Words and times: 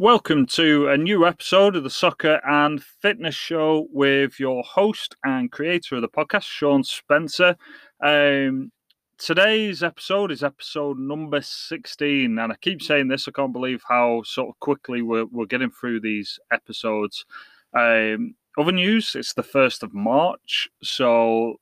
Welcome 0.00 0.46
to 0.46 0.88
a 0.88 0.96
new 0.96 1.26
episode 1.26 1.76
of 1.76 1.84
the 1.84 1.90
Soccer 1.90 2.40
and 2.48 2.82
Fitness 2.82 3.34
Show 3.34 3.86
with 3.92 4.40
your 4.40 4.62
host 4.62 5.14
and 5.24 5.52
creator 5.52 5.96
of 5.96 6.00
the 6.00 6.08
podcast, 6.08 6.44
Shaun 6.44 6.82
Spencer. 6.84 7.54
Um, 8.02 8.72
today's 9.18 9.82
episode 9.82 10.32
is 10.32 10.42
episode 10.42 10.98
number 10.98 11.42
16, 11.42 12.38
and 12.38 12.50
I 12.50 12.56
keep 12.62 12.80
saying 12.80 13.08
this, 13.08 13.28
I 13.28 13.32
can't 13.32 13.52
believe 13.52 13.82
how 13.86 14.22
sort 14.24 14.48
of 14.48 14.58
quickly 14.60 15.02
we're, 15.02 15.26
we're 15.26 15.44
getting 15.44 15.70
through 15.70 16.00
these 16.00 16.38
episodes. 16.50 17.26
Um, 17.74 18.36
other 18.56 18.72
news, 18.72 19.14
it's 19.14 19.34
the 19.34 19.42
1st 19.42 19.82
of 19.82 19.92
March, 19.92 20.70
so 20.82 21.56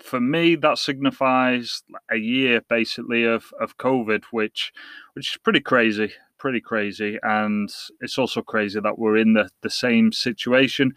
for 0.00 0.20
me 0.20 0.56
that 0.56 0.78
signifies 0.78 1.84
a 2.10 2.16
year 2.16 2.62
basically 2.68 3.22
of, 3.22 3.52
of 3.60 3.78
COVID, 3.78 4.24
which 4.32 4.72
which 5.14 5.30
is 5.30 5.38
pretty 5.38 5.60
crazy 5.60 6.12
pretty 6.38 6.60
crazy, 6.60 7.18
and 7.22 7.68
it's 8.00 8.18
also 8.18 8.42
crazy 8.42 8.80
that 8.80 8.98
we're 8.98 9.16
in 9.16 9.32
the, 9.32 9.48
the 9.62 9.70
same 9.70 10.12
situation. 10.12 10.94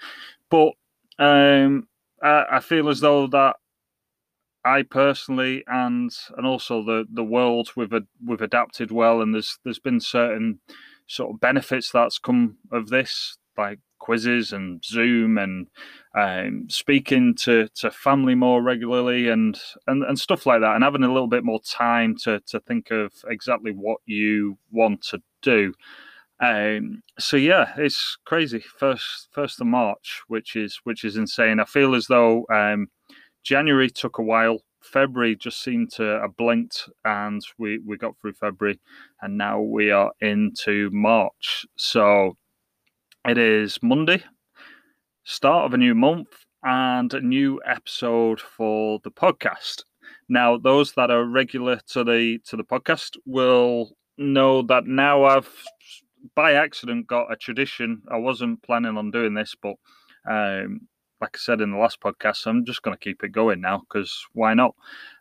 But 0.50 0.74
um, 1.18 1.88
I, 2.22 2.46
I 2.54 2.60
feel 2.60 2.90
as 2.90 3.00
though 3.00 3.28
that 3.28 3.56
I 4.64 4.84
personally 4.84 5.64
and 5.68 6.12
and 6.38 6.46
also 6.46 6.84
the 6.84 7.06
the 7.12 7.24
world 7.24 7.72
we've 7.76 7.94
we've 8.26 8.42
adapted 8.42 8.92
well, 8.92 9.22
and 9.22 9.34
there's 9.34 9.58
there's 9.64 9.80
been 9.80 10.00
certain 10.00 10.60
sort 11.08 11.34
of 11.34 11.40
benefits 11.40 11.92
that's 11.92 12.20
come 12.20 12.58
of 12.72 12.90
this, 12.90 13.39
like 13.60 13.80
quizzes 14.00 14.54
and 14.54 14.84
Zoom 14.84 15.38
and 15.38 15.68
um, 16.16 16.68
speaking 16.70 17.36
to, 17.36 17.68
to 17.76 17.92
family 17.92 18.34
more 18.34 18.64
regularly 18.64 19.30
and, 19.30 19.60
and 19.86 20.04
and 20.04 20.18
stuff 20.18 20.46
like 20.46 20.62
that, 20.62 20.76
and 20.76 20.84
having 20.84 21.04
a 21.04 21.14
little 21.14 21.28
bit 21.28 21.44
more 21.44 21.62
time 21.62 22.16
to 22.24 22.40
to 22.48 22.60
think 22.62 22.92
of 22.92 23.12
exactly 23.28 23.72
what 23.72 24.00
you 24.06 24.58
want 24.72 25.02
to 25.04 25.22
do. 25.42 25.74
Um, 26.42 27.04
so 27.20 27.38
yeah, 27.38 27.74
it's 27.78 28.18
crazy. 28.26 28.64
First 28.78 29.28
first 29.32 29.62
of 29.62 29.68
March, 29.68 30.22
which 30.28 30.56
is 30.56 30.80
which 30.84 31.04
is 31.04 31.18
insane. 31.18 31.60
I 31.60 31.66
feel 31.66 31.94
as 31.96 32.08
though 32.08 32.46
um, 32.52 32.88
January 33.44 33.90
took 33.90 34.18
a 34.18 34.24
while. 34.24 34.60
February 34.82 35.36
just 35.36 35.62
seemed 35.62 35.92
to 35.92 36.04
have 36.22 36.38
blinked, 36.38 36.90
and 37.04 37.42
we 37.58 37.80
we 37.86 37.98
got 37.98 38.14
through 38.20 38.34
February, 38.34 38.80
and 39.22 39.38
now 39.38 39.60
we 39.60 39.92
are 39.92 40.12
into 40.22 40.90
March. 40.92 41.66
So 41.76 42.38
it 43.28 43.38
is 43.38 43.80
Monday, 43.82 44.24
start 45.24 45.66
of 45.66 45.74
a 45.74 45.78
new 45.78 45.94
month, 45.94 46.46
and 46.64 47.14
a 47.14 47.22
new 47.22 47.62
episode 47.66 48.40
for 48.40 49.00
the 49.04 49.12
podcast. 49.12 49.84
Now, 50.30 50.58
those 50.58 50.94
that 50.94 51.12
are 51.12 51.26
regular 51.26 51.80
to 51.90 52.04
the 52.04 52.40
to 52.46 52.56
the 52.56 52.64
podcast 52.64 53.18
will 53.26 53.92
know 54.18 54.62
that 54.64 54.86
now 54.86 55.24
I've 55.24 55.50
by 56.36 56.54
accident 56.54 57.08
got 57.08 57.32
a 57.32 57.36
tradition. 57.36 58.02
I 58.12 58.18
wasn't 58.18 58.64
planning 58.64 58.98
on 58.98 59.12
doing 59.12 59.34
this, 59.34 59.56
but 59.62 59.76
um, 60.30 60.82
like 61.22 61.32
I 61.36 61.40
said 61.40 61.62
in 61.62 61.72
the 61.72 61.78
last 61.78 62.00
podcast, 62.02 62.48
I'm 62.48 62.66
just 62.66 62.82
going 62.82 62.96
to 62.96 63.04
keep 63.04 63.24
it 63.24 63.32
going 63.32 63.62
now 63.62 63.80
because 63.80 64.26
why 64.34 64.54
not? 64.54 64.76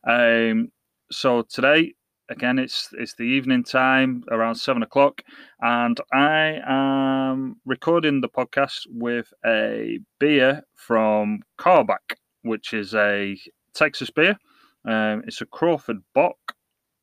Um, 0.06 0.70
so 1.10 1.42
today, 1.42 1.94
again, 2.28 2.58
it's 2.58 2.88
it's 2.92 3.14
the 3.14 3.24
evening 3.24 3.64
time 3.64 4.24
around 4.30 4.56
seven 4.56 4.82
o'clock, 4.82 5.22
and 5.60 5.98
I 6.12 6.60
am 6.66 7.56
recording 7.64 8.20
the 8.20 8.28
podcast 8.28 8.86
with 8.88 9.32
a 9.44 9.98
beer 10.18 10.62
from 10.74 11.40
Karbach, 11.58 12.16
which 12.42 12.72
is 12.72 12.94
a 12.94 13.36
Texas 13.74 14.10
beer. 14.10 14.36
Um, 14.84 15.22
it's 15.26 15.40
a 15.40 15.46
Crawford 15.46 15.98
Bock 16.14 16.36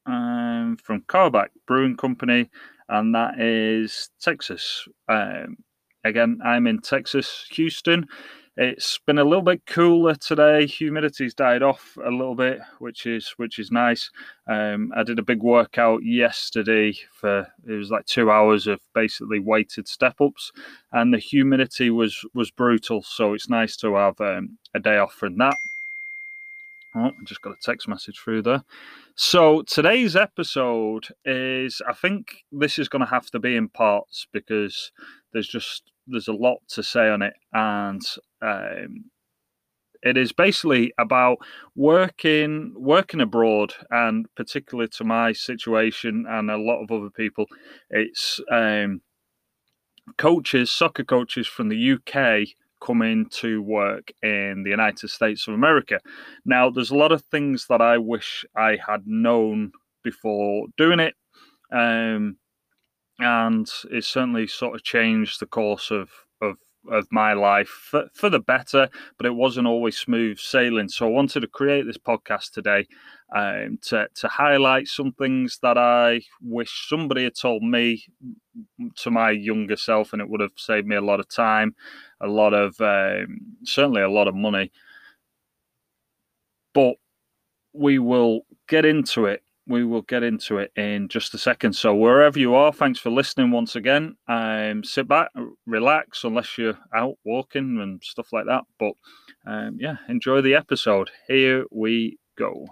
um, 0.06 0.78
from 0.84 1.02
Karbach 1.02 1.50
Brewing 1.67 1.98
Company, 1.98 2.50
and 2.89 3.14
that 3.16 3.39
is 3.39 4.10
Texas. 4.22 4.88
Um, 5.10 5.58
again, 6.04 6.39
I'm 6.44 6.67
in 6.67 6.82
Texas, 6.82 7.45
Houston. 7.52 8.08
It's 8.58 9.00
been 9.06 9.17
a 9.17 9.23
little 9.25 9.42
bit 9.42 9.66
cooler 9.66 10.16
today. 10.16 10.66
Humidity's 10.66 11.34
died 11.34 11.61
off 11.61 11.98
a 12.02 12.10
little 12.10 12.36
bit, 12.36 12.60
which 12.80 13.05
is 13.05 13.33
which 13.36 13.60
is 13.60 13.70
nice. 13.70 14.10
Um, 14.49 14.93
I 14.95 15.04
did 15.04 15.20
a 15.20 15.23
big 15.23 15.43
workout 15.43 16.05
yesterday 16.05 16.93
for 17.11 17.48
it 17.67 17.73
was 17.73 17.92
like 17.92 18.05
two 18.05 18.32
hours 18.32 18.66
of 18.66 18.80
basically 18.93 19.39
weighted 19.39 19.89
step 19.89 20.21
ups, 20.21 20.54
and 20.93 21.14
the 21.14 21.17
humidity 21.17 21.89
was 21.89 22.26
was 22.33 22.49
brutal. 22.49 23.02
So 23.02 23.33
it's 23.33 23.49
nice 23.49 23.76
to 23.77 23.95
have 23.95 24.21
um, 24.21 24.58
a 24.73 24.80
day 24.80 24.98
off 24.99 25.14
from 25.14 25.37
that. 25.39 25.58
Oh, 26.95 27.08
I 27.08 27.23
just 27.26 27.42
got 27.42 27.58
a 27.58 27.61
text 27.61 27.89
message 27.89 28.22
through 28.23 28.43
there. 28.43 28.64
So 29.16 29.64
today's 29.64 30.16
episode 30.16 31.08
is 31.26 31.82
I 31.86 31.92
think 31.92 32.45
this 32.54 32.80
is 32.80 32.87
going 32.87 33.02
to 33.02 33.11
have 33.11 33.30
to 33.32 33.39
be 33.39 33.58
in 33.58 33.67
parts 33.67 34.27
because 34.32 34.93
there's 35.33 35.49
just 35.49 35.92
there's 36.08 36.27
a 36.27 36.33
lot 36.33 36.58
to 36.67 36.83
say 36.83 37.10
on 37.10 37.21
it 37.21 37.33
and 37.54 38.02
um, 38.42 39.05
it 40.04 40.17
is 40.17 40.32
basically 40.32 40.93
about 40.99 41.38
working 41.76 42.73
working 42.76 43.21
abroad 43.21 43.73
and 43.89 44.27
particularly 44.36 44.88
to 44.88 45.04
my 45.04 45.32
situation 45.33 46.26
and 46.30 46.52
a 46.52 46.58
lot 46.58 46.82
of 46.83 46.92
other 46.92 47.10
people 47.10 47.45
it's 47.89 48.39
um, 48.52 49.02
coaches 50.17 50.71
soccer 50.71 51.04
coaches 51.04 51.48
from 51.48 51.70
the 51.70 51.93
UK 51.93 52.48
coming 52.86 53.27
to 53.30 53.61
work 53.61 54.11
in 54.22 54.64
the 54.64 54.70
United 54.70 55.10
States 55.10 55.48
of 55.48 55.54
America. 55.54 55.99
Now, 56.45 56.70
there's 56.70 56.92
a 56.92 56.95
lot 56.95 57.11
of 57.11 57.23
things 57.23 57.66
that 57.70 57.82
I 57.82 57.98
wish 57.98 58.45
I 58.55 58.77
had 58.86 59.08
known 59.08 59.72
before 60.04 60.67
doing 60.77 60.99
it. 60.99 61.16
Um, 61.72 62.37
and 63.20 63.70
it 63.92 64.03
certainly 64.03 64.48
sort 64.48 64.76
of 64.76 64.83
changed 64.83 65.39
the 65.39 65.45
course 65.45 65.92
of, 65.92 66.09
of 66.42 66.58
of 66.92 67.08
my 67.11 67.33
life 67.33 67.67
for, 67.67 68.08
for 68.14 68.30
the 68.30 68.39
better, 68.39 68.89
but 69.17 69.26
it 69.26 69.33
wasn't 69.36 69.67
always 69.67 69.98
smooth 69.98 70.37
sailing. 70.37 70.87
So 70.87 71.08
I 71.08 71.09
wanted 71.09 71.39
to 71.42 71.48
create 71.48 71.86
this 71.86 71.98
podcast 71.98 72.52
today 72.52 72.87
um, 73.36 73.80
to 73.83 74.08
to 74.14 74.27
highlight 74.27 74.87
some 74.87 75.11
things 75.14 75.59
that 75.61 75.77
I 75.77 76.21
wish 76.42 76.87
somebody 76.87 77.23
had 77.23 77.36
told 77.36 77.64
me 77.64 78.04
to 78.98 79.11
my 79.11 79.31
younger 79.31 79.75
self, 79.75 80.14
and 80.14 80.21
it 80.21 80.30
would 80.30 80.42
have 80.42 80.52
saved 80.58 80.87
me 80.87 80.95
a 80.95 81.02
lot 81.02 81.20
of 81.20 81.27
time, 81.27 81.75
a 82.21 82.27
lot 82.27 82.54
of 82.54 82.80
um, 82.81 83.39
certainly 83.64 84.02
a 84.02 84.09
lot 84.09 84.27
of 84.27 84.36
money. 84.36 84.71
But 86.73 86.95
we 87.73 87.99
will 87.99 88.42
get 88.67 88.86
into 88.86 89.25
it 89.25 89.45
we 89.67 89.83
will 89.83 90.03
get 90.03 90.23
into 90.23 90.58
it 90.58 90.71
in 90.76 91.08
just 91.08 91.33
a 91.33 91.37
second. 91.37 91.73
So 91.73 91.95
wherever 91.95 92.37
you 92.37 92.53
are, 92.53 92.71
thanks 92.71 92.99
for 92.99 93.09
listening 93.09 93.52
once 93.52 93.76
again. 93.76 94.15
Um, 94.27 94.83
sit 94.83 95.08
back, 95.08 95.30
relax, 95.65 96.23
unless 96.23 96.58
you're 96.58 96.77
out 96.93 97.17
walking 97.23 97.80
and 97.81 98.02
stuff 98.04 98.31
like 98.31 98.45
that. 98.45 98.64
But 98.80 98.93
um, 99.45 99.77
yeah, 99.80 99.98
enjoy 100.08 100.42
the 100.42 100.55
episode. 100.55 101.09
Here 101.27 101.65
we 101.71 102.20
go. 102.37 102.67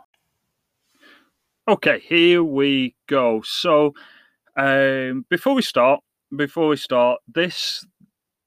Okay, 1.67 1.99
here 1.99 2.43
we 2.43 2.95
go. 3.07 3.41
So 3.41 3.93
um, 4.55 5.25
before 5.29 5.55
we 5.55 5.61
start, 5.63 6.01
before 6.35 6.67
we 6.67 6.77
start, 6.77 7.21
this 7.27 7.85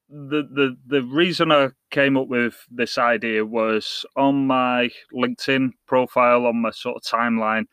the 0.08 0.42
the 0.42 0.76
the 0.86 1.02
reason 1.02 1.50
I 1.50 1.70
came 1.90 2.16
up 2.16 2.28
with 2.28 2.64
this 2.70 2.96
idea 2.96 3.44
was 3.44 4.06
on 4.14 4.46
my 4.46 4.90
LinkedIn 5.12 5.70
profile, 5.86 6.46
on 6.46 6.62
my 6.62 6.70
sort 6.70 6.96
of 6.96 7.02
timeline 7.02 7.64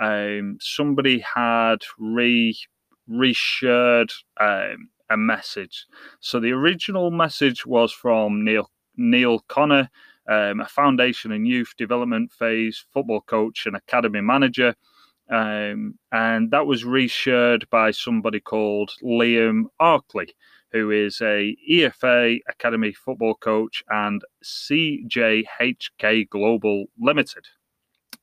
um, 0.00 0.58
somebody 0.60 1.20
had 1.20 1.78
re 1.98 2.56
reshared 3.10 4.12
um, 4.40 4.88
a 5.10 5.16
message. 5.16 5.86
So 6.20 6.40
the 6.40 6.52
original 6.52 7.10
message 7.10 7.66
was 7.66 7.92
from 7.92 8.44
Neil 8.44 8.70
Neil 8.96 9.40
Connor, 9.48 9.90
um, 10.28 10.60
a 10.60 10.66
foundation 10.66 11.32
and 11.32 11.46
youth 11.46 11.74
development 11.76 12.32
phase 12.32 12.84
football 12.92 13.22
coach 13.22 13.66
and 13.66 13.76
academy 13.76 14.20
manager. 14.20 14.74
Um, 15.30 15.98
and 16.10 16.50
that 16.50 16.66
was 16.66 16.84
reshared 16.84 17.68
by 17.70 17.90
somebody 17.90 18.40
called 18.40 18.90
Liam 19.02 19.64
Arkley, 19.80 20.28
who 20.72 20.90
is 20.90 21.20
a 21.22 21.56
EFA 21.70 22.40
academy 22.48 22.92
football 22.92 23.34
coach 23.36 23.82
and 23.88 24.22
CJHK 24.44 26.28
Global 26.28 26.86
Limited. 27.00 27.46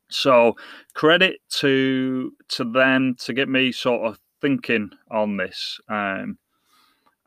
So 0.09 0.55
credit 0.93 1.37
to 1.59 2.31
to 2.49 2.63
them 2.63 3.15
to 3.19 3.33
get 3.33 3.49
me 3.49 3.71
sort 3.71 4.07
of 4.07 4.19
thinking 4.41 4.89
on 5.11 5.37
this. 5.37 5.79
Um, 5.87 6.37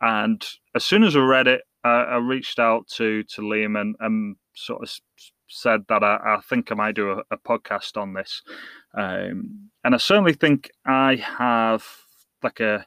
and 0.00 0.44
as 0.74 0.84
soon 0.84 1.04
as 1.04 1.16
I 1.16 1.20
read 1.20 1.46
it, 1.46 1.62
uh, 1.84 1.88
I 1.88 2.16
reached 2.16 2.58
out 2.58 2.88
to 2.96 3.22
to 3.24 3.42
Liam 3.42 3.80
and, 3.80 3.94
and 4.00 4.36
sort 4.54 4.82
of 4.82 4.90
said 5.48 5.84
that 5.88 6.02
I, 6.02 6.18
I 6.24 6.40
think 6.48 6.72
I 6.72 6.74
might 6.74 6.94
do 6.94 7.10
a, 7.10 7.22
a 7.30 7.36
podcast 7.36 8.00
on 8.00 8.14
this. 8.14 8.42
Um, 8.94 9.70
and 9.84 9.94
I 9.94 9.98
certainly 9.98 10.32
think 10.32 10.70
I 10.86 11.16
have 11.16 11.84
like 12.42 12.60
a 12.60 12.84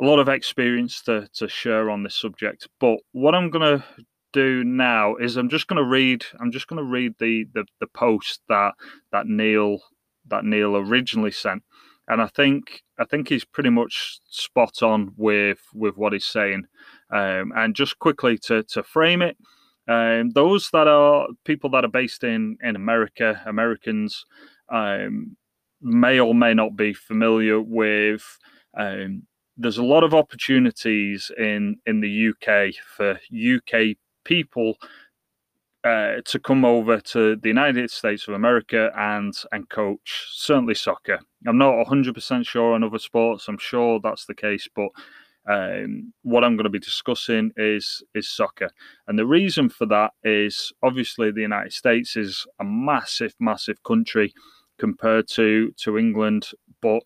a 0.00 0.04
lot 0.04 0.18
of 0.18 0.28
experience 0.28 1.02
to 1.02 1.28
to 1.34 1.48
share 1.48 1.90
on 1.90 2.02
this 2.02 2.16
subject. 2.16 2.68
But 2.80 2.98
what 3.12 3.34
I'm 3.34 3.50
going 3.50 3.78
to 3.78 3.84
do 4.34 4.64
now 4.64 5.16
is 5.16 5.36
I'm 5.36 5.48
just 5.48 5.68
going 5.68 5.78
to 5.78 5.88
read. 5.88 6.24
I'm 6.40 6.52
just 6.52 6.66
going 6.68 6.84
to 6.84 6.90
read 6.98 7.14
the, 7.18 7.46
the 7.54 7.64
the 7.80 7.86
post 7.86 8.40
that 8.48 8.74
that 9.12 9.26
Neil 9.26 9.78
that 10.28 10.44
Neil 10.44 10.76
originally 10.76 11.30
sent. 11.30 11.62
and 12.08 12.20
I 12.20 12.26
think 12.26 12.82
I 12.98 13.04
think 13.04 13.28
he's 13.28 13.44
pretty 13.44 13.70
much 13.70 14.18
spot 14.28 14.82
on 14.82 15.12
with 15.16 15.60
with 15.74 15.96
what 15.96 16.12
he's 16.12 16.26
saying. 16.26 16.64
Um, 17.10 17.52
and 17.56 17.74
just 17.74 17.98
quickly 17.98 18.36
to 18.46 18.62
to 18.64 18.82
frame 18.82 19.22
it, 19.22 19.36
um, 19.88 20.30
those 20.30 20.70
that 20.72 20.88
are 20.88 21.28
people 21.44 21.70
that 21.70 21.84
are 21.84 21.88
based 22.00 22.24
in 22.24 22.56
in 22.62 22.76
America, 22.76 23.40
Americans, 23.46 24.24
um, 24.70 25.36
may 25.80 26.18
or 26.18 26.34
may 26.34 26.54
not 26.54 26.76
be 26.76 26.92
familiar 26.94 27.60
with. 27.60 28.24
Um, 28.76 29.22
there's 29.56 29.78
a 29.78 29.84
lot 29.84 30.02
of 30.04 30.14
opportunities 30.14 31.30
in 31.38 31.76
in 31.86 32.00
the 32.00 32.30
UK 32.30 32.74
for 32.96 33.20
UK 33.32 33.96
people 34.24 34.76
uh, 35.84 36.22
to 36.24 36.38
come 36.38 36.64
over 36.64 36.98
to 36.98 37.36
the 37.36 37.48
United 37.48 37.90
States 37.90 38.26
of 38.26 38.34
America 38.34 38.90
and 38.96 39.34
and 39.52 39.68
coach 39.68 40.28
certainly 40.32 40.74
soccer. 40.74 41.20
I'm 41.46 41.58
not 41.58 41.86
100% 41.86 42.46
sure 42.46 42.74
on 42.74 42.82
other 42.82 42.98
sports. 42.98 43.48
I'm 43.48 43.58
sure 43.58 44.00
that's 44.02 44.24
the 44.24 44.34
case, 44.34 44.66
but 44.74 44.88
um, 45.46 46.14
what 46.22 46.42
I'm 46.42 46.56
going 46.56 46.64
to 46.64 46.70
be 46.70 46.78
discussing 46.78 47.52
is 47.56 48.02
is 48.14 48.28
soccer, 48.30 48.70
and 49.08 49.18
the 49.18 49.26
reason 49.26 49.68
for 49.68 49.84
that 49.86 50.12
is 50.22 50.72
obviously 50.82 51.30
the 51.30 51.42
United 51.42 51.74
States 51.74 52.16
is 52.16 52.46
a 52.60 52.64
massive, 52.64 53.34
massive 53.38 53.82
country 53.82 54.32
compared 54.78 55.28
to 55.28 55.70
to 55.82 55.98
England, 55.98 56.48
but 56.80 57.02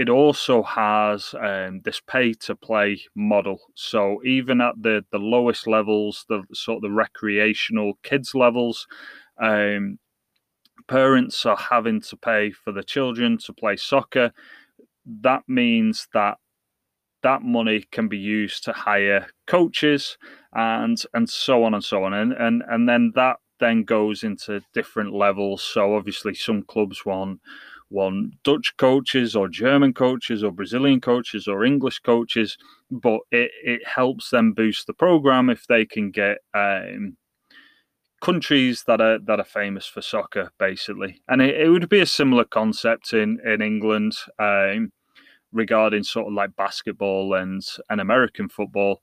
it 0.00 0.08
also 0.08 0.62
has 0.62 1.34
um, 1.38 1.82
this 1.84 2.00
pay 2.00 2.32
to 2.32 2.54
play 2.56 3.02
model. 3.14 3.60
So 3.74 4.22
even 4.24 4.62
at 4.62 4.74
the 4.80 5.04
the 5.12 5.18
lowest 5.18 5.66
levels, 5.66 6.24
the 6.30 6.42
sort 6.54 6.76
of 6.76 6.82
the 6.82 6.90
recreational 6.90 7.98
kids 8.02 8.34
levels, 8.34 8.86
um, 9.38 9.98
parents 10.88 11.44
are 11.44 11.58
having 11.58 12.00
to 12.00 12.16
pay 12.16 12.50
for 12.50 12.72
the 12.72 12.82
children 12.82 13.36
to 13.44 13.52
play 13.52 13.76
soccer. 13.76 14.32
That 15.04 15.42
means 15.46 16.08
that 16.14 16.38
that 17.22 17.42
money 17.42 17.84
can 17.92 18.08
be 18.08 18.16
used 18.16 18.64
to 18.64 18.72
hire 18.72 19.26
coaches 19.46 20.16
and 20.54 21.02
and 21.12 21.28
so 21.28 21.62
on 21.62 21.74
and 21.74 21.84
so 21.84 22.04
on 22.04 22.14
and 22.14 22.32
and 22.32 22.62
and 22.70 22.88
then 22.88 23.12
that 23.14 23.36
then 23.58 23.84
goes 23.84 24.22
into 24.22 24.62
different 24.72 25.12
levels 25.12 25.62
so 25.62 25.94
obviously 25.94 26.32
some 26.32 26.62
clubs 26.62 27.04
want 27.04 27.38
want 27.90 28.34
Dutch 28.44 28.72
coaches 28.78 29.36
or 29.36 29.48
German 29.48 29.92
coaches 29.92 30.42
or 30.44 30.52
Brazilian 30.52 31.00
coaches 31.00 31.48
or 31.48 31.64
English 31.64 32.00
coaches 32.00 32.56
but 32.90 33.20
it, 33.30 33.50
it 33.64 33.86
helps 33.86 34.30
them 34.30 34.52
boost 34.52 34.86
the 34.86 34.94
program 34.94 35.50
if 35.50 35.66
they 35.66 35.84
can 35.84 36.10
get 36.10 36.38
um, 36.54 37.16
countries 38.22 38.84
that 38.86 39.00
are 39.00 39.18
that 39.18 39.40
are 39.40 39.44
famous 39.44 39.86
for 39.86 40.02
soccer 40.02 40.50
basically 40.58 41.22
and 41.28 41.42
it, 41.42 41.60
it 41.60 41.68
would 41.68 41.88
be 41.88 42.00
a 42.00 42.06
similar 42.06 42.44
concept 42.44 43.12
in 43.12 43.38
in 43.44 43.60
England 43.60 44.14
um, 44.38 44.92
regarding 45.52 46.02
sort 46.02 46.26
of 46.26 46.32
like 46.32 46.54
basketball 46.56 47.34
and 47.34 47.62
and 47.88 48.00
American 48.00 48.48
football. 48.48 49.00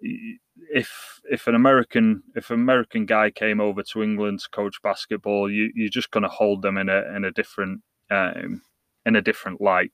If 0.00 1.20
if 1.30 1.46
an 1.46 1.54
American 1.54 2.22
if 2.34 2.50
an 2.50 2.60
American 2.60 3.06
guy 3.06 3.30
came 3.30 3.60
over 3.60 3.82
to 3.82 4.02
England 4.02 4.40
to 4.40 4.48
coach 4.50 4.76
basketball, 4.82 5.50
you 5.50 5.70
you're 5.74 5.88
just 5.88 6.10
going 6.10 6.22
to 6.22 6.28
hold 6.28 6.62
them 6.62 6.76
in 6.76 6.88
a 6.88 7.02
in 7.16 7.24
a 7.24 7.32
different 7.32 7.82
um, 8.10 8.62
in 9.06 9.16
a 9.16 9.22
different 9.22 9.60
light. 9.60 9.92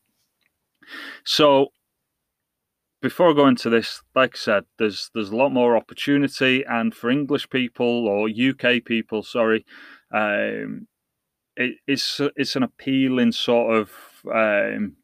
So 1.24 1.68
before 3.02 3.34
going 3.34 3.56
to 3.56 3.70
this, 3.70 4.02
like 4.14 4.34
I 4.34 4.38
said, 4.38 4.64
there's 4.78 5.10
there's 5.14 5.30
a 5.30 5.36
lot 5.36 5.52
more 5.52 5.76
opportunity, 5.76 6.64
and 6.64 6.94
for 6.94 7.10
English 7.10 7.50
people 7.50 8.08
or 8.08 8.28
UK 8.30 8.84
people, 8.84 9.22
sorry, 9.22 9.64
um, 10.12 10.88
it, 11.56 11.76
it's 11.86 12.20
it's 12.36 12.56
an 12.56 12.62
appealing 12.62 13.32
sort 13.32 13.76
of 13.76 13.90
um, 14.32 14.96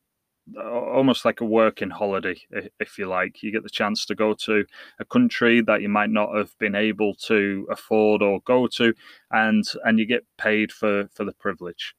almost 0.58 1.24
like 1.24 1.40
a 1.40 1.44
working 1.44 1.90
holiday, 1.90 2.36
if 2.80 2.98
you 2.98 3.06
like. 3.06 3.42
You 3.42 3.52
get 3.52 3.62
the 3.62 3.70
chance 3.70 4.06
to 4.06 4.14
go 4.14 4.34
to 4.46 4.64
a 4.98 5.04
country 5.04 5.60
that 5.62 5.82
you 5.82 5.88
might 5.88 6.10
not 6.10 6.34
have 6.36 6.56
been 6.58 6.74
able 6.74 7.14
to 7.26 7.66
afford 7.70 8.22
or 8.22 8.40
go 8.46 8.66
to, 8.76 8.94
and 9.30 9.64
and 9.84 9.98
you 9.98 10.06
get 10.06 10.24
paid 10.38 10.72
for 10.72 11.08
for 11.12 11.24
the 11.24 11.34
privilege. 11.34 11.94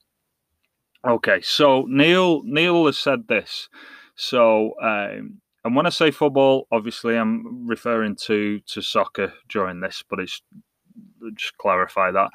Okay, 1.07 1.41
so 1.41 1.85
Neil 1.87 2.43
Neil 2.43 2.85
has 2.85 2.97
said 2.97 3.27
this. 3.27 3.69
So, 4.15 4.75
um, 4.81 5.41
and 5.63 5.75
when 5.75 5.87
I 5.87 5.89
say 5.89 6.11
football, 6.11 6.67
obviously 6.71 7.17
I'm 7.17 7.67
referring 7.67 8.15
to 8.27 8.59
to 8.59 8.81
soccer 8.81 9.33
during 9.49 9.79
this, 9.79 10.03
but 10.07 10.19
it's 10.19 10.41
just 11.35 11.57
clarify 11.57 12.11
that. 12.11 12.29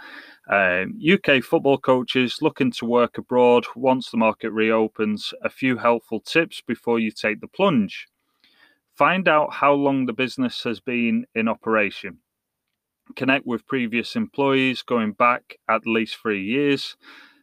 Um, 0.48 0.98
UK 1.00 1.42
football 1.44 1.78
coaches 1.78 2.38
looking 2.40 2.72
to 2.72 2.84
work 2.84 3.18
abroad 3.18 3.66
once 3.76 4.10
the 4.10 4.16
market 4.16 4.50
reopens. 4.50 5.32
A 5.42 5.48
few 5.48 5.76
helpful 5.76 6.20
tips 6.20 6.60
before 6.60 6.98
you 6.98 7.10
take 7.10 7.40
the 7.40 7.48
plunge. 7.48 8.08
Find 8.96 9.28
out 9.28 9.54
how 9.54 9.74
long 9.74 10.06
the 10.06 10.12
business 10.12 10.64
has 10.64 10.80
been 10.80 11.26
in 11.34 11.48
operation. 11.48 12.18
Connect 13.14 13.46
with 13.46 13.66
previous 13.66 14.16
employees 14.16 14.82
going 14.82 15.12
back 15.12 15.58
at 15.68 15.86
least 15.86 16.16
three 16.16 16.42
years. 16.42 16.96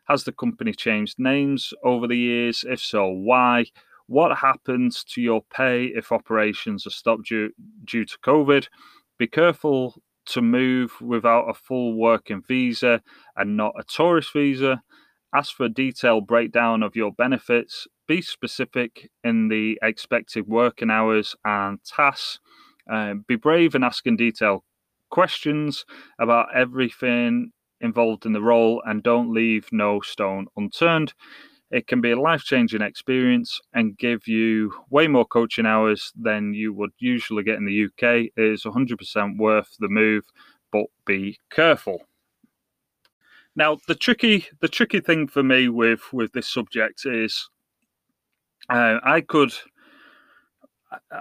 Has 0.08 0.24
the 0.26 0.32
company 0.32 0.74
changed 0.74 1.18
names 1.18 1.74
over 1.84 2.08
the 2.08 2.18
years? 2.18 2.66
If 2.68 2.82
so, 2.82 3.08
why? 3.08 3.66
What 4.08 4.38
happens 4.38 5.04
to 5.06 5.22
your 5.22 5.42
pay 5.56 5.86
if 5.86 6.12
operations 6.12 6.86
are 6.86 6.92
stopped 6.92 7.28
due, 7.28 7.52
due 7.86 8.06
to 8.06 8.18
COVID? 8.20 8.68
Be 9.18 9.28
careful 9.28 9.96
to 10.26 10.42
move 10.42 11.00
without 11.02 11.50
a 11.50 11.54
full 11.54 11.96
working 11.98 12.42
visa 12.46 13.02
and 13.38 13.56
not 13.56 13.74
a 13.78 13.84
tourist 13.84 14.34
visa. 14.34 14.82
Ask 15.34 15.56
for 15.56 15.66
a 15.66 15.70
detailed 15.70 16.28
breakdown 16.28 16.84
of 16.84 16.96
your 16.96 17.12
benefits. 17.12 17.88
Be 18.08 18.22
specific 18.22 19.10
in 19.24 19.48
the 19.48 19.80
expected 19.82 20.48
working 20.48 20.90
hours 20.90 21.36
and 21.46 21.80
tasks. 21.84 22.40
Um, 22.90 23.24
be 23.28 23.38
brave 23.38 23.74
in 23.76 23.84
asking 23.84 24.18
detailed 24.18 24.64
questions 25.10 25.86
about 26.20 26.48
everything 26.54 27.52
involved 27.84 28.26
in 28.26 28.34
the 28.34 28.42
role 28.42 28.82
and 28.86 29.04
don't 29.04 29.34
leave 29.34 29.68
no 29.72 30.02
stone 30.02 30.48
unturned. 30.58 31.14
It 31.70 31.88
can 31.88 32.02
be 32.02 32.12
a 32.12 32.20
life 32.20 32.44
changing 32.44 32.82
experience 32.82 33.60
and 33.74 33.98
give 33.98 34.28
you 34.28 34.74
way 34.90 35.08
more 35.08 35.26
coaching 35.26 35.66
hours 35.66 36.12
than 36.16 36.54
you 36.54 36.72
would 36.74 36.92
usually 37.00 37.44
get 37.44 37.58
in 37.58 37.66
the 37.66 37.86
UK. 37.86 38.30
It 38.36 38.44
is 38.44 38.64
100% 38.64 39.38
worth 39.38 39.76
the 39.80 39.90
move, 39.90 40.24
but 40.72 40.86
be 41.06 41.38
careful. 41.50 42.04
Now, 43.56 43.78
the 43.88 43.96
tricky 43.96 44.48
the 44.62 44.68
tricky 44.68 45.00
thing 45.00 45.28
for 45.28 45.44
me 45.44 45.70
with 45.70 46.02
with 46.12 46.32
this 46.34 46.48
subject 46.50 47.06
is 47.06 47.50
uh, 48.70 49.00
I 49.04 49.22
could 49.22 49.54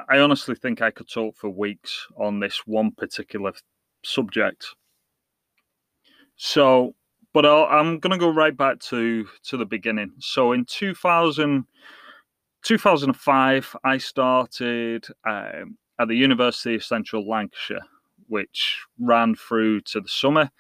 I 0.08 0.18
honestly 0.18 0.54
think 0.54 0.82
I 0.82 0.90
could 0.90 1.08
talk 1.08 1.36
for 1.36 1.50
weeks 1.50 2.06
on 2.16 2.40
this 2.40 2.66
one 2.66 2.92
particular 2.92 3.52
subject. 4.04 4.66
So 6.44 6.96
but 7.32 7.46
i 7.46 7.78
am 7.78 8.00
going 8.00 8.10
to 8.10 8.18
go 8.18 8.28
right 8.28 8.56
back 8.56 8.80
to 8.80 9.28
to 9.44 9.56
the 9.56 9.64
beginning. 9.64 10.10
So 10.18 10.50
in 10.50 10.64
2000, 10.64 11.64
2005, 12.64 13.76
I 13.84 13.98
started 13.98 15.06
um, 15.24 15.78
at 16.00 16.08
the 16.08 16.16
University 16.16 16.74
of 16.74 16.84
Central 16.84 17.28
Lancashire, 17.28 17.86
which 18.26 18.80
ran 18.98 19.36
through 19.36 19.82
to 19.82 20.00
the 20.00 20.08
summer. 20.08 20.50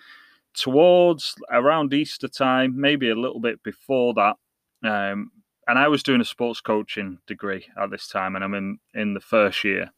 Towards 0.54 1.34
around 1.50 1.92
Easter 1.92 2.28
time, 2.28 2.80
maybe 2.80 3.10
a 3.10 3.16
little 3.16 3.40
bit 3.40 3.60
before 3.64 4.14
that, 4.14 4.36
um, 4.84 5.32
and 5.66 5.80
I 5.80 5.88
was 5.88 6.04
doing 6.04 6.20
a 6.20 6.24
sports 6.24 6.60
coaching 6.60 7.18
degree 7.26 7.66
at 7.76 7.90
this 7.90 8.06
time, 8.06 8.36
and 8.36 8.44
I'm 8.44 8.54
in 8.54 8.78
in 8.94 9.14
the 9.14 9.20
first 9.20 9.64
year. 9.64 9.90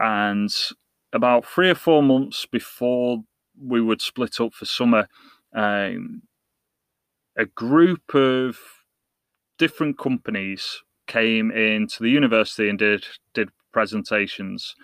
And 0.00 0.52
about 1.12 1.44
three 1.44 1.70
or 1.70 1.76
four 1.76 2.02
months 2.02 2.44
before 2.44 3.22
we 3.62 3.80
would 3.80 4.00
split 4.00 4.40
up 4.40 4.54
for 4.54 4.64
summer, 4.64 5.08
um, 5.54 6.22
a 7.36 7.46
group 7.46 8.14
of 8.14 8.58
different 9.58 9.98
companies 9.98 10.82
came 11.06 11.50
into 11.50 12.02
the 12.02 12.10
university 12.10 12.68
and 12.68 12.78
did 12.78 13.04
did 13.34 13.50
presentations. 13.72 14.74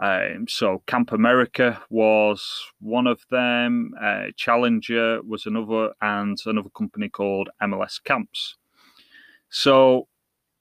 Um, 0.00 0.46
so 0.48 0.82
Camp 0.86 1.12
America 1.12 1.80
was 1.88 2.64
one 2.80 3.06
of 3.06 3.20
them. 3.30 3.92
Uh, 4.00 4.26
Challenger 4.36 5.22
was 5.22 5.46
another, 5.46 5.92
and 6.00 6.36
another 6.46 6.70
company 6.70 7.08
called 7.08 7.48
MLS 7.62 8.02
Camps. 8.02 8.56
So 9.50 10.08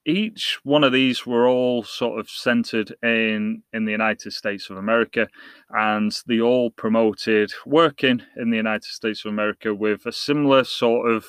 each 0.06 0.60
one 0.64 0.84
of 0.84 0.92
these 0.92 1.26
were 1.26 1.48
all 1.48 1.84
sort 1.84 2.20
of 2.20 2.30
centered 2.30 2.94
in 3.04 3.64
in 3.74 3.86
the 3.86 3.92
United 3.92 4.32
States 4.34 4.70
of 4.70 4.78
America, 4.78 5.28
and 5.70 6.12
they 6.28 6.40
all 6.42 6.72
promoted 6.72 7.54
working 7.66 8.22
in 8.38 8.50
the 8.50 8.58
United 8.58 8.84
States 8.92 9.24
of 9.26 9.32
America 9.32 9.74
with 9.74 10.06
a 10.06 10.12
similar 10.12 10.64
sort 10.64 11.10
of 11.12 11.26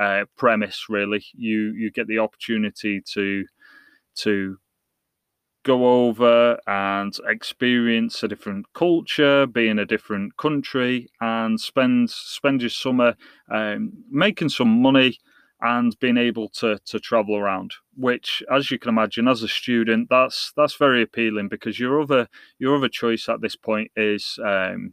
uh, 0.00 0.24
premise. 0.36 0.86
Really, 0.88 1.24
you 1.34 1.72
you 1.74 1.90
get 1.90 2.06
the 2.06 2.18
opportunity 2.18 3.02
to 3.12 3.44
to 4.16 4.58
go 5.64 6.06
over 6.06 6.58
and 6.66 7.16
experience 7.28 8.22
a 8.22 8.28
different 8.28 8.66
culture, 8.74 9.46
be 9.46 9.68
in 9.68 9.78
a 9.78 9.86
different 9.86 10.36
country, 10.36 11.08
and 11.20 11.60
spend 11.60 12.10
spend 12.10 12.60
your 12.62 12.70
summer 12.70 13.14
um, 13.50 13.92
making 14.10 14.48
some 14.48 14.82
money 14.82 15.18
and 15.62 15.98
being 16.00 16.16
able 16.16 16.48
to 16.48 16.78
to 16.84 16.98
travel 16.98 17.36
around 17.36 17.72
which 17.96 18.42
as 18.50 18.70
you 18.70 18.78
can 18.78 18.88
imagine 18.88 19.28
as 19.28 19.42
a 19.42 19.48
student 19.48 20.08
that's 20.10 20.52
that's 20.56 20.74
very 20.76 21.02
appealing 21.02 21.48
because 21.48 21.78
your 21.78 22.00
other 22.00 22.28
your 22.58 22.76
other 22.76 22.88
choice 22.88 23.28
at 23.28 23.40
this 23.40 23.56
point 23.56 23.90
is 23.96 24.38
um, 24.44 24.92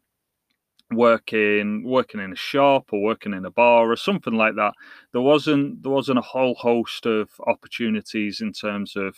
working 0.92 1.84
working 1.84 2.20
in 2.20 2.32
a 2.34 2.36
shop 2.36 2.90
or 2.92 3.02
working 3.02 3.34
in 3.34 3.46
a 3.46 3.52
bar 3.52 3.92
or 3.92 3.96
something 3.96 4.34
like 4.34 4.56
that. 4.56 4.74
There 5.12 5.22
wasn't 5.22 5.84
there 5.84 5.92
wasn't 5.92 6.20
a 6.20 6.24
whole 6.24 6.56
host 6.56 7.06
of 7.06 7.30
opportunities 7.48 8.42
in 8.42 8.54
terms 8.54 8.96
of 8.96 9.16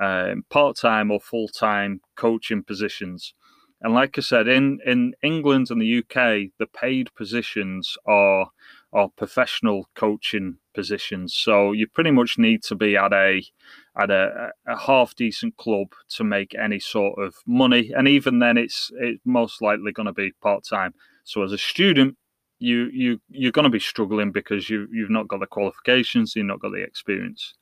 um, 0.00 0.44
part-time 0.50 1.10
or 1.10 1.20
full-time 1.20 2.00
coaching 2.16 2.62
positions. 2.62 3.34
And 3.80 3.92
like 3.94 4.16
i 4.16 4.22
said 4.22 4.48
in 4.48 4.78
in 4.86 5.14
england 5.22 5.70
and 5.70 5.80
the 5.80 5.98
uk 5.98 6.14
the 6.58 6.66
paid 6.74 7.14
positions 7.14 7.96
are 8.06 8.46
are 8.94 9.10
professional 9.16 9.88
coaching 9.94 10.58
positions. 10.74 11.34
So 11.34 11.72
you 11.72 11.86
pretty 11.86 12.10
much 12.10 12.38
need 12.38 12.62
to 12.64 12.74
be 12.74 12.96
at 12.96 13.12
a 13.12 13.42
at 13.96 14.10
a, 14.10 14.50
a 14.66 14.76
half 14.76 15.14
decent 15.14 15.56
club 15.56 15.88
to 16.10 16.24
make 16.24 16.54
any 16.54 16.80
sort 16.80 17.18
of 17.18 17.36
money, 17.46 17.92
and 17.96 18.08
even 18.08 18.40
then, 18.40 18.58
it's 18.58 18.90
it's 18.96 19.20
most 19.24 19.62
likely 19.62 19.92
going 19.92 20.06
to 20.06 20.12
be 20.12 20.32
part 20.42 20.64
time. 20.64 20.94
So 21.24 21.42
as 21.42 21.52
a 21.52 21.58
student, 21.58 22.16
you 22.58 22.90
you 22.92 23.20
you're 23.30 23.52
going 23.52 23.64
to 23.64 23.70
be 23.70 23.80
struggling 23.80 24.32
because 24.32 24.68
you 24.68 24.88
you've 24.92 25.10
not 25.10 25.28
got 25.28 25.40
the 25.40 25.46
qualifications, 25.46 26.34
you've 26.34 26.46
not 26.46 26.60
got 26.60 26.72
the 26.72 26.82
experience. 26.82 27.54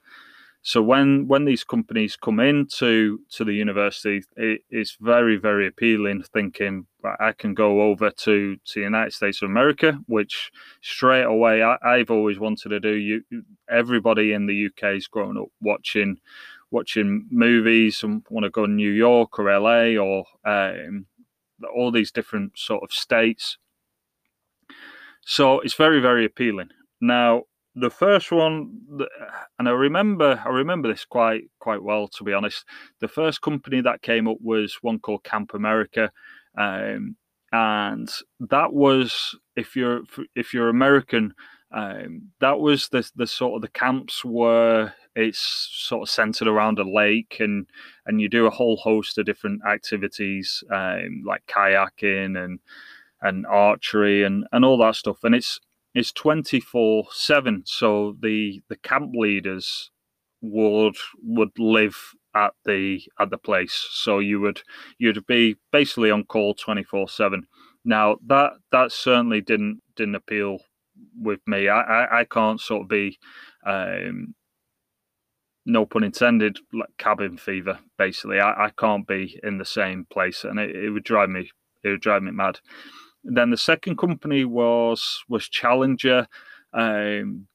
So 0.64 0.81
when 0.81 1.26
when 1.26 1.45
these 1.45 1.64
companies 1.64 2.14
come 2.14 2.38
into 2.38 3.19
to 3.31 3.45
the 3.45 3.52
university, 3.52 4.23
it, 4.37 4.61
it's 4.71 4.97
very 5.00 5.37
very 5.37 5.66
appealing. 5.66 6.23
Thinking 6.23 6.87
I 7.19 7.33
can 7.33 7.52
go 7.52 7.83
over 7.83 8.11
to 8.11 8.57
to 8.57 8.75
the 8.75 8.81
United 8.81 9.12
States 9.12 9.42
of 9.42 9.50
America, 9.50 9.99
which 10.07 10.52
straight 10.81 11.25
away 11.25 11.64
I, 11.64 11.99
have 11.99 12.12
always 12.12 12.38
wanted 12.38 12.69
to 12.69 12.78
do. 12.78 12.92
You 12.92 13.23
everybody 13.69 14.33
in 14.33 14.47
the 14.47 14.66
UK 14.66 14.97
is 14.97 15.09
growing 15.09 15.37
up 15.37 15.49
watching 15.61 16.19
watching 16.71 17.26
movies 17.31 18.04
and 18.04 18.25
want 18.31 18.45
to 18.45 18.50
go 18.50 18.64
to 18.64 18.73
New 18.73 18.90
York 18.90 19.40
or 19.40 19.52
LA 19.52 20.00
or 20.00 20.25
um, 20.45 21.07
all 21.75 21.90
these 21.90 22.12
different 22.12 22.57
sort 22.57 22.85
of 22.85 22.92
states. 22.92 23.59
So 25.23 25.59
it's 25.59 25.75
very 25.75 26.00
very 26.00 26.25
appealing. 26.25 26.71
Now 27.00 27.47
the 27.74 27.90
first 27.90 28.30
one, 28.30 28.80
and 29.58 29.68
I 29.68 29.72
remember, 29.72 30.42
I 30.44 30.48
remember 30.50 30.88
this 30.88 31.04
quite 31.04 31.44
quite 31.58 31.82
well, 31.82 32.08
to 32.08 32.24
be 32.24 32.32
honest. 32.32 32.64
The 33.00 33.08
first 33.08 33.40
company 33.40 33.80
that 33.80 34.02
came 34.02 34.28
up 34.28 34.38
was 34.40 34.78
one 34.82 34.98
called 34.98 35.24
Camp 35.24 35.54
America, 35.54 36.10
um, 36.58 37.16
and 37.52 38.10
that 38.40 38.72
was 38.72 39.36
if 39.56 39.74
you're 39.74 40.02
if 40.34 40.52
you're 40.52 40.68
American, 40.68 41.34
um, 41.72 42.30
that 42.40 42.60
was 42.60 42.88
the 42.88 43.08
the 43.16 43.26
sort 43.26 43.56
of 43.56 43.62
the 43.62 43.68
camps 43.68 44.24
were 44.24 44.92
it's 45.14 45.68
sort 45.72 46.02
of 46.02 46.08
centered 46.08 46.48
around 46.48 46.78
a 46.78 46.90
lake 46.90 47.36
and 47.40 47.66
and 48.06 48.20
you 48.20 48.28
do 48.28 48.46
a 48.46 48.50
whole 48.50 48.76
host 48.76 49.18
of 49.18 49.26
different 49.26 49.60
activities 49.66 50.64
um, 50.70 51.22
like 51.26 51.42
kayaking 51.46 52.42
and 52.42 52.60
and 53.20 53.46
archery 53.46 54.24
and 54.24 54.46
and 54.52 54.64
all 54.64 54.78
that 54.78 54.96
stuff 54.96 55.18
and 55.22 55.34
it's 55.34 55.60
is 55.94 56.12
24 56.12 57.04
7 57.12 57.62
so 57.66 58.16
the 58.20 58.62
the 58.68 58.76
camp 58.76 59.12
leaders 59.14 59.90
would 60.40 60.96
would 61.22 61.58
live 61.58 61.96
at 62.34 62.52
the 62.64 63.00
at 63.20 63.30
the 63.30 63.38
place. 63.38 63.88
So 63.92 64.18
you 64.18 64.40
would 64.40 64.62
you'd 64.99 65.26
be 65.26 65.56
basically 65.70 66.11
on 66.11 66.25
call 66.25 66.54
24 66.54 67.08
7 67.08 67.46
now 67.84 68.16
that 68.26 68.52
that 68.70 68.92
certainly 68.92 69.40
didn't 69.40 69.80
didn't 69.96 70.14
appeal 70.16 70.58
with 71.20 71.40
me. 71.46 71.68
I 71.68 71.80
i, 71.80 72.20
I 72.20 72.25
can't 72.25 72.61
sort 72.61 72.82
of 72.82 72.88
be 72.88 73.18
um 73.66 74.34
no 75.64 75.87
pun 75.87 76.02
intended 76.02 76.58
like 76.72 76.88
cabin 76.99 77.37
fever 77.37 77.78
basically. 77.96 78.40
I, 78.40 78.66
I 78.66 78.70
can't 78.78 79.06
be 79.06 79.38
in 79.42 79.58
the 79.58 79.64
same 79.64 80.06
place 80.12 80.44
and 80.44 80.58
it, 80.58 80.75
it 80.75 80.90
would 80.90 81.04
drive 81.04 81.30
me 81.30 81.50
it 81.84 81.88
would 81.88 82.00
drive 82.00 82.22
me 82.22 82.32
mad 82.32 82.58
then 83.24 83.50
the 83.50 83.56
second 83.56 83.98
company 83.98 84.44
was 84.44 85.22
was 85.28 85.48
Challenger, 85.48 86.26
um, 86.72 87.46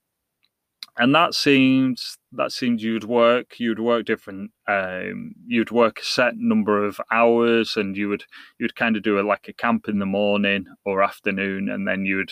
and 0.99 1.13
that 1.13 1.33
seems 1.33 2.17
that 2.31 2.51
seemed 2.51 2.81
you'd 2.81 3.03
work 3.03 3.59
you'd 3.59 3.79
work 3.79 4.05
different. 4.05 4.51
Um, 4.67 5.33
you'd 5.45 5.71
work 5.71 5.99
a 5.99 6.05
set 6.05 6.37
number 6.37 6.85
of 6.85 6.99
hours, 7.11 7.75
and 7.77 7.95
you 7.97 8.09
would 8.09 8.23
you'd 8.59 8.75
kind 8.75 8.95
of 8.97 9.03
do 9.03 9.19
a, 9.19 9.21
like 9.21 9.47
a 9.47 9.53
camp 9.53 9.87
in 9.89 9.99
the 9.99 10.05
morning 10.05 10.65
or 10.85 11.03
afternoon, 11.03 11.69
and 11.69 11.87
then 11.87 12.05
you'd 12.05 12.31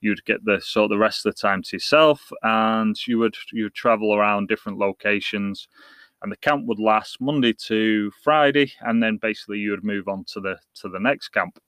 you'd 0.00 0.24
get 0.24 0.44
the 0.44 0.60
sort 0.60 0.84
of 0.84 0.90
the 0.90 0.98
rest 0.98 1.24
of 1.24 1.34
the 1.34 1.40
time 1.40 1.62
to 1.62 1.76
yourself, 1.76 2.30
and 2.42 2.96
you 3.06 3.18
would 3.18 3.36
you 3.52 3.64
would 3.64 3.74
travel 3.74 4.14
around 4.14 4.48
different 4.48 4.78
locations 4.78 5.68
and 6.22 6.30
the 6.30 6.36
camp 6.36 6.66
would 6.66 6.78
last 6.78 7.20
Monday 7.20 7.52
to 7.52 8.10
Friday, 8.22 8.72
and 8.82 9.02
then 9.02 9.16
basically 9.16 9.58
you 9.58 9.72
would 9.72 9.84
move 9.84 10.06
on 10.08 10.24
to 10.24 10.40
the 10.40 10.56
to 10.74 10.88
the 10.88 11.00
next 11.00 11.28
camp 11.30 11.58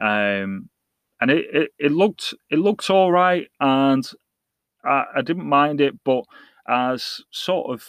um, 0.00 0.68
and 1.20 1.30
it, 1.30 1.46
it, 1.52 1.70
it 1.78 1.92
looked 1.92 2.34
it 2.50 2.58
looked 2.58 2.90
all 2.90 3.12
right, 3.12 3.48
and 3.60 4.08
I, 4.84 5.04
I 5.16 5.22
didn't 5.22 5.48
mind 5.48 5.80
it. 5.80 5.94
But 6.04 6.24
as 6.68 7.20
sort 7.30 7.70
of 7.72 7.84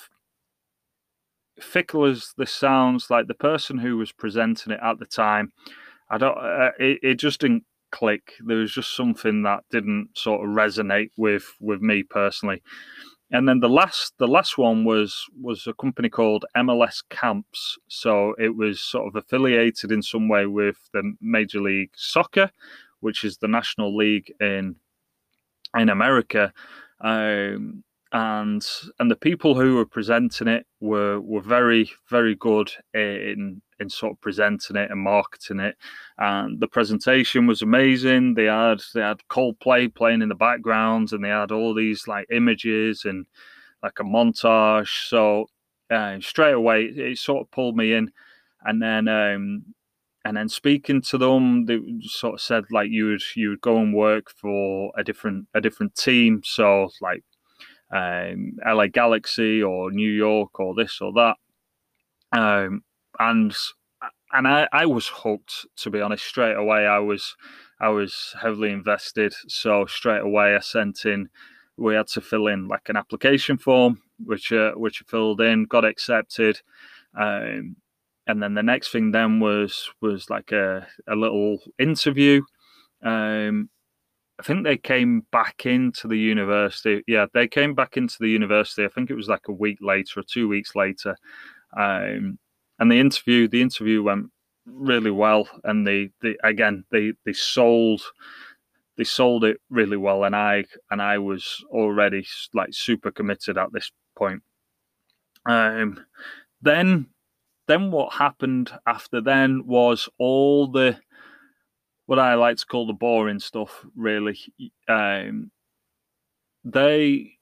fickle 1.59 2.05
as 2.05 2.33
this 2.37 2.51
sounds, 2.51 3.09
like 3.09 3.27
the 3.27 3.33
person 3.33 3.77
who 3.77 3.97
was 3.97 4.11
presenting 4.11 4.73
it 4.73 4.79
at 4.83 4.99
the 4.99 5.05
time, 5.05 5.51
I 6.09 6.17
don't. 6.17 6.37
Uh, 6.37 6.71
it, 6.79 6.99
it 7.03 7.15
just 7.15 7.41
didn't 7.41 7.63
click. 7.91 8.33
There 8.45 8.57
was 8.57 8.73
just 8.73 8.95
something 8.95 9.43
that 9.43 9.63
didn't 9.71 10.09
sort 10.15 10.47
of 10.47 10.55
resonate 10.55 11.09
with 11.17 11.45
with 11.59 11.81
me 11.81 12.03
personally. 12.03 12.61
And 13.33 13.49
then 13.49 13.61
the 13.61 13.67
last 13.67 14.13
the 14.19 14.27
last 14.27 14.59
one 14.59 14.85
was 14.85 15.25
was 15.41 15.65
a 15.65 15.73
company 15.73 16.07
called 16.07 16.45
MLS 16.55 17.01
Camps. 17.09 17.79
So 17.87 18.35
it 18.37 18.55
was 18.55 18.79
sort 18.79 19.07
of 19.07 19.15
affiliated 19.15 19.91
in 19.91 20.03
some 20.03 20.29
way 20.29 20.45
with 20.45 20.77
the 20.93 21.15
Major 21.19 21.59
League 21.59 21.89
Soccer, 21.95 22.51
which 22.99 23.23
is 23.23 23.37
the 23.37 23.47
national 23.47 23.97
league 23.97 24.31
in 24.39 24.75
in 25.75 25.89
America. 25.89 26.53
Um, 27.01 27.83
and 28.13 28.63
and 28.99 29.09
the 29.09 29.15
people 29.15 29.55
who 29.55 29.75
were 29.75 29.85
presenting 29.85 30.47
it 30.47 30.65
were 30.79 31.19
were 31.19 31.41
very 31.41 31.89
very 32.09 32.35
good 32.35 32.71
in 32.93 33.61
in 33.79 33.89
sort 33.89 34.13
of 34.13 34.21
presenting 34.21 34.75
it 34.75 34.91
and 34.91 35.01
marketing 35.01 35.59
it. 35.59 35.75
And 36.19 36.59
the 36.59 36.67
presentation 36.67 37.47
was 37.47 37.63
amazing. 37.63 38.35
They 38.35 38.45
had 38.45 38.81
they 38.93 39.01
had 39.01 39.21
coldplay 39.29 39.93
playing 39.93 40.21
in 40.21 40.29
the 40.29 40.35
background 40.35 41.11
and 41.11 41.23
they 41.23 41.29
had 41.29 41.51
all 41.51 41.73
these 41.73 42.07
like 42.07 42.27
images 42.31 43.05
and 43.05 43.25
like 43.81 43.99
a 43.99 44.03
montage. 44.03 45.09
So 45.09 45.47
uh, 45.89 46.19
straight 46.21 46.53
away 46.53 46.85
it, 46.85 46.97
it, 46.97 47.17
sort 47.17 47.41
of 47.41 47.51
pulled 47.51 47.75
me 47.75 47.93
in. 47.93 48.11
And 48.63 48.81
then 48.81 49.07
um 49.07 49.63
and 50.25 50.37
then 50.37 50.49
speaking 50.49 51.01
to 51.01 51.17
them 51.17 51.65
they 51.65 51.79
sort 52.03 52.35
of 52.35 52.41
said 52.41 52.65
like 52.71 52.89
you 52.91 53.07
would 53.07 53.23
you 53.35 53.49
would 53.49 53.61
go 53.61 53.77
and 53.77 53.93
work 53.93 54.29
for 54.29 54.91
a 54.97 55.03
different 55.03 55.47
a 55.55 55.61
different 55.61 55.95
team. 55.95 56.41
So 56.45 56.89
like 57.01 57.23
um, 57.93 58.57
LA 58.65 58.87
Galaxy 58.87 59.61
or 59.61 59.91
New 59.91 60.11
York 60.11 60.59
or 60.59 60.73
this 60.73 60.99
or 61.01 61.13
that. 61.13 61.35
Um, 62.31 62.83
and 63.19 63.53
and 64.31 64.47
I, 64.47 64.67
I 64.73 64.85
was 64.87 65.07
hooked 65.07 65.67
to 65.77 65.89
be 65.89 66.01
honest 66.01 66.25
straight 66.25 66.55
away. 66.55 66.87
I 66.87 66.99
was 66.99 67.35
I 67.79 67.89
was 67.89 68.35
heavily 68.41 68.71
invested. 68.71 69.33
So 69.47 69.85
straight 69.85 70.21
away 70.21 70.55
I 70.55 70.59
sent 70.59 71.05
in. 71.05 71.29
We 71.77 71.95
had 71.95 72.07
to 72.07 72.21
fill 72.21 72.47
in 72.47 72.67
like 72.67 72.89
an 72.89 72.97
application 72.97 73.57
form, 73.57 74.01
which 74.23 74.51
uh, 74.51 74.71
which 74.71 75.01
I 75.01 75.09
filled 75.09 75.41
in, 75.41 75.65
got 75.65 75.85
accepted. 75.85 76.61
Um, 77.15 77.75
and 78.25 78.41
then 78.41 78.53
the 78.53 78.63
next 78.63 78.91
thing 78.91 79.11
then 79.11 79.39
was 79.39 79.91
was 80.01 80.29
like 80.29 80.51
a, 80.51 80.87
a 81.07 81.15
little 81.15 81.59
interview 81.77 82.41
um, 83.03 83.69
I 84.39 84.43
think 84.43 84.63
they 84.63 84.77
came 84.77 85.25
back 85.31 85.65
into 85.65 86.07
the 86.07 86.17
university. 86.17 87.03
Yeah, 87.07 87.27
they 87.33 87.47
came 87.47 87.75
back 87.75 87.97
into 87.97 88.15
the 88.19 88.29
university. 88.29 88.83
I 88.83 88.87
think 88.87 89.09
it 89.09 89.15
was 89.15 89.27
like 89.27 89.47
a 89.47 89.53
week 89.53 89.77
later 89.81 90.19
or 90.19 90.23
two 90.23 90.47
weeks 90.47 90.75
later. 90.75 91.15
Um, 91.77 92.39
and 92.79 92.91
the 92.91 92.99
interview, 92.99 93.47
the 93.47 93.61
interview 93.61 94.01
went 94.01 94.27
really 94.65 95.11
well. 95.11 95.47
And 95.63 95.85
they, 95.85 96.09
they 96.21 96.35
again, 96.43 96.83
they 96.91 97.13
they 97.25 97.33
sold, 97.33 98.01
they 98.97 99.03
sold 99.03 99.43
it 99.43 99.61
really 99.69 99.97
well. 99.97 100.23
And 100.23 100.35
I 100.35 100.65
and 100.89 101.01
I 101.01 101.19
was 101.19 101.63
already 101.69 102.25
like 102.55 102.73
super 102.73 103.11
committed 103.11 103.57
at 103.57 103.71
this 103.71 103.91
point. 104.17 104.41
Um, 105.45 106.03
then, 106.61 107.07
then 107.67 107.91
what 107.91 108.13
happened 108.13 108.71
after 108.87 109.21
then 109.21 109.67
was 109.67 110.09
all 110.17 110.67
the 110.67 110.97
what 112.05 112.19
I 112.19 112.35
like 112.35 112.57
to 112.57 112.65
call 112.65 112.87
the 112.87 112.93
boring 112.93 113.39
stuff. 113.39 113.85
Really, 113.95 114.37
um, 114.87 115.51
they 116.63 117.37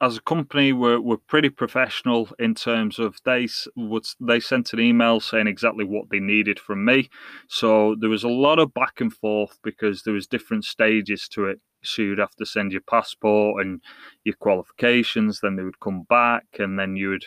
as 0.00 0.18
a 0.18 0.22
company 0.22 0.72
were, 0.74 1.00
were 1.00 1.16
pretty 1.16 1.48
professional 1.48 2.28
in 2.38 2.54
terms 2.54 2.98
of 2.98 3.16
they 3.24 3.48
would 3.76 4.04
they 4.20 4.38
sent 4.40 4.72
an 4.74 4.80
email 4.80 5.20
saying 5.20 5.46
exactly 5.46 5.84
what 5.84 6.10
they 6.10 6.20
needed 6.20 6.58
from 6.60 6.84
me 6.84 7.08
so 7.48 7.94
there 7.98 8.10
was 8.10 8.22
a 8.24 8.28
lot 8.28 8.58
of 8.58 8.74
back 8.74 9.00
and 9.00 9.14
forth 9.14 9.58
because 9.62 10.02
there 10.02 10.12
was 10.12 10.26
different 10.26 10.64
stages 10.64 11.28
to 11.28 11.46
it 11.46 11.60
So 11.82 12.02
you'd 12.02 12.18
have 12.18 12.34
to 12.36 12.46
send 12.46 12.72
your 12.72 12.82
passport 12.82 13.64
and 13.64 13.80
your 14.24 14.34
qualifications. 14.36 15.40
Then 15.40 15.56
they 15.56 15.62
would 15.62 15.80
come 15.80 16.02
back, 16.08 16.46
and 16.58 16.78
then 16.78 16.96
you 16.96 17.10
would, 17.10 17.26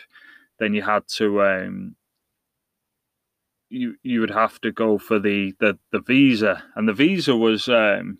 then 0.58 0.74
you 0.74 0.82
had 0.82 1.04
to, 1.18 1.42
um, 1.42 1.96
you 3.70 3.94
you 4.02 4.20
would 4.20 4.30
have 4.30 4.60
to 4.62 4.72
go 4.72 4.98
for 4.98 5.18
the 5.18 5.54
the 5.60 5.78
the 5.92 6.00
visa, 6.00 6.62
and 6.76 6.88
the 6.88 6.92
visa 6.92 7.36
was 7.36 7.68
um, 7.68 8.18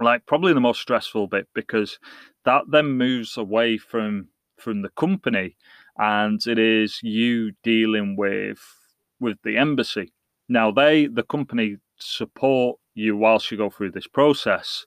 like 0.00 0.26
probably 0.26 0.52
the 0.52 0.60
most 0.60 0.80
stressful 0.80 1.28
bit 1.28 1.48
because 1.54 1.98
that 2.44 2.62
then 2.70 2.86
moves 2.92 3.36
away 3.36 3.78
from 3.78 4.28
from 4.58 4.82
the 4.82 4.90
company, 4.90 5.56
and 5.98 6.40
it 6.46 6.58
is 6.58 7.00
you 7.02 7.52
dealing 7.62 8.16
with 8.16 8.60
with 9.20 9.38
the 9.44 9.56
embassy. 9.56 10.12
Now 10.48 10.70
they 10.70 11.06
the 11.06 11.22
company 11.22 11.76
support 11.98 12.78
you 12.94 13.16
whilst 13.16 13.50
you 13.50 13.56
go 13.56 13.70
through 13.70 13.92
this 13.92 14.06
process. 14.08 14.84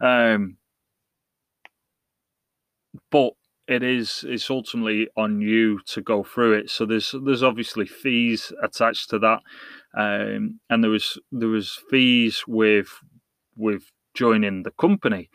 Um, 0.00 0.56
but 3.10 3.32
it 3.66 3.82
is 3.82 4.24
it's 4.28 4.50
ultimately 4.50 5.08
on 5.16 5.40
you 5.40 5.80
to 5.86 6.02
go 6.02 6.22
through 6.22 6.54
it. 6.54 6.70
So 6.70 6.84
there's 6.84 7.14
there's 7.24 7.42
obviously 7.42 7.86
fees 7.86 8.52
attached 8.62 9.10
to 9.10 9.18
that, 9.20 9.40
um, 9.96 10.60
and 10.68 10.82
there 10.82 10.90
was 10.90 11.18
there 11.32 11.48
was 11.48 11.80
fees 11.90 12.44
with 12.46 12.88
with 13.56 13.84
joining 14.14 14.62
the 14.62 14.72
company. 14.72 15.30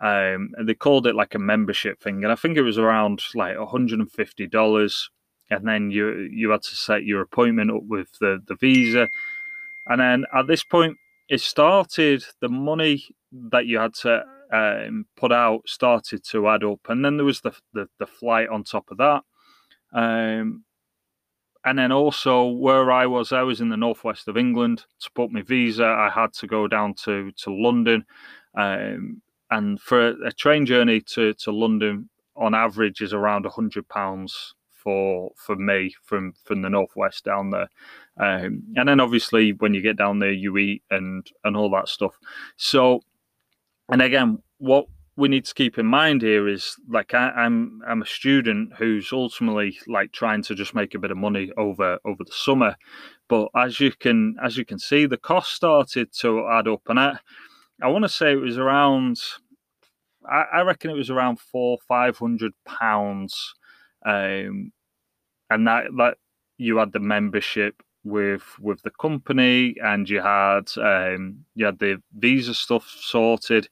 Um, 0.00 0.50
and 0.56 0.68
they 0.68 0.74
called 0.74 1.06
it 1.06 1.14
like 1.14 1.36
a 1.36 1.38
membership 1.38 2.00
thing, 2.00 2.24
and 2.24 2.32
I 2.32 2.36
think 2.36 2.56
it 2.56 2.62
was 2.62 2.78
around 2.78 3.22
like 3.34 3.56
hundred 3.56 4.00
and 4.00 4.10
fifty 4.10 4.46
dollars. 4.46 5.10
And 5.50 5.68
then 5.68 5.90
you 5.90 6.28
you 6.32 6.50
had 6.50 6.62
to 6.62 6.74
set 6.74 7.04
your 7.04 7.20
appointment 7.20 7.70
up 7.70 7.82
with 7.84 8.08
the 8.20 8.42
the 8.46 8.56
visa, 8.56 9.08
and 9.86 10.00
then 10.00 10.24
at 10.34 10.46
this 10.46 10.64
point, 10.64 10.96
it 11.28 11.40
started 11.40 12.24
the 12.40 12.48
money 12.48 13.04
that 13.50 13.66
you 13.66 13.78
had 13.78 13.94
to 13.94 14.24
um, 14.52 15.06
put 15.16 15.32
out 15.32 15.62
started 15.66 16.22
to 16.30 16.48
add 16.48 16.64
up, 16.64 16.80
and 16.88 17.04
then 17.04 17.16
there 17.16 17.26
was 17.26 17.40
the 17.40 17.52
the, 17.72 17.88
the 17.98 18.06
flight 18.06 18.48
on 18.48 18.64
top 18.64 18.90
of 18.90 18.98
that, 18.98 19.22
um, 19.92 20.64
and 21.64 21.78
then 21.78 21.92
also 21.92 22.46
where 22.46 22.90
I 22.90 23.06
was, 23.06 23.32
I 23.32 23.42
was 23.42 23.60
in 23.60 23.68
the 23.70 23.76
northwest 23.76 24.28
of 24.28 24.36
England. 24.36 24.84
To 25.00 25.10
put 25.14 25.32
my 25.32 25.42
visa, 25.42 25.84
I 25.84 26.10
had 26.10 26.32
to 26.34 26.46
go 26.46 26.68
down 26.68 26.94
to 27.04 27.32
to 27.32 27.52
London, 27.52 28.04
um, 28.56 29.22
and 29.50 29.80
for 29.80 30.08
a 30.24 30.32
train 30.32 30.66
journey 30.66 31.00
to 31.14 31.34
to 31.34 31.50
London, 31.52 32.10
on 32.36 32.54
average, 32.54 33.00
is 33.00 33.14
around 33.14 33.46
a 33.46 33.50
hundred 33.50 33.88
pounds 33.88 34.54
for 34.82 35.30
for 35.36 35.56
me 35.56 35.94
from 36.02 36.34
from 36.44 36.62
the 36.62 36.70
northwest 36.70 37.24
down 37.24 37.50
there. 37.50 37.68
Um, 38.18 38.62
and 38.76 38.88
then 38.88 39.00
obviously 39.00 39.52
when 39.52 39.74
you 39.74 39.80
get 39.80 39.96
down 39.96 40.18
there, 40.18 40.32
you 40.32 40.56
eat 40.58 40.82
and 40.90 41.26
and 41.44 41.56
all 41.56 41.70
that 41.70 41.88
stuff. 41.88 42.12
So, 42.56 43.02
and 43.90 44.02
again, 44.02 44.38
what 44.58 44.86
we 45.16 45.28
need 45.28 45.44
to 45.44 45.54
keep 45.54 45.78
in 45.78 45.86
mind 45.86 46.22
here 46.22 46.48
is 46.48 46.76
like 46.88 47.12
I, 47.14 47.28
am 47.28 47.82
I'm, 47.84 47.90
I'm 47.90 48.02
a 48.02 48.06
student 48.06 48.72
who's 48.78 49.12
ultimately 49.12 49.78
like 49.86 50.12
trying 50.12 50.42
to 50.44 50.54
just 50.54 50.74
make 50.74 50.94
a 50.94 50.98
bit 50.98 51.10
of 51.10 51.16
money 51.16 51.50
over 51.56 51.98
over 52.04 52.24
the 52.24 52.32
summer, 52.32 52.76
but 53.28 53.48
as 53.54 53.80
you 53.80 53.92
can 53.92 54.36
as 54.42 54.56
you 54.56 54.64
can 54.64 54.78
see, 54.78 55.06
the 55.06 55.18
cost 55.18 55.52
started 55.52 56.12
to 56.20 56.46
add 56.48 56.68
up, 56.68 56.82
and 56.88 56.98
I 56.98 57.18
I 57.82 57.88
want 57.88 58.04
to 58.04 58.08
say 58.08 58.32
it 58.32 58.36
was 58.36 58.58
around. 58.58 59.18
I, 60.30 60.44
I 60.54 60.60
reckon 60.62 60.90
it 60.90 60.96
was 60.96 61.10
around 61.10 61.40
four 61.40 61.78
five 61.86 62.16
hundred 62.16 62.52
pounds, 62.64 63.54
um, 64.06 64.72
and 65.50 65.66
that 65.66 65.84
that 65.98 66.16
you 66.56 66.78
had 66.78 66.92
the 66.92 67.00
membership 67.00 67.82
with 68.04 68.42
with 68.60 68.82
the 68.82 68.90
company 68.90 69.76
and 69.82 70.08
you 70.08 70.20
had 70.20 70.70
um, 70.78 71.44
you 71.54 71.64
had 71.66 71.78
the 71.78 72.02
visa 72.18 72.54
stuff 72.54 72.86
sorted 73.00 73.68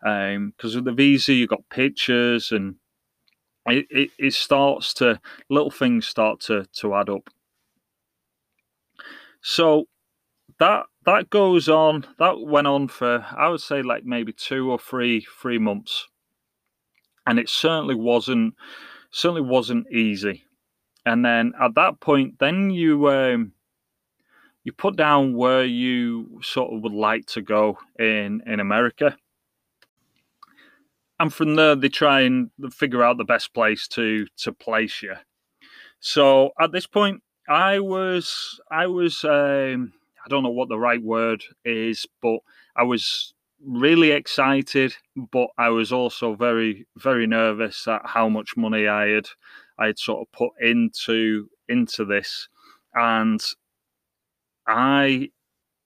because 0.00 0.36
um, 0.36 0.52
with 0.74 0.84
the 0.84 0.92
visa 0.92 1.32
you 1.32 1.46
got 1.46 1.68
pictures 1.70 2.52
and 2.52 2.76
it, 3.66 3.86
it, 3.90 4.10
it 4.18 4.34
starts 4.34 4.92
to 4.94 5.18
little 5.48 5.70
things 5.70 6.06
start 6.06 6.40
to 6.40 6.66
to 6.74 6.94
add 6.94 7.08
up. 7.08 7.28
So 9.42 9.86
that 10.58 10.84
that 11.04 11.30
goes 11.30 11.68
on 11.68 12.06
that 12.18 12.40
went 12.40 12.66
on 12.66 12.86
for 12.86 13.26
i 13.36 13.48
would 13.48 13.60
say 13.60 13.82
like 13.82 14.04
maybe 14.04 14.32
two 14.32 14.70
or 14.70 14.78
three 14.78 15.26
three 15.40 15.58
months. 15.58 16.06
And 17.26 17.38
it 17.38 17.48
certainly 17.48 17.94
wasn't 17.94 18.54
certainly 19.10 19.42
wasn't 19.42 19.90
easy. 19.90 20.44
And 21.06 21.24
then 21.24 21.52
at 21.60 21.74
that 21.74 22.00
point 22.00 22.38
then 22.38 22.70
you 22.70 23.08
um 23.08 23.52
you 24.64 24.72
put 24.72 24.96
down 24.96 25.34
where 25.34 25.64
you 25.64 26.40
sort 26.42 26.72
of 26.72 26.82
would 26.82 26.92
like 26.92 27.26
to 27.26 27.42
go 27.42 27.78
in 27.98 28.42
in 28.46 28.60
America. 28.60 29.16
And 31.20 31.32
from 31.32 31.54
there, 31.54 31.76
they 31.76 31.88
try 31.88 32.22
and 32.22 32.50
figure 32.72 33.02
out 33.02 33.18
the 33.18 33.24
best 33.24 33.54
place 33.54 33.86
to 33.88 34.26
to 34.38 34.52
place 34.52 35.02
you. 35.02 35.14
So 36.00 36.50
at 36.60 36.72
this 36.72 36.86
point, 36.86 37.22
I 37.48 37.78
was 37.78 38.58
I 38.70 38.86
was 38.86 39.22
um, 39.24 39.92
I 40.24 40.28
don't 40.28 40.42
know 40.42 40.50
what 40.50 40.68
the 40.68 40.78
right 40.78 41.02
word 41.02 41.44
is, 41.64 42.06
but 42.22 42.38
I 42.74 42.82
was 42.82 43.34
really 43.64 44.10
excited, 44.10 44.94
but 45.30 45.48
I 45.58 45.68
was 45.68 45.92
also 45.92 46.34
very 46.34 46.86
very 46.96 47.26
nervous 47.26 47.86
at 47.86 48.02
how 48.04 48.28
much 48.28 48.56
money 48.56 48.88
I 48.88 49.08
had 49.08 49.28
I 49.78 49.86
had 49.86 49.98
sort 49.98 50.22
of 50.22 50.32
put 50.32 50.52
into 50.60 51.48
into 51.68 52.04
this, 52.04 52.48
and 52.94 53.40
I 54.66 55.30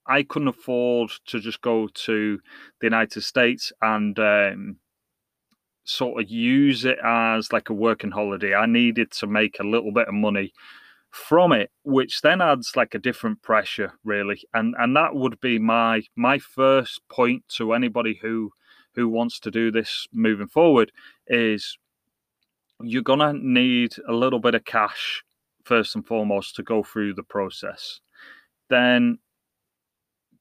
I 0.06 0.22
couldn't 0.22 0.48
afford 0.48 1.10
to 1.26 1.40
just 1.40 1.60
go 1.62 1.88
to 1.88 2.38
the 2.80 2.86
United 2.86 3.22
States 3.22 3.72
and 3.82 4.18
um, 4.18 4.76
sort 5.84 6.22
of 6.22 6.30
use 6.30 6.84
it 6.84 6.98
as 7.04 7.52
like 7.52 7.70
a 7.70 7.74
working 7.74 8.10
holiday. 8.10 8.54
I 8.54 8.66
needed 8.66 9.10
to 9.12 9.26
make 9.26 9.58
a 9.60 9.66
little 9.66 9.92
bit 9.92 10.08
of 10.08 10.14
money 10.14 10.52
from 11.10 11.52
it, 11.52 11.70
which 11.84 12.20
then 12.22 12.40
adds 12.40 12.72
like 12.76 12.94
a 12.94 12.98
different 12.98 13.42
pressure, 13.42 13.92
really. 14.04 14.42
And 14.54 14.74
and 14.78 14.96
that 14.96 15.14
would 15.14 15.40
be 15.40 15.58
my 15.58 16.02
my 16.16 16.38
first 16.38 17.00
point 17.10 17.44
to 17.56 17.72
anybody 17.72 18.18
who 18.22 18.50
who 18.94 19.08
wants 19.08 19.40
to 19.40 19.50
do 19.50 19.70
this 19.70 20.06
moving 20.12 20.48
forward 20.48 20.92
is 21.28 21.78
you're 22.82 23.02
gonna 23.02 23.32
need 23.32 23.94
a 24.08 24.12
little 24.12 24.38
bit 24.40 24.54
of 24.54 24.64
cash 24.64 25.22
first 25.64 25.94
and 25.94 26.06
foremost 26.06 26.56
to 26.56 26.62
go 26.62 26.82
through 26.82 27.14
the 27.14 27.22
process 27.22 28.00
then 28.70 29.18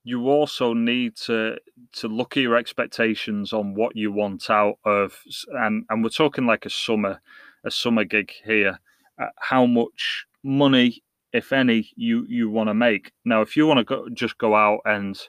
you 0.04 0.30
also 0.30 0.74
need 0.74 1.16
to 1.16 1.58
to 1.92 2.08
look 2.08 2.38
at 2.38 2.44
your 2.44 2.56
expectations 2.56 3.52
on 3.52 3.76
what 3.76 3.96
you 3.96 4.12
want 4.12 4.50
out 4.50 4.76
of 4.86 5.20
and 5.60 5.86
and 5.90 6.04
we're 6.04 6.10
talking 6.10 6.46
like 6.46 6.66
a 6.66 6.70
summer 6.70 7.20
a 7.66 7.72
summer 7.72 8.06
gig 8.06 8.32
here 8.46 8.80
uh, 9.22 9.28
how 9.40 9.66
much 9.66 10.26
money 10.44 11.04
if 11.34 11.52
any 11.52 11.90
you 11.96 12.26
you 12.28 12.50
want 12.50 12.70
to 12.70 12.74
make. 12.74 13.12
Now 13.26 13.42
if 13.42 13.56
you 13.56 13.68
want 13.68 13.80
to 13.80 13.84
go 13.84 14.08
just 14.14 14.38
go 14.38 14.56
out 14.56 14.80
and 14.86 15.20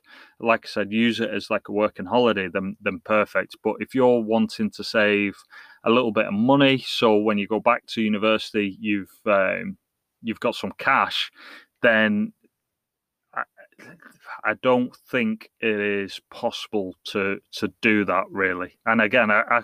like 0.41 0.65
i 0.65 0.69
said 0.69 0.93
use 0.93 1.21
it 1.21 1.31
as 1.31 1.51
like 1.51 1.69
a 1.69 1.73
working 1.73 2.07
holiday 2.07 2.49
then 2.53 2.77
then 2.81 3.01
perfect. 3.05 3.57
But 3.63 3.77
if 3.81 3.95
you're 3.95 4.21
wanting 4.23 4.71
to 4.71 4.85
save 4.85 5.37
a 5.85 5.91
little 5.91 6.13
bit 6.13 6.27
of 6.27 6.35
money 6.35 6.79
so 6.79 7.17
when 7.17 7.39
you 7.39 7.47
go 7.47 7.61
back 7.61 7.87
to 7.87 8.03
university 8.03 8.77
you've 8.81 9.13
um, 9.27 9.77
you've 10.23 10.41
got 10.41 10.55
some 10.55 10.73
cash 10.79 11.31
then 11.83 12.33
I 14.45 14.55
don't 14.63 14.95
think 15.11 15.51
it 15.61 15.81
is 15.81 16.21
possible 16.31 16.95
to 17.07 17.39
to 17.53 17.73
do 17.81 18.05
that 18.05 18.25
really. 18.31 18.79
And 18.87 19.01
again, 19.01 19.31
I, 19.31 19.43
I 19.51 19.63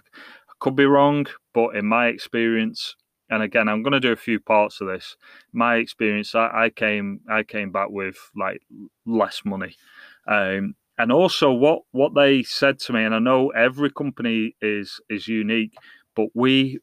could 0.60 0.76
be 0.76 0.86
wrong, 0.86 1.26
but 1.52 1.76
in 1.76 1.86
my 1.86 2.08
experience, 2.08 2.96
and 3.30 3.42
again, 3.42 3.68
I'm 3.68 3.82
going 3.82 3.92
to 3.92 4.00
do 4.00 4.12
a 4.12 4.16
few 4.16 4.40
parts 4.40 4.80
of 4.80 4.88
this. 4.88 5.16
My 5.52 5.76
experience, 5.76 6.34
I, 6.34 6.64
I 6.64 6.70
came 6.70 7.20
I 7.28 7.42
came 7.42 7.70
back 7.70 7.90
with 7.90 8.16
like 8.36 8.62
less 9.06 9.42
money, 9.44 9.76
um, 10.26 10.74
and 10.98 11.12
also 11.12 11.52
what 11.52 11.82
what 11.92 12.14
they 12.14 12.42
said 12.42 12.78
to 12.80 12.92
me. 12.92 13.04
And 13.04 13.14
I 13.14 13.18
know 13.18 13.50
every 13.50 13.90
company 13.90 14.56
is 14.60 15.00
is 15.08 15.28
unique, 15.28 15.74
but 16.14 16.28
we 16.34 16.80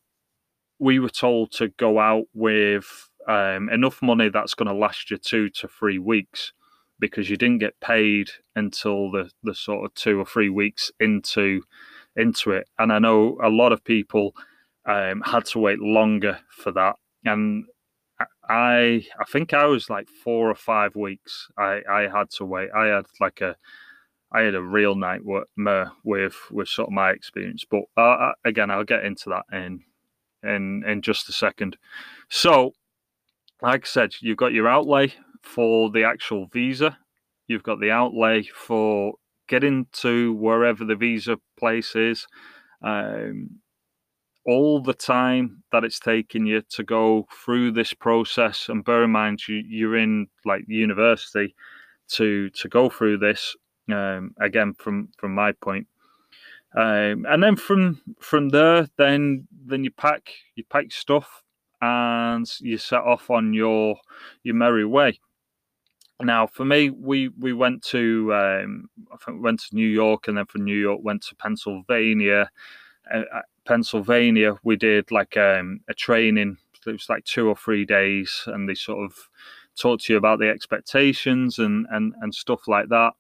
we 0.80 1.00
were 1.00 1.10
told 1.10 1.52
to 1.52 1.70
go 1.70 2.00
out 2.00 2.26
with 2.34 3.10
um, 3.28 3.70
enough 3.70 4.02
money 4.02 4.30
that's 4.30 4.56
going 4.56 4.68
to 4.68 4.74
last 4.74 5.12
you 5.12 5.18
two 5.18 5.50
to 5.50 5.68
three 5.68 6.00
weeks 6.00 6.54
because 7.02 7.30
you 7.30 7.36
didn't 7.36 7.58
get 7.58 7.82
paid 7.82 8.30
until 8.56 9.12
the 9.12 9.30
the 9.44 9.54
sort 9.54 9.84
of 9.84 9.94
two 9.96 10.18
or 10.18 10.26
three 10.26 10.50
weeks 10.50 10.92
into 11.02 11.64
into 12.16 12.52
it. 12.52 12.68
And 12.80 12.94
I 12.94 13.00
know 13.00 13.38
a 13.44 13.50
lot 13.50 13.74
of 13.74 13.84
people 13.84 14.34
um, 14.86 15.22
had 15.26 15.46
to 15.48 15.60
wait 15.60 15.80
longer 15.80 16.40
for 16.50 16.72
that. 16.72 16.96
And 17.26 17.66
I 18.48 19.04
I 19.20 19.26
think 19.28 19.54
I 19.54 19.66
was 19.66 19.90
like 19.90 20.08
four 20.08 20.50
or 20.50 20.56
five 20.56 20.96
weeks. 20.96 21.50
I 21.58 21.82
I 21.90 22.02
had 22.08 22.30
to 22.38 22.46
wait. 22.46 22.70
I 22.74 22.86
had 22.86 23.06
like 23.20 23.42
a 23.42 23.58
I 24.32 24.42
had 24.42 24.56
a 24.56 24.62
real 24.62 24.96
nightmare 24.96 25.92
with 26.06 26.36
with 26.52 26.70
sort 26.70 26.88
of 26.90 26.94
my 26.94 27.12
experience. 27.12 27.66
But 27.70 27.84
uh, 27.98 28.34
again, 28.46 28.72
I'll 28.72 28.86
get 28.86 29.04
into 29.04 29.30
that 29.30 29.46
in 29.52 29.82
in 30.44 30.84
in 30.88 31.02
just 31.02 31.28
a 31.30 31.34
second. 31.34 31.78
So, 32.30 32.74
like 33.62 33.86
I 33.86 33.88
said, 33.88 34.14
you've 34.22 34.38
got 34.38 34.54
your 34.54 34.70
outlay 34.70 35.14
for 35.42 35.90
the 35.92 36.04
actual 36.04 36.48
visa. 36.48 36.98
You've 37.48 37.64
got 37.64 37.80
the 37.80 37.92
outlay 37.92 38.44
for 38.44 39.14
getting 39.48 39.86
to 39.92 40.34
wherever 40.34 40.86
the 40.86 40.96
visa 40.96 41.38
place 41.60 41.96
is, 41.96 42.26
um, 42.84 43.50
all 44.46 44.82
the 44.82 44.94
time 44.94 45.64
that 45.72 45.84
it's 45.84 46.00
taking 46.00 46.46
you 46.46 46.62
to 46.70 46.84
go 46.84 47.28
through 47.46 47.72
this 47.72 47.94
process, 47.94 48.70
and 48.70 48.86
bear 48.86 49.04
in 49.04 49.12
mind 49.12 49.48
you, 49.48 49.64
you're 49.68 49.98
in 49.98 50.28
like 50.46 50.64
university 50.68 51.54
to 52.10 52.50
to 52.52 52.70
go 52.70 52.90
through 52.90 53.18
this. 53.18 53.56
Um, 53.92 54.34
again, 54.40 54.74
from 54.74 55.10
from 55.18 55.36
my 55.36 55.52
point, 55.52 55.88
um, 56.76 57.26
and 57.28 57.44
then 57.44 57.56
from 57.56 58.02
from 58.20 58.50
there, 58.50 58.88
then 58.98 59.48
then 59.66 59.84
you 59.84 59.92
pack 59.92 60.32
you 60.56 60.64
pack 60.70 60.92
stuff 60.92 61.44
and 61.82 62.50
you 62.62 62.78
set 62.78 63.02
off 63.02 63.30
on 63.30 63.54
your 63.54 63.98
your 64.44 64.56
merry 64.56 64.86
way. 64.86 65.20
Now, 66.24 66.48
for 66.48 66.66
me, 66.66 66.90
we 66.90 67.30
we 67.40 67.54
went 67.54 67.84
to 67.86 68.34
um, 68.34 68.90
I 69.12 69.18
think 69.18 69.38
we 69.38 69.42
went 69.44 69.62
to 69.62 69.76
New 69.76 69.88
York, 69.88 70.28
and 70.28 70.38
then 70.38 70.46
from 70.46 70.64
New 70.64 70.78
York 70.78 71.00
went 71.04 71.24
to 71.24 71.36
Pennsylvania. 71.36 72.50
Uh, 73.12 73.24
uh 73.34 73.42
Pennsylvania, 73.66 74.56
we 74.64 74.76
did 74.76 75.12
like 75.12 75.38
um, 75.38 75.82
a 75.88 75.94
training. 75.94 76.58
It 76.86 76.92
was 76.92 77.10
like 77.10 77.24
two 77.26 77.48
or 77.48 77.56
three 77.56 77.86
days, 77.86 78.44
and 78.48 78.68
they 78.68 78.74
sort 78.74 79.06
of 79.06 79.16
talked 79.78 80.06
to 80.06 80.14
you 80.14 80.18
about 80.18 80.40
the 80.40 80.50
expectations 80.50 81.60
and 81.60 81.86
and 81.92 82.14
and 82.22 82.34
stuff 82.34 82.68
like 82.68 82.90
that. 82.90 83.14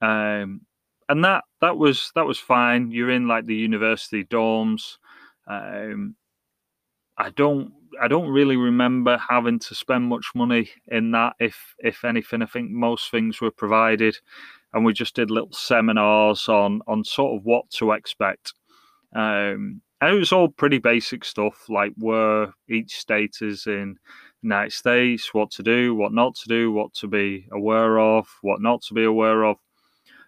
Um, 0.00 0.62
and 1.08 1.24
that 1.24 1.44
that 1.60 1.76
was 1.76 2.12
that 2.14 2.26
was 2.26 2.38
fine. 2.38 2.90
You're 2.90 3.10
in 3.10 3.28
like 3.28 3.46
the 3.46 3.54
university 3.54 4.24
dorms. 4.24 4.98
Um, 5.46 6.16
I 7.16 7.30
don't 7.30 7.72
I 8.00 8.08
don't 8.08 8.28
really 8.28 8.56
remember 8.56 9.18
having 9.18 9.58
to 9.60 9.74
spend 9.74 10.04
much 10.04 10.30
money 10.34 10.70
in 10.88 11.10
that. 11.12 11.34
If 11.40 11.74
if 11.78 12.04
anything, 12.04 12.42
I 12.42 12.46
think 12.46 12.70
most 12.70 13.10
things 13.10 13.40
were 13.40 13.50
provided, 13.50 14.16
and 14.72 14.84
we 14.84 14.92
just 14.92 15.14
did 15.14 15.30
little 15.30 15.52
seminars 15.52 16.48
on 16.48 16.80
on 16.86 17.04
sort 17.04 17.38
of 17.38 17.44
what 17.44 17.70
to 17.72 17.92
expect. 17.92 18.54
Um, 19.14 19.80
and 20.00 20.14
it 20.14 20.18
was 20.18 20.32
all 20.32 20.48
pretty 20.48 20.78
basic 20.78 21.24
stuff, 21.24 21.68
like 21.68 21.92
where 21.96 22.52
each 22.68 22.96
state 22.96 23.36
is 23.40 23.66
in 23.66 23.96
United 24.42 24.72
States, 24.72 25.32
what 25.32 25.50
to 25.52 25.62
do, 25.62 25.94
what 25.94 26.12
not 26.12 26.34
to 26.36 26.48
do, 26.48 26.70
what 26.72 26.92
to 26.94 27.08
be 27.08 27.46
aware 27.52 27.98
of, 27.98 28.28
what 28.42 28.60
not 28.60 28.82
to 28.82 28.94
be 28.94 29.04
aware 29.04 29.44
of. 29.44 29.56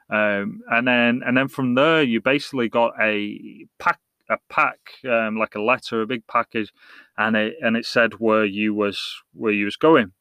Um, 0.09 0.61
and 0.71 0.87
then 0.87 1.23
and 1.27 1.37
then 1.37 1.49
from 1.49 1.75
there 1.75 2.03
you 2.03 2.21
basically 2.21 2.69
got 2.69 2.95
a 3.01 3.67
pack 3.79 3.99
a 4.31 4.39
pack 4.49 4.79
um, 5.09 5.37
like 5.39 5.55
a 5.55 5.63
letter 5.63 6.03
a 6.03 6.07
big 6.07 6.27
package 6.27 6.73
and 7.19 7.37
it 7.37 7.55
and 7.63 7.77
it 7.77 7.87
said 7.87 8.15
where 8.15 8.45
you 8.45 8.75
was 8.75 9.01
where 9.33 9.53
you 9.53 9.65
was 9.65 9.77
going 9.77 10.13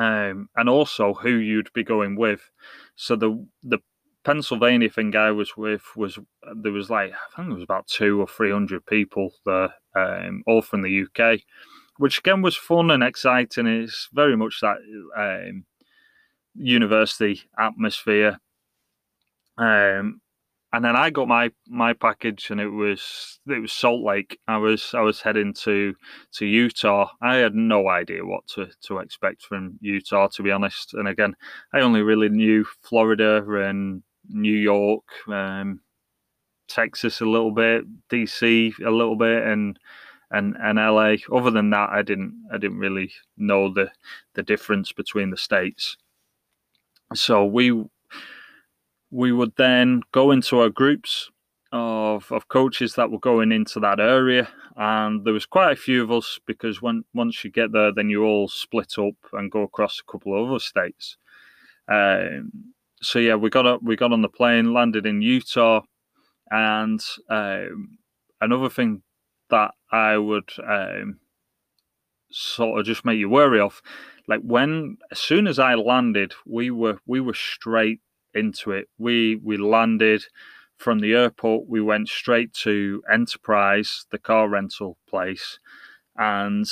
um, 0.00 0.48
and 0.56 0.68
also 0.68 1.14
who 1.14 1.30
you'd 1.30 1.72
be 1.72 1.84
going 1.84 2.16
with 2.16 2.50
so 2.96 3.16
the 3.16 3.46
the 3.62 3.78
Pennsylvania 4.24 4.88
thing 4.88 5.14
I 5.14 5.30
was 5.30 5.56
with 5.56 5.82
was 5.96 6.18
there 6.56 6.72
was 6.72 6.90
like 6.90 7.12
I 7.12 7.36
think 7.36 7.48
there 7.48 7.56
was 7.56 7.62
about 7.62 7.86
two 7.86 8.20
or 8.20 8.26
three 8.26 8.50
hundred 8.50 8.84
people 8.86 9.32
there, 9.44 9.74
um, 9.94 10.42
all 10.46 10.62
from 10.62 10.82
the 10.82 11.04
UK, 11.04 11.40
which 11.98 12.18
again 12.18 12.40
was 12.40 12.56
fun 12.56 12.90
and 12.90 13.02
exciting. 13.02 13.66
It's 13.66 14.08
very 14.12 14.36
much 14.36 14.60
that 14.62 14.78
um, 15.16 15.66
university 16.54 17.42
atmosphere. 17.58 18.38
Um, 19.58 20.20
and 20.74 20.84
then 20.84 20.96
I 20.96 21.10
got 21.10 21.28
my 21.28 21.52
my 21.68 21.92
package, 21.92 22.50
and 22.50 22.60
it 22.60 22.68
was 22.68 23.38
it 23.46 23.60
was 23.60 23.72
Salt 23.72 24.02
Lake. 24.02 24.40
I 24.48 24.56
was 24.56 24.92
I 24.92 25.02
was 25.02 25.20
heading 25.20 25.54
to 25.62 25.94
to 26.32 26.46
Utah. 26.46 27.10
I 27.22 27.36
had 27.36 27.54
no 27.54 27.88
idea 27.88 28.24
what 28.26 28.44
to 28.48 28.68
to 28.88 28.98
expect 28.98 29.42
from 29.42 29.78
Utah, 29.80 30.26
to 30.28 30.42
be 30.42 30.50
honest. 30.50 30.94
And 30.94 31.06
again, 31.06 31.36
I 31.72 31.80
only 31.80 32.02
really 32.02 32.28
knew 32.28 32.66
Florida 32.82 33.44
and 33.48 34.02
New 34.28 34.56
York, 34.56 35.04
um, 35.28 35.80
Texas 36.68 37.20
a 37.20 37.26
little 37.26 37.52
bit, 37.52 37.84
DC 38.10 38.72
a 38.84 38.90
little 38.90 39.16
bit, 39.16 39.44
and 39.44 39.78
and 40.32 40.56
and 40.60 40.78
LA. 40.78 41.16
Other 41.32 41.52
than 41.52 41.70
that, 41.70 41.90
I 41.90 42.02
didn't 42.02 42.34
I 42.52 42.58
didn't 42.58 42.78
really 42.78 43.12
know 43.36 43.72
the 43.72 43.92
the 44.34 44.42
difference 44.42 44.90
between 44.92 45.30
the 45.30 45.36
states. 45.36 45.96
So 47.14 47.44
we 47.44 47.84
we 49.14 49.30
would 49.30 49.52
then 49.56 50.02
go 50.10 50.32
into 50.32 50.58
our 50.58 50.68
groups 50.68 51.30
of, 51.70 52.30
of 52.32 52.48
coaches 52.48 52.94
that 52.94 53.12
were 53.12 53.20
going 53.20 53.52
into 53.52 53.78
that 53.78 54.00
area. 54.00 54.48
And 54.76 55.24
there 55.24 55.32
was 55.32 55.46
quite 55.46 55.70
a 55.70 55.76
few 55.76 56.02
of 56.02 56.10
us 56.10 56.40
because 56.46 56.82
when 56.82 57.04
once 57.14 57.44
you 57.44 57.50
get 57.50 57.70
there 57.70 57.92
then 57.92 58.10
you 58.10 58.24
all 58.24 58.48
split 58.48 58.98
up 58.98 59.14
and 59.32 59.52
go 59.52 59.62
across 59.62 60.00
a 60.00 60.10
couple 60.10 60.34
of 60.36 60.50
other 60.50 60.58
states. 60.58 61.16
Um, 61.86 62.50
so 63.00 63.20
yeah 63.20 63.36
we 63.36 63.50
got 63.50 63.66
up 63.66 63.82
we 63.84 63.94
got 63.94 64.12
on 64.12 64.22
the 64.22 64.28
plane 64.28 64.74
landed 64.74 65.06
in 65.06 65.22
utah. 65.22 65.82
And 66.50 67.00
um, 67.30 67.98
another 68.40 68.68
thing 68.68 69.02
that 69.50 69.72
i 69.92 70.16
would 70.16 70.50
um, 70.66 71.18
sort 72.30 72.80
of 72.80 72.86
just 72.86 73.04
make 73.04 73.18
you 73.18 73.28
wary 73.28 73.60
of 73.60 73.80
like 74.26 74.40
when 74.40 74.96
as 75.12 75.18
soon 75.18 75.46
as 75.46 75.58
i 75.58 75.74
landed 75.74 76.32
we 76.46 76.70
were 76.70 76.98
we 77.06 77.20
were 77.20 77.34
straight 77.34 78.00
into 78.34 78.72
it. 78.72 78.88
We 78.98 79.36
we 79.36 79.56
landed 79.56 80.24
from 80.76 81.00
the 81.00 81.14
airport. 81.14 81.68
We 81.68 81.80
went 81.80 82.08
straight 82.08 82.52
to 82.64 83.02
Enterprise, 83.10 84.06
the 84.10 84.18
car 84.18 84.48
rental 84.48 84.98
place, 85.08 85.58
and 86.16 86.66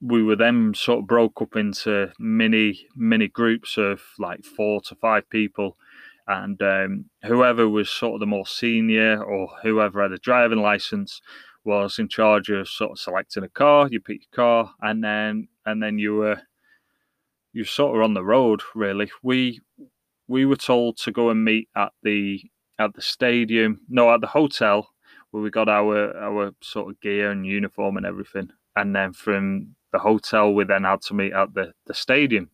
we 0.00 0.22
were 0.22 0.36
then 0.36 0.74
sort 0.74 1.00
of 1.00 1.06
broke 1.06 1.40
up 1.40 1.56
into 1.56 2.12
mini 2.18 2.86
mini 2.94 3.28
groups 3.28 3.76
of 3.78 4.00
like 4.18 4.44
four 4.44 4.80
to 4.82 4.94
five 4.96 5.28
people 5.30 5.76
and 6.28 6.60
um, 6.60 7.04
whoever 7.24 7.68
was 7.68 7.88
sort 7.88 8.14
of 8.14 8.20
the 8.20 8.26
more 8.26 8.46
senior 8.46 9.22
or 9.22 9.48
whoever 9.62 10.02
had 10.02 10.12
a 10.12 10.18
driving 10.18 10.58
license 10.58 11.20
was 11.64 11.98
in 11.98 12.08
charge 12.08 12.48
of 12.50 12.68
sort 12.68 12.92
of 12.92 12.98
selecting 12.98 13.44
a 13.44 13.48
car 13.48 13.88
you 13.90 14.00
pick 14.00 14.22
your 14.22 14.36
car 14.44 14.72
and 14.82 15.02
then 15.02 15.48
and 15.64 15.82
then 15.82 15.98
you 15.98 16.14
were 16.14 16.40
you 17.52 17.64
sort 17.64 17.96
of 17.96 18.02
on 18.02 18.14
the 18.14 18.24
road 18.24 18.60
really 18.74 19.10
we 19.22 19.60
we 20.28 20.44
were 20.44 20.56
told 20.56 20.96
to 20.98 21.12
go 21.12 21.30
and 21.30 21.44
meet 21.44 21.68
at 21.76 21.92
the 22.02 22.42
at 22.78 22.94
the 22.94 23.02
stadium, 23.02 23.80
no, 23.88 24.12
at 24.12 24.20
the 24.20 24.26
hotel 24.26 24.90
where 25.30 25.42
we 25.42 25.50
got 25.50 25.68
our 25.68 26.16
our 26.16 26.52
sort 26.60 26.90
of 26.90 27.00
gear 27.00 27.30
and 27.30 27.46
uniform 27.46 27.96
and 27.96 28.06
everything, 28.06 28.50
and 28.74 28.94
then 28.94 29.12
from 29.12 29.74
the 29.92 29.98
hotel 29.98 30.52
we 30.52 30.64
then 30.64 30.84
had 30.84 31.02
to 31.02 31.14
meet 31.14 31.32
at 31.32 31.54
the 31.54 31.72
the 31.86 31.94
stadium, 31.94 32.50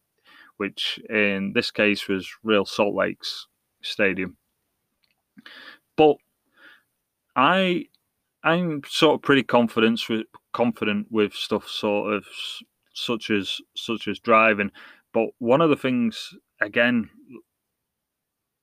which 0.57 1.01
in 1.09 1.53
this 1.55 1.71
case 1.71 2.09
was 2.09 2.29
Real 2.43 2.65
Salt 2.65 2.95
Lakes 2.95 3.47
Stadium. 3.83 4.37
But 5.97 6.17
I 7.37 7.87
I'm 8.45 8.83
sort 8.89 9.17
of 9.17 9.23
pretty 9.23 9.43
confident 9.45 10.01
with 10.09 10.27
confident 10.53 11.07
with 11.11 11.33
stuff 11.33 11.69
sort 11.69 12.13
of 12.13 12.25
such 12.95 13.31
as 13.31 13.61
such 13.77 14.09
as 14.09 14.19
driving. 14.19 14.71
But 15.13 15.29
one 15.39 15.61
of 15.61 15.71
the 15.71 15.77
things 15.77 16.35
again 16.61 17.11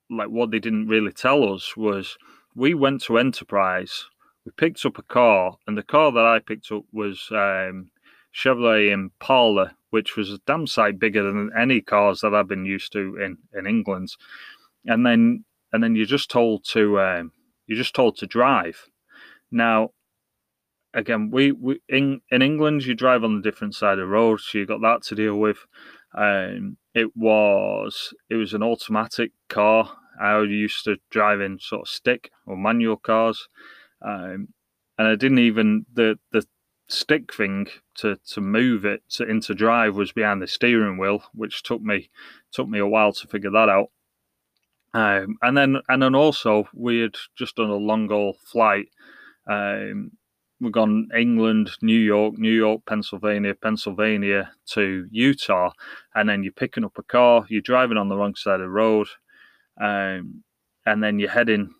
like 0.09 0.29
what 0.29 0.51
they 0.51 0.59
didn't 0.59 0.87
really 0.87 1.11
tell 1.11 1.53
us 1.53 1.75
was 1.77 2.17
we 2.55 2.73
went 2.73 3.01
to 3.03 3.17
Enterprise, 3.17 4.05
we 4.45 4.51
picked 4.57 4.85
up 4.85 4.97
a 4.97 5.03
car, 5.03 5.57
and 5.67 5.77
the 5.77 5.83
car 5.83 6.11
that 6.11 6.25
I 6.25 6.39
picked 6.39 6.71
up 6.71 6.83
was 6.91 7.27
um, 7.31 7.91
Chevrolet 8.33 8.91
Impala, 8.91 9.75
which 9.89 10.15
was 10.15 10.31
a 10.31 10.39
damn 10.45 10.67
sight 10.67 10.99
bigger 10.99 11.23
than 11.23 11.51
any 11.57 11.81
cars 11.81 12.21
that 12.21 12.33
I've 12.33 12.47
been 12.47 12.65
used 12.65 12.91
to 12.93 13.17
in 13.17 13.37
in 13.57 13.67
England. 13.67 14.15
And 14.85 15.05
then 15.05 15.45
and 15.73 15.83
then 15.83 15.95
you're 15.95 16.05
just 16.05 16.29
told 16.29 16.63
to 16.71 16.99
um, 16.99 17.31
you're 17.67 17.77
just 17.77 17.95
told 17.95 18.17
to 18.17 18.27
drive. 18.27 18.87
Now, 19.51 19.89
again, 20.93 21.29
we, 21.31 21.51
we 21.51 21.81
in 21.87 22.21
in 22.31 22.41
England 22.41 22.85
you 22.85 22.95
drive 22.95 23.23
on 23.23 23.35
the 23.35 23.41
different 23.41 23.75
side 23.75 23.93
of 23.93 23.99
the 23.99 24.07
road, 24.07 24.39
so 24.39 24.57
you 24.57 24.65
got 24.65 24.81
that 24.81 25.03
to 25.03 25.15
deal 25.15 25.35
with. 25.35 25.65
Um, 26.15 26.77
it 26.93 27.15
was 27.15 28.13
it 28.29 28.35
was 28.35 28.53
an 28.53 28.63
automatic 28.63 29.31
car. 29.47 29.97
I 30.19 30.41
used 30.41 30.83
to 30.85 30.97
drive 31.09 31.41
in 31.41 31.59
sort 31.59 31.83
of 31.83 31.87
stick 31.89 32.31
or 32.45 32.57
manual 32.57 32.97
cars, 32.97 33.47
um, 34.01 34.49
and 34.97 35.07
I 35.07 35.15
didn't 35.15 35.39
even 35.39 35.85
the 35.93 36.19
the 36.31 36.45
stick 36.87 37.33
thing 37.33 37.67
to 37.95 38.17
to 38.31 38.41
move 38.41 38.85
it 38.85 39.03
to, 39.11 39.23
into 39.23 39.53
drive 39.55 39.95
was 39.95 40.11
behind 40.11 40.41
the 40.41 40.47
steering 40.47 40.97
wheel, 40.97 41.23
which 41.33 41.63
took 41.63 41.81
me 41.81 42.09
took 42.51 42.67
me 42.67 42.79
a 42.79 42.87
while 42.87 43.13
to 43.13 43.27
figure 43.27 43.51
that 43.51 43.69
out. 43.69 43.91
Um, 44.93 45.37
and 45.41 45.57
then 45.57 45.77
and 45.89 46.01
then 46.01 46.15
also 46.15 46.67
we 46.73 46.99
had 46.99 47.15
just 47.37 47.57
done 47.57 47.69
a 47.69 47.75
long 47.75 48.09
haul 48.09 48.37
flight 48.45 48.87
um, 49.49 50.11
we've 50.61 50.71
gone 50.71 51.09
England, 51.17 51.71
New 51.81 51.97
York, 51.97 52.37
New 52.37 52.51
York, 52.51 52.81
Pennsylvania, 52.85 53.55
Pennsylvania 53.55 54.51
to 54.67 55.07
Utah, 55.11 55.71
and 56.15 56.29
then 56.29 56.43
you're 56.43 56.53
picking 56.53 56.85
up 56.85 56.97
a 56.97 57.03
car, 57.03 57.45
you're 57.49 57.61
driving 57.61 57.97
on 57.97 58.09
the 58.09 58.15
wrong 58.15 58.35
side 58.35 58.55
of 58.55 58.61
the 58.61 58.69
road, 58.69 59.07
um, 59.79 60.43
and 60.85 61.03
then 61.03 61.19
you're 61.19 61.29
heading 61.29 61.73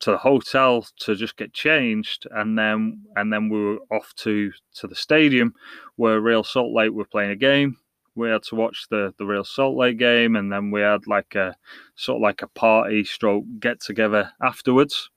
to 0.00 0.10
the 0.10 0.18
hotel 0.18 0.86
to 0.98 1.14
just 1.14 1.36
get 1.36 1.52
changed, 1.52 2.26
and 2.32 2.58
then 2.58 3.02
and 3.16 3.32
then 3.32 3.48
we 3.48 3.60
were 3.60 3.78
off 3.90 4.12
to 4.16 4.52
to 4.74 4.86
the 4.86 4.94
stadium 4.94 5.54
where 5.96 6.20
Real 6.20 6.44
Salt 6.44 6.72
Lake 6.74 6.92
were 6.92 7.06
playing 7.06 7.30
a 7.30 7.36
game. 7.36 7.76
we 8.14 8.28
had 8.30 8.42
to 8.44 8.54
watch 8.54 8.86
the 8.90 9.12
the 9.18 9.26
Real 9.26 9.44
Salt 9.44 9.76
Lake 9.76 9.98
game, 9.98 10.36
and 10.36 10.52
then 10.52 10.70
we 10.70 10.80
had 10.80 11.06
like 11.06 11.34
a 11.34 11.56
sort 11.96 12.16
of 12.16 12.22
like 12.22 12.42
a 12.42 12.48
party 12.48 13.04
stroke 13.04 13.44
get 13.60 13.80
together 13.80 14.30
afterwards. 14.42 15.10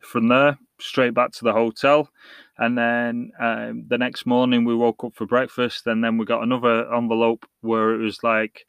From 0.00 0.28
there, 0.28 0.58
straight 0.80 1.14
back 1.14 1.32
to 1.32 1.44
the 1.44 1.52
hotel, 1.52 2.10
and 2.58 2.76
then 2.76 3.30
um, 3.40 3.84
the 3.88 3.98
next 3.98 4.26
morning 4.26 4.64
we 4.64 4.74
woke 4.74 5.02
up 5.04 5.14
for 5.14 5.26
breakfast, 5.26 5.86
and 5.86 6.02
then 6.04 6.18
we 6.18 6.24
got 6.26 6.42
another 6.42 6.92
envelope 6.94 7.46
where 7.62 7.94
it 7.94 7.98
was 7.98 8.22
like 8.22 8.66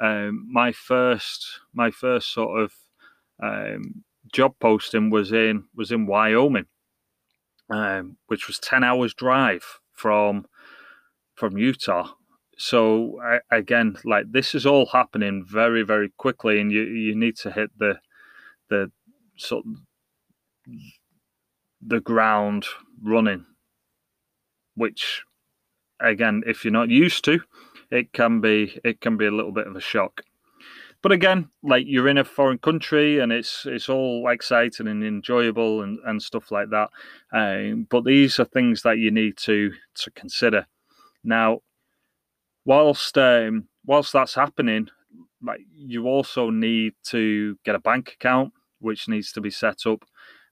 um, 0.00 0.46
my 0.50 0.72
first 0.72 1.60
my 1.72 1.90
first 1.90 2.32
sort 2.32 2.60
of 2.62 2.72
um, 3.42 4.04
job 4.32 4.54
posting 4.60 5.10
was 5.10 5.32
in 5.32 5.64
was 5.74 5.90
in 5.90 6.06
Wyoming, 6.06 6.66
um, 7.70 8.16
which 8.26 8.46
was 8.46 8.58
ten 8.58 8.84
hours 8.84 9.14
drive 9.14 9.64
from 9.92 10.46
from 11.34 11.58
Utah. 11.58 12.10
So 12.56 13.20
I, 13.22 13.40
again, 13.56 13.96
like 14.04 14.32
this 14.32 14.54
is 14.54 14.66
all 14.66 14.86
happening 14.86 15.44
very 15.46 15.82
very 15.82 16.10
quickly, 16.16 16.60
and 16.60 16.72
you 16.72 16.82
you 16.82 17.14
need 17.14 17.36
to 17.38 17.50
hit 17.50 17.70
the 17.78 18.00
the 18.68 18.90
sort 19.36 19.64
the 21.80 22.00
ground 22.00 22.66
running, 23.02 23.46
which 24.74 25.22
again, 26.00 26.42
if 26.46 26.64
you're 26.64 26.72
not 26.72 26.88
used 26.88 27.24
to, 27.24 27.40
it 27.90 28.12
can 28.12 28.40
be 28.40 28.78
it 28.84 29.00
can 29.00 29.16
be 29.16 29.26
a 29.26 29.30
little 29.30 29.52
bit 29.52 29.66
of 29.66 29.76
a 29.76 29.80
shock. 29.80 30.22
But 31.00 31.12
again, 31.12 31.48
like 31.62 31.84
you're 31.86 32.08
in 32.08 32.18
a 32.18 32.24
foreign 32.24 32.58
country 32.58 33.20
and 33.20 33.32
it's 33.32 33.64
it's 33.66 33.88
all 33.88 34.28
exciting 34.28 34.88
and 34.88 35.04
enjoyable 35.04 35.82
and, 35.82 35.98
and 36.04 36.20
stuff 36.20 36.50
like 36.50 36.70
that. 36.70 36.90
Um, 37.32 37.86
but 37.88 38.04
these 38.04 38.40
are 38.40 38.44
things 38.44 38.82
that 38.82 38.98
you 38.98 39.10
need 39.10 39.36
to 39.38 39.72
to 40.02 40.10
consider. 40.10 40.66
Now, 41.22 41.60
whilst 42.64 43.16
um, 43.16 43.68
whilst 43.86 44.12
that's 44.12 44.34
happening, 44.34 44.88
like 45.42 45.60
you 45.72 46.06
also 46.06 46.50
need 46.50 46.94
to 47.06 47.56
get 47.64 47.76
a 47.76 47.80
bank 47.80 48.16
account 48.20 48.52
which 48.80 49.08
needs 49.08 49.32
to 49.32 49.40
be 49.40 49.50
set 49.50 49.86
up, 49.86 50.04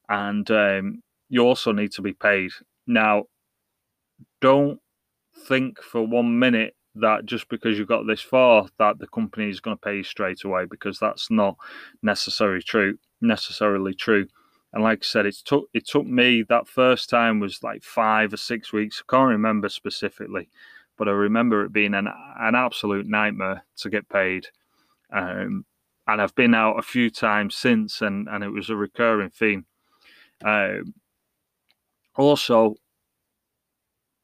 and 0.09 0.49
um, 0.51 1.03
you 1.29 1.43
also 1.43 1.73
need 1.73 1.91
to 1.93 2.03
be 2.03 2.13
paid. 2.13 2.51
Now, 2.87 3.25
don't 4.41 4.79
think 5.49 5.83
for 5.83 6.07
one 6.07 6.39
minute 6.39 6.76
that 7.01 7.25
just 7.27 7.49
because 7.49 7.79
you 7.79 7.87
got 7.87 8.07
this 8.07 8.21
far 8.21 8.69
that 8.79 8.99
the 8.99 9.07
company 9.09 9.49
is 9.49 9.61
going 9.61 9.77
to 9.77 9.81
pay 9.81 9.97
you 9.99 10.03
straight 10.03 10.45
away 10.45 10.65
because 10.65 10.99
that's 10.99 11.31
not 11.31 11.57
necessarily 12.03 12.63
true 12.63 12.99
necessarily 13.21 13.95
true. 13.95 14.27
And 14.73 14.83
like 14.83 14.99
i 15.03 15.07
said 15.07 15.27
it 15.27 15.37
took 15.45 15.69
it 15.73 15.87
took 15.87 16.07
me 16.07 16.45
that 16.49 16.69
first 16.69 17.09
time 17.09 17.41
was 17.41 17.63
like 17.63 17.83
five 17.83 18.33
or 18.33 18.37
six 18.37 18.73
weeks. 18.73 19.03
I 19.03 19.11
can't 19.11 19.31
remember 19.31 19.69
specifically 19.69 20.49
but 20.97 21.09
i 21.09 21.13
remember 21.13 21.65
it 21.65 21.73
being 21.73 21.95
an, 21.95 22.09
an 22.41 22.55
absolute 22.55 23.07
nightmare 23.07 23.65
to 23.77 23.91
get 23.91 24.09
paid. 24.09 24.47
Um, 25.13 25.65
and 26.09 26.21
i've 26.21 26.35
been 26.35 26.55
out 26.55 26.79
a 26.79 26.83
few 26.83 27.11
times 27.11 27.55
since 27.55 28.01
and 28.03 28.29
and 28.29 28.45
it 28.45 28.51
was 28.51 28.71
a 28.71 28.77
recurring 28.77 29.31
theme. 29.31 29.67
Um, 30.45 30.95
also 32.17 32.77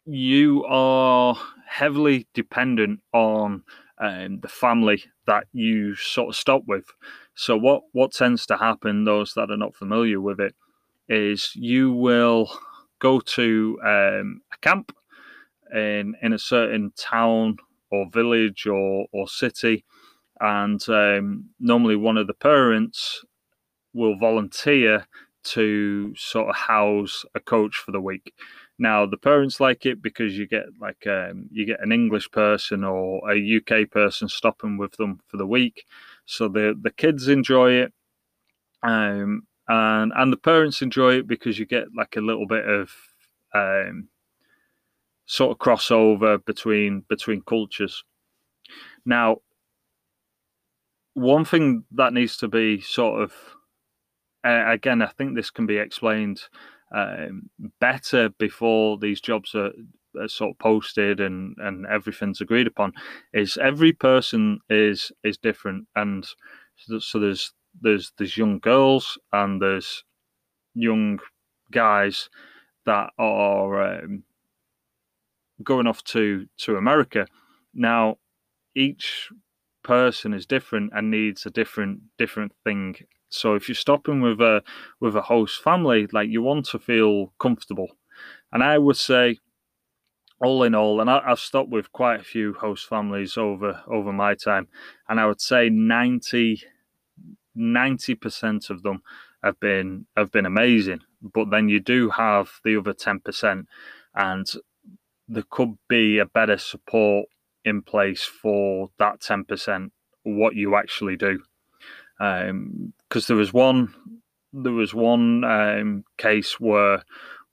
you 0.05 0.65
are 0.65 1.37
heavily 1.67 2.27
dependent 2.35 3.01
on 3.13 3.63
um, 3.99 4.41
the 4.41 4.49
family 4.49 5.05
that 5.27 5.45
you 5.53 5.95
sort 5.95 6.31
of 6.31 6.37
stop 6.37 6.63
with. 6.67 6.87
So 7.35 7.57
what 7.57 7.83
what 7.93 8.13
tends 8.13 8.47
to 8.47 8.57
happen, 8.57 9.05
those 9.05 9.35
that 9.35 9.51
are 9.51 9.57
not 9.57 9.77
familiar 9.77 10.21
with 10.21 10.41
it, 10.41 10.55
is 11.09 11.53
you 11.55 11.93
will 11.93 12.51
go 12.99 13.21
to 13.21 13.79
um, 13.85 14.43
a 14.53 14.59
camp 14.61 14.93
in 15.75 16.15
in 16.23 16.33
a 16.33 16.39
certain 16.39 16.93
town 16.97 17.57
or 17.91 18.09
village 18.11 18.67
or 18.67 19.07
or 19.13 19.29
city, 19.29 19.85
and 20.41 20.83
um, 20.89 21.51
normally 21.61 21.97
one 21.97 22.17
of 22.19 22.27
the 22.27 22.35
parents 22.35 23.25
will 23.95 24.17
volunteer 24.19 25.07
to 25.45 26.15
sort 26.17 26.49
of 26.49 26.57
house 26.57 27.25
a 27.35 27.41
coach 27.41 27.77
for 27.77 27.93
the 27.93 28.01
week. 28.01 28.33
Now 28.83 29.07
the 29.07 29.17
parents 29.17 29.61
like 29.61 29.87
it 29.87 30.03
because 30.03 30.37
you 30.37 30.49
get 30.49 30.65
like 30.81 31.07
um, 31.07 31.49
you 31.53 31.65
get 31.65 31.81
an 31.81 31.93
English 31.93 32.29
person 32.33 32.83
or 32.83 33.23
a 33.31 33.57
UK 33.59 33.89
person 33.89 34.29
stopping 34.29 34.77
with 34.77 34.97
them 34.97 35.21
for 35.29 35.37
the 35.37 35.47
week, 35.47 35.87
so 36.27 36.49
the 36.49 36.77
the 36.83 36.91
kids 36.91 37.29
enjoy 37.29 37.75
it, 37.75 37.93
um, 38.83 39.47
and 39.69 40.13
and 40.17 40.33
the 40.33 40.37
parents 40.37 40.83
enjoy 40.83 41.19
it 41.19 41.29
because 41.29 41.61
you 41.61 41.65
get 41.65 41.95
like 41.97 42.17
a 42.17 42.21
little 42.21 42.45
bit 42.45 42.69
of 42.69 42.91
um, 43.55 44.09
sort 45.27 45.53
of 45.53 45.59
crossover 45.59 46.45
between 46.45 47.05
between 47.09 47.41
cultures. 47.43 48.03
Now, 49.07 49.43
one 51.15 51.45
thing 51.45 51.85
that 51.93 52.13
needs 52.13 52.37
to 52.39 52.49
be 52.49 52.81
sort 52.81 53.23
of 53.23 53.33
uh, 54.45 54.73
again, 54.73 55.03
I 55.03 55.07
think 55.07 55.37
this 55.37 55.51
can 55.51 55.67
be 55.67 55.79
explained 55.79 56.41
um, 56.93 57.49
better 57.81 58.29
before 58.39 58.99
these 58.99 59.21
jobs 59.21 59.55
are, 59.55 59.73
are, 60.21 60.29
sort 60.29 60.51
of 60.53 60.59
posted 60.59 61.21
and, 61.21 61.57
and 61.59 61.87
everything's 61.87 62.41
agreed 62.41 62.67
upon. 62.67 62.93
Is 63.33 63.57
every 63.57 63.93
person 63.93 64.61
is 64.69 65.13
is 65.25 65.39
different, 65.39 65.87
and 65.97 66.27
so 66.77 67.19
there's 67.19 67.53
there's 67.81 68.13
there's 68.19 68.37
young 68.37 68.59
girls 68.59 69.19
and 69.33 69.61
there's 69.61 70.05
young 70.75 71.19
guys 71.71 72.29
that 72.85 73.11
are 73.19 73.99
um, 73.99 74.23
going 75.63 75.87
off 75.87 76.03
to 76.05 76.47
to 76.59 76.77
America. 76.77 77.27
Now, 77.75 78.19
each 78.75 79.31
person 79.83 80.33
is 80.35 80.47
different 80.47 80.93
and 80.95 81.11
needs 81.11 81.47
a 81.47 81.51
different 81.51 82.01
different 82.19 82.53
thing 82.65 82.97
so 83.33 83.55
if 83.55 83.67
you're 83.69 83.75
stopping 83.75 84.21
with 84.21 84.41
a 84.41 84.63
with 85.01 85.17
a 85.17 85.23
host 85.23 85.63
family, 85.63 86.07
like 86.13 86.29
you 86.29 86.43
want 86.43 86.67
to 86.67 86.79
feel 86.79 87.33
comfortable, 87.41 87.89
and 88.53 88.63
I 88.63 88.77
would 88.77 88.97
say, 88.97 89.39
all 90.41 90.63
in 90.65 90.75
all, 90.75 91.01
and 91.01 91.09
I, 91.09 91.23
have 91.27 91.39
stopped 91.39 91.71
with 91.71 91.91
quite 91.93 92.21
a 92.21 92.25
few 92.25 92.53
host 92.53 92.87
families 92.87 93.39
over 93.39 93.83
over 93.87 94.13
my 94.13 94.35
time, 94.35 94.69
and 95.09 95.19
I 95.19 95.27
would 95.27 95.41
say 95.41 95.71
90 95.71 96.59
percent 98.17 98.69
of 98.69 98.83
them 98.83 99.03
have 99.43 99.59
been 99.61 100.07
have 100.17 100.31
been 100.31 100.47
amazing. 100.47 101.01
But 101.23 101.51
then 101.51 101.71
you 101.71 101.81
do 101.81 102.11
have 102.11 102.61
the 102.65 102.77
other 102.77 102.93
ten 102.93 103.21
percent, 103.21 103.67
and 104.15 104.47
there 105.27 105.45
could 105.49 105.79
be 105.89 106.19
a 106.19 106.27
better 106.27 106.59
support 106.59 107.29
in 107.65 107.83
place 107.83 108.23
for 108.23 108.91
that 108.99 109.21
ten 109.21 109.45
percent. 109.45 109.93
What 110.25 110.55
you 110.55 110.77
actually 110.77 111.17
do 111.17 111.41
Um 112.21 112.93
because 113.09 113.29
um, 113.29 113.35
there 113.35 113.41
was 113.41 113.53
one 113.53 113.95
there 114.53 114.73
was 114.73 114.95
one 114.95 115.45
um, 115.45 116.05
case 116.19 116.61
where 116.61 117.03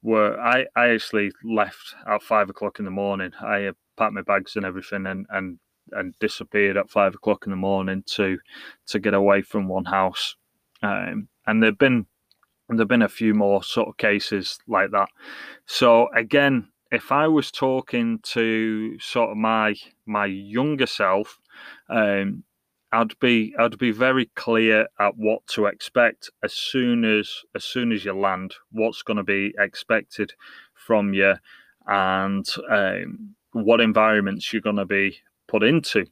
where 0.02 0.40
I, 0.40 0.66
I 0.76 0.90
actually 0.90 1.30
left 1.44 1.94
at 2.06 2.22
five 2.22 2.48
o'clock 2.48 2.78
in 2.78 2.84
the 2.84 2.90
morning. 2.90 3.32
I 3.40 3.70
packed 3.96 4.14
my 4.14 4.22
bags 4.22 4.56
and 4.56 4.64
everything 4.64 5.06
and, 5.06 5.26
and 5.30 5.58
and 5.92 6.14
disappeared 6.20 6.76
at 6.76 6.90
five 6.90 7.14
o'clock 7.14 7.44
in 7.46 7.50
the 7.50 7.56
morning 7.56 8.04
to 8.06 8.38
to 8.86 8.98
get 8.98 9.14
away 9.14 9.42
from 9.42 9.68
one 9.68 9.84
house. 9.84 10.36
Um, 10.82 11.28
and 11.46 11.62
there've 11.62 11.78
been 11.78 12.06
there've 12.68 12.88
been 12.88 13.02
a 13.02 13.08
few 13.08 13.34
more 13.34 13.62
sort 13.62 13.88
of 13.88 13.96
cases 13.96 14.58
like 14.68 14.90
that. 14.92 15.08
So 15.66 16.08
again, 16.14 16.68
if 16.90 17.12
I 17.12 17.28
was 17.28 17.50
talking 17.50 18.18
to 18.24 18.98
sort 18.98 19.30
of 19.30 19.36
my 19.36 19.74
my 20.06 20.26
younger 20.26 20.86
self, 20.86 21.38
um, 21.88 22.44
I'd 22.92 23.18
be 23.20 23.54
I'd 23.58 23.78
be 23.78 23.92
very 23.92 24.26
clear 24.34 24.88
at 24.98 25.16
what 25.16 25.46
to 25.48 25.66
expect 25.66 26.30
as 26.42 26.52
soon 26.52 27.04
as 27.04 27.42
as 27.54 27.64
soon 27.64 27.92
as 27.92 28.04
you 28.04 28.12
land. 28.12 28.54
What's 28.72 29.02
going 29.02 29.18
to 29.18 29.22
be 29.22 29.54
expected 29.58 30.32
from 30.74 31.14
you, 31.14 31.34
and 31.86 32.46
um, 32.68 33.34
what 33.52 33.80
environments 33.80 34.52
you're 34.52 34.62
going 34.62 34.76
to 34.76 34.86
be 34.86 35.18
put 35.46 35.62
into. 35.62 36.06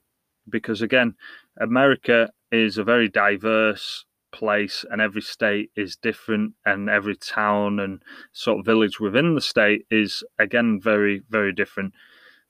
Because 0.48 0.80
again, 0.80 1.14
America 1.60 2.30
is 2.50 2.78
a 2.78 2.84
very 2.84 3.08
diverse 3.08 4.04
place, 4.38 4.84
and 4.90 5.00
every 5.00 5.22
state 5.22 5.70
is 5.76 5.96
different, 5.96 6.54
and 6.64 6.88
every 6.88 7.16
town 7.16 7.80
and 7.80 8.02
sort 8.32 8.60
of 8.60 8.66
village 8.66 9.00
within 9.00 9.34
the 9.34 9.40
state 9.40 9.86
is 9.90 10.22
again 10.38 10.80
very 10.80 11.22
very 11.28 11.52
different. 11.52 11.92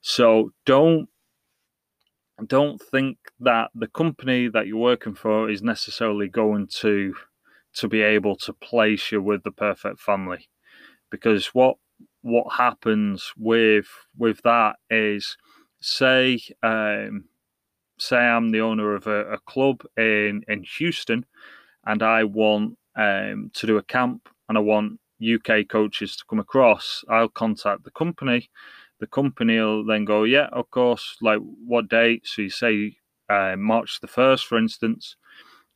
So 0.01 0.51
don't 0.65 1.09
don't 2.45 2.81
think 2.81 3.17
that 3.39 3.69
the 3.75 3.87
company 3.87 4.47
that 4.47 4.67
you're 4.67 4.77
working 4.77 5.15
for 5.15 5.49
is 5.49 5.61
necessarily 5.61 6.27
going 6.27 6.67
to 6.67 7.13
to 7.73 7.87
be 7.87 8.01
able 8.01 8.35
to 8.35 8.53
place 8.53 9.11
you 9.11 9.21
with 9.21 9.43
the 9.43 9.51
perfect 9.51 9.99
family 9.99 10.49
because 11.09 11.47
what 11.47 11.75
what 12.21 12.55
happens 12.55 13.31
with 13.37 13.87
with 14.17 14.41
that 14.43 14.75
is 14.89 15.37
say 15.81 16.39
um, 16.63 17.25
say 17.97 18.17
I'm 18.17 18.51
the 18.51 18.61
owner 18.61 18.95
of 18.95 19.07
a, 19.07 19.33
a, 19.33 19.37
club 19.39 19.83
in 19.97 20.43
in 20.47 20.63
Houston 20.77 21.25
and 21.85 22.03
I 22.03 22.23
want 22.23 22.77
um, 22.95 23.51
to 23.53 23.67
do 23.67 23.77
a 23.77 23.83
camp 23.83 24.29
and 24.47 24.57
I 24.57 24.61
want 24.61 24.99
UK 25.21 25.67
coaches 25.67 26.15
to 26.15 26.23
come 26.29 26.39
across 26.39 27.03
I'll 27.09 27.29
contact 27.29 27.83
the 27.83 27.91
company 27.91 28.49
the 28.99 29.07
company 29.07 29.57
will 29.59 29.85
then 29.85 30.05
go, 30.05 30.23
yeah, 30.23 30.47
of 30.51 30.69
course, 30.71 31.15
like 31.21 31.39
what 31.65 31.89
date? 31.89 32.27
So 32.27 32.41
you 32.43 32.49
say 32.49 32.97
uh, 33.29 33.55
March 33.57 33.99
the 34.01 34.07
1st, 34.07 34.43
for 34.43 34.57
instance, 34.57 35.15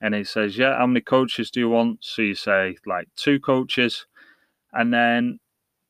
and 0.02 0.14
he 0.14 0.24
says, 0.24 0.58
yeah, 0.58 0.78
how 0.78 0.88
many 0.88 1.02
coaches 1.02 1.50
do 1.50 1.62
you 1.62 1.70
want? 1.70 2.00
So 2.04 2.22
you 2.22 2.36
say 2.36 2.76
like 2.86 3.08
two 3.16 3.40
coaches, 3.40 4.06
and 4.74 4.94
then 4.94 5.40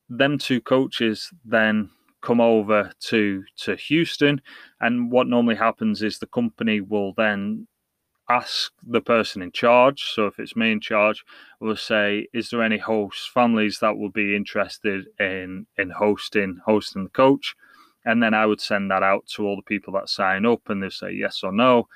them 0.10 0.38
two 0.38 0.62
coaches 0.62 1.30
then 1.44 1.90
come 2.22 2.40
over 2.40 2.92
to 3.00 3.44
to 3.58 3.76
Houston, 3.76 4.42
and 4.80 5.12
what 5.12 5.28
normally 5.28 5.56
happens 5.56 6.04
is 6.04 6.20
the 6.20 6.28
company 6.28 6.82
will 6.82 7.14
then 7.18 7.68
ask 8.30 8.72
the 8.86 9.02
person 9.02 9.42
in 9.42 9.52
charge. 9.52 10.04
So 10.14 10.28
if 10.28 10.40
it's 10.40 10.56
me 10.56 10.72
in 10.72 10.80
charge, 10.80 11.24
we'll 11.60 11.76
say, 11.76 12.28
"Is 12.34 12.50
there 12.50 12.64
any 12.64 12.78
host 12.78 13.30
families 13.30 13.80
that 13.80 13.98
would 13.98 14.14
be 14.14 14.36
interested 14.36 15.08
in 15.20 15.68
in 15.78 15.92
hosting 15.92 16.62
hosting 16.66 17.06
the 17.06 17.10
coach?" 17.10 17.56
And 18.06 18.22
then 18.22 18.34
I 18.34 18.46
would 18.46 18.62
send 18.62 18.92
that 18.92 19.04
out 19.04 19.28
to 19.36 19.46
all 19.46 19.56
the 19.56 19.62
people 19.62 19.94
that 19.94 20.10
sign 20.10 20.46
up, 20.46 20.70
and 20.70 20.84
they 20.84 20.90
say 20.90 21.12
yes 21.12 21.44
or 21.44 21.52
no. 21.52 21.88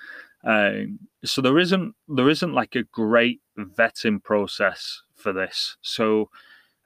Um, 0.43 0.99
so 1.25 1.41
there 1.41 1.59
isn't 1.59 1.95
there 2.07 2.29
isn't 2.29 2.53
like 2.53 2.75
a 2.75 2.83
great 2.83 3.41
vetting 3.57 4.23
process 4.23 5.01
for 5.15 5.33
this. 5.33 5.77
So 5.81 6.29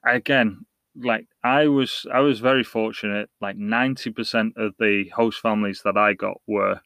again, 0.04 0.66
like 0.96 1.26
I 1.44 1.68
was 1.68 2.06
I 2.12 2.20
was 2.20 2.40
very 2.40 2.64
fortunate. 2.64 3.30
Like 3.40 3.56
ninety 3.56 4.10
percent 4.10 4.54
of 4.56 4.74
the 4.78 5.08
host 5.14 5.40
families 5.40 5.82
that 5.84 5.96
I 5.96 6.14
got 6.14 6.40
were 6.46 6.80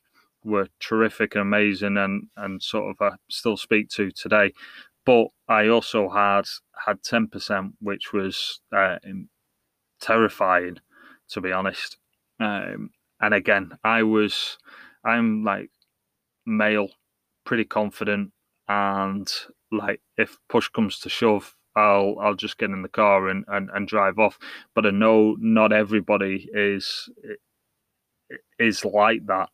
were 0.46 0.68
terrific 0.80 1.34
and 1.34 1.42
amazing 1.42 1.96
and 1.96 2.28
and 2.36 2.62
sort 2.62 2.90
of 2.90 2.96
I 3.00 3.16
still 3.28 3.56
speak 3.56 3.88
to 3.90 4.10
today. 4.10 4.52
But 5.04 5.28
I 5.48 5.68
also 5.68 6.08
had 6.08 6.44
had 6.86 7.02
ten 7.02 7.28
percent, 7.28 7.74
which 7.80 8.12
was 8.12 8.60
uh, 8.74 8.96
terrifying, 10.00 10.78
to 11.30 11.40
be 11.40 11.52
honest. 11.52 11.98
Um, 12.40 12.90
and 13.20 13.34
again, 13.34 13.72
I 13.84 14.02
was 14.02 14.58
I'm 15.04 15.44
like 15.44 15.70
male, 16.44 16.88
pretty 17.44 17.64
confident, 17.64 18.32
and 18.68 19.30
like 19.72 20.00
if 20.16 20.38
push 20.48 20.68
comes 20.68 20.98
to 21.00 21.08
shove, 21.08 21.54
I'll 21.74 22.16
I'll 22.20 22.34
just 22.34 22.58
get 22.58 22.70
in 22.70 22.82
the 22.82 22.88
car 22.88 23.28
and, 23.28 23.44
and, 23.48 23.70
and 23.72 23.88
drive 23.88 24.18
off. 24.18 24.38
But 24.74 24.86
I 24.86 24.90
know 24.90 25.36
not 25.38 25.72
everybody 25.72 26.48
is 26.52 27.08
is 28.58 28.84
like 28.84 29.26
that. 29.26 29.48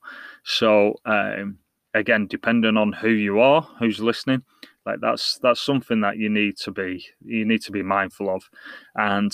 So 0.45 0.95
um, 1.05 1.59
again, 1.95 2.27
depending 2.27 2.77
on 2.77 2.93
who 2.93 3.11
you 3.11 3.41
are, 3.41 3.63
who's 3.79 4.01
listening, 4.01 4.43
like 4.87 5.01
that's 5.01 5.39
that's 5.43 5.61
something 5.61 6.01
that 6.01 6.17
you 6.17 6.29
need 6.29 6.57
to 6.59 6.71
be 6.71 7.05
you 7.25 7.45
need 7.45 7.63
to 7.63 7.73
be 7.73 7.83
mindful 7.83 8.29
of, 8.29 8.49
and 8.97 9.33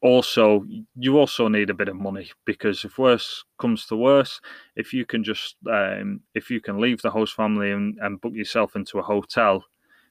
also 0.00 0.64
you 0.96 1.16
also 1.16 1.46
need 1.46 1.70
a 1.70 1.74
bit 1.74 1.88
of 1.88 1.94
money 1.96 2.28
because 2.44 2.84
if 2.84 2.98
worse 2.98 3.44
comes 3.60 3.86
to 3.86 3.96
worse, 3.96 4.40
if 4.76 4.92
you 4.92 5.06
can 5.06 5.22
just 5.22 5.56
um, 5.70 6.20
if 6.34 6.50
you 6.50 6.60
can 6.60 6.80
leave 6.80 7.00
the 7.02 7.10
host 7.10 7.34
family 7.34 7.70
and, 7.70 7.98
and 8.00 8.20
book 8.20 8.32
yourself 8.34 8.74
into 8.74 8.98
a 8.98 9.02
hotel 9.02 9.64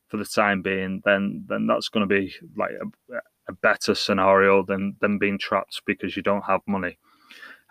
for 0.08 0.18
the 0.18 0.26
time 0.26 0.62
being, 0.62 1.02
then 1.06 1.44
then 1.48 1.68
that's 1.68 1.90
going 1.90 2.08
to 2.08 2.16
be 2.16 2.34
like 2.56 2.72
a, 2.82 3.16
a 3.50 3.54
better 3.54 3.94
scenario 3.94 4.64
than 4.64 4.96
than 5.02 5.18
being 5.18 5.38
trapped 5.38 5.82
because 5.86 6.16
you 6.16 6.24
don't 6.24 6.46
have 6.46 6.62
money 6.68 6.98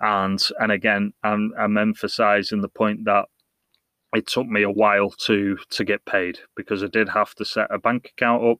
and 0.00 0.42
and 0.58 0.72
again 0.72 1.12
I'm, 1.22 1.52
I'm 1.58 1.76
emphasizing 1.76 2.60
the 2.60 2.68
point 2.68 3.04
that 3.04 3.26
it 4.14 4.26
took 4.26 4.46
me 4.46 4.62
a 4.62 4.70
while 4.70 5.10
to 5.10 5.56
to 5.70 5.84
get 5.84 6.04
paid 6.04 6.38
because 6.56 6.82
I 6.82 6.88
did 6.88 7.08
have 7.08 7.34
to 7.36 7.44
set 7.44 7.68
a 7.70 7.78
bank 7.78 8.10
account 8.16 8.44
up. 8.44 8.58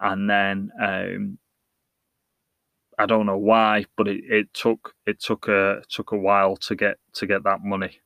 And 0.00 0.28
then 0.28 0.70
um, 0.80 1.38
I 2.98 3.06
don't 3.06 3.26
know 3.26 3.38
why 3.38 3.86
but 3.96 4.08
it, 4.08 4.24
it 4.28 4.54
took 4.54 4.94
it 5.06 5.20
took 5.20 5.48
a 5.48 5.82
took 5.88 6.12
a 6.12 6.16
while 6.16 6.56
to 6.56 6.74
get 6.74 6.96
to 7.14 7.26
get 7.26 7.44
that 7.44 7.62
money. 7.62 8.00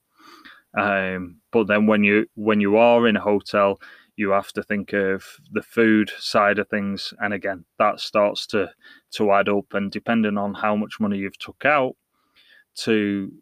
Um, 0.77 1.37
but 1.51 1.67
then 1.67 1.87
when 1.87 2.05
you 2.05 2.27
when 2.35 2.61
you 2.61 2.77
are 2.77 3.07
in 3.07 3.17
a 3.17 3.21
hotel 3.21 3.81
you 4.17 4.31
have 4.31 4.53
to 4.53 4.63
think 4.63 4.93
of 4.93 5.25
the 5.53 5.63
food 5.63 6.11
side 6.19 6.59
of 6.59 6.69
things. 6.69 7.15
And 7.21 7.33
again 7.33 7.65
that 7.79 8.01
starts 8.01 8.47
to 8.49 8.71
to 9.13 9.33
add 9.33 9.49
up. 9.49 9.73
And 9.73 9.91
depending 9.91 10.37
on 10.37 10.55
how 10.55 10.77
much 10.77 11.01
money 11.01 11.19
you've 11.19 11.39
took 11.39 11.65
out 11.65 11.97
to 12.77 13.33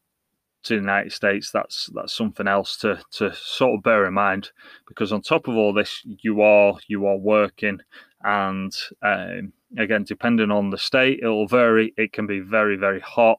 to 0.62 0.74
the 0.74 0.80
United 0.80 1.12
States, 1.12 1.50
that's 1.50 1.88
that's 1.94 2.12
something 2.12 2.46
else 2.46 2.76
to 2.78 3.00
to 3.12 3.34
sort 3.34 3.74
of 3.78 3.82
bear 3.82 4.06
in 4.06 4.14
mind 4.14 4.50
because 4.86 5.12
on 5.12 5.22
top 5.22 5.48
of 5.48 5.56
all 5.56 5.72
this, 5.72 6.02
you 6.04 6.42
are 6.42 6.78
you 6.86 7.06
are 7.06 7.16
working, 7.16 7.80
and 8.22 8.72
um, 9.02 9.52
again, 9.78 10.04
depending 10.04 10.50
on 10.50 10.70
the 10.70 10.78
state, 10.78 11.20
it'll 11.22 11.46
vary. 11.46 11.94
It 11.96 12.12
can 12.12 12.26
be 12.26 12.40
very 12.40 12.76
very 12.76 13.00
hot, 13.00 13.38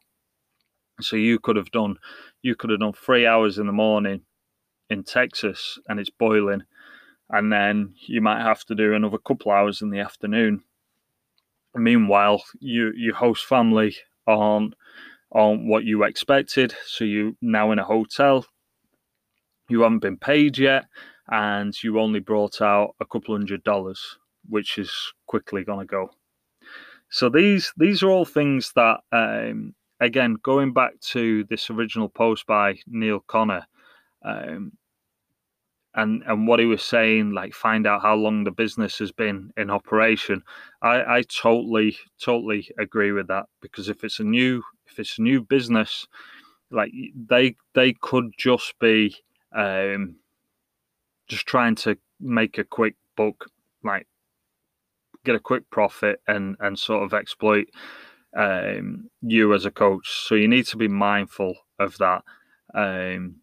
so 1.00 1.16
you 1.16 1.40
could 1.40 1.56
have 1.56 1.72
done 1.72 1.98
you 2.42 2.56
could 2.56 2.72
have 2.72 2.80
done 2.80 2.94
three 2.94 3.28
hours 3.28 3.60
in 3.60 3.68
the 3.68 3.74
morning 3.74 4.22
in 4.90 5.04
Texas 5.04 5.80
and 5.88 6.00
it's 6.00 6.10
boiling, 6.10 6.64
and 7.30 7.52
then 7.52 7.94
you 8.08 8.20
might 8.22 8.42
have 8.42 8.66
to 8.66 8.76
do 8.76 8.94
another 8.94 9.20
couple 9.20 9.52
hours 9.52 9.82
in 9.82 9.92
the 9.92 10.00
afternoon. 10.00 10.64
Meanwhile, 11.76 12.44
you 12.60 12.92
you 12.96 13.14
host 13.14 13.46
family 13.46 13.96
on 14.26 14.74
on 15.32 15.68
what 15.68 15.84
you 15.84 16.04
expected. 16.04 16.76
So 16.86 17.04
you 17.06 17.38
now 17.42 17.72
in 17.72 17.80
a 17.80 17.84
hotel, 17.84 18.46
you 19.70 19.82
haven't 19.82 20.00
been 20.00 20.18
paid 20.18 20.58
yet, 20.58 20.86
and 21.30 21.74
you 21.84 22.00
only 22.00 22.20
brought 22.20 22.62
out 22.62 22.96
a 23.00 23.06
couple 23.06 23.36
hundred 23.36 23.64
dollars, 23.64 24.18
which 24.50 24.78
is 24.78 24.92
quickly 25.28 25.64
going 25.64 25.80
to 25.80 25.86
go. 25.86 26.12
So 27.10 27.30
these 27.30 27.74
these 27.78 28.04
are 28.04 28.10
all 28.10 28.26
things 28.26 28.72
that, 28.76 29.00
um, 29.12 29.76
again, 30.00 30.38
going 30.44 30.74
back 30.74 31.00
to 31.12 31.44
this 31.46 31.70
original 31.70 32.10
post 32.10 32.46
by 32.46 32.80
Neil 32.88 33.20
Connor, 33.28 33.66
um, 34.24 34.74
and 35.96 36.24
and 36.26 36.48
what 36.48 36.60
he 36.60 36.66
was 36.66 36.84
saying, 36.84 37.32
like 37.32 37.54
find 37.54 37.86
out 37.86 38.02
how 38.02 38.16
long 38.16 38.44
the 38.44 38.52
business 38.52 39.00
has 39.00 39.12
been 39.12 39.52
in 39.58 39.70
operation. 39.70 40.42
I, 40.82 41.18
I 41.18 41.24
totally 41.24 41.98
totally 42.24 42.70
agree 42.80 43.12
with 43.12 43.28
that 43.28 43.46
because 43.62 43.90
if 43.90 44.04
it's 44.04 44.20
a 44.20 44.24
new 44.24 44.64
if 44.88 45.00
it's 45.00 45.18
a 45.20 45.22
new 45.22 45.42
business, 45.42 46.08
like 46.70 46.92
they 47.28 47.56
they 47.74 47.94
could 47.94 48.32
just 48.38 48.78
be 48.80 49.16
um, 49.56 50.16
just 51.28 51.46
trying 51.46 51.76
to 51.76 51.98
make 52.20 52.58
a 52.58 52.64
quick 52.64 52.96
buck, 53.18 53.46
like 53.84 54.08
get 55.26 55.36
a 55.36 55.40
quick 55.40 55.70
profit 55.70 56.22
and 56.28 56.56
and 56.62 56.80
sort 56.80 57.04
of 57.04 57.14
exploit 57.14 57.68
um, 58.36 59.10
you 59.22 59.54
as 59.54 59.66
a 59.66 59.72
coach. 59.72 60.10
So 60.10 60.36
you 60.36 60.48
need 60.48 60.68
to 60.68 60.78
be 60.78 60.88
mindful 60.88 61.56
of 61.80 61.98
that. 61.98 62.24
Um, 62.74 63.41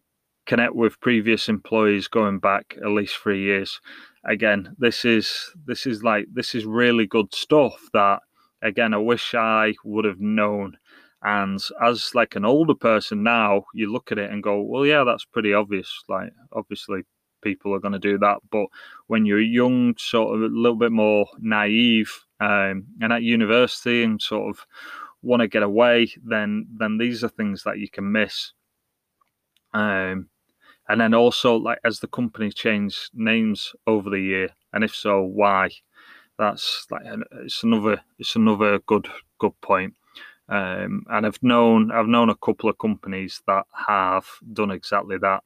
connect 0.49 0.73
with 0.73 0.99
previous 0.99 1.47
employees 1.47 2.07
going 2.07 2.39
back 2.39 2.75
at 2.81 2.89
least 2.89 3.15
three 3.17 3.43
years. 3.43 3.79
Again, 4.25 4.75
this 4.79 5.05
is 5.05 5.31
this 5.65 5.85
is 5.85 6.03
like 6.03 6.25
this 6.33 6.55
is 6.55 6.65
really 6.65 7.05
good 7.05 7.33
stuff 7.33 7.75
that 7.93 8.21
again 8.63 8.95
I 8.95 8.97
wish 8.97 9.35
I 9.35 9.75
would 9.85 10.05
have 10.05 10.19
known. 10.19 10.75
And 11.21 11.59
as 11.83 12.11
like 12.15 12.35
an 12.35 12.45
older 12.45 12.73
person 12.73 13.21
now, 13.21 13.65
you 13.75 13.91
look 13.91 14.11
at 14.11 14.17
it 14.17 14.31
and 14.31 14.41
go, 14.41 14.61
well, 14.61 14.85
yeah, 14.85 15.03
that's 15.03 15.25
pretty 15.25 15.53
obvious. 15.53 16.03
Like 16.09 16.31
obviously 16.51 17.01
people 17.43 17.73
are 17.75 17.79
going 17.79 17.93
to 17.93 17.99
do 17.99 18.17
that, 18.17 18.37
but 18.51 18.65
when 19.05 19.25
you're 19.25 19.39
young, 19.39 19.95
sort 19.97 20.35
of 20.35 20.41
a 20.41 20.47
little 20.47 20.77
bit 20.77 20.91
more 20.91 21.27
naive, 21.39 22.11
um, 22.39 22.85
and 23.01 23.13
at 23.13 23.21
university 23.21 24.03
and 24.03 24.19
sort 24.19 24.49
of 24.49 24.65
want 25.21 25.41
to 25.41 25.47
get 25.47 25.61
away, 25.61 26.11
then 26.23 26.65
then 26.79 26.97
these 26.97 27.23
are 27.23 27.29
things 27.29 27.63
that 27.63 27.77
you 27.77 27.89
can 27.89 28.11
miss. 28.11 28.53
Um, 29.73 30.29
and 30.89 31.01
then 31.01 31.13
also 31.13 31.55
like 31.55 31.79
as 31.85 31.99
the 31.99 32.07
company 32.07 32.51
changed 32.51 33.11
names 33.13 33.73
over 33.87 34.09
the 34.09 34.19
year, 34.21 34.49
and 34.73 34.83
if 34.83 34.95
so, 34.95 35.21
why? 35.23 35.69
That's 36.37 36.87
like 36.91 37.03
it's 37.43 37.63
another 37.63 38.01
it's 38.19 38.35
another 38.35 38.79
good 38.79 39.07
good 39.39 39.59
point. 39.61 39.95
Um, 40.49 41.05
and 41.09 41.25
I've 41.25 41.41
known 41.43 41.91
I've 41.91 42.07
known 42.07 42.29
a 42.29 42.35
couple 42.35 42.69
of 42.69 42.77
companies 42.79 43.41
that 43.47 43.65
have 43.87 44.25
done 44.53 44.71
exactly 44.71 45.17
that. 45.19 45.43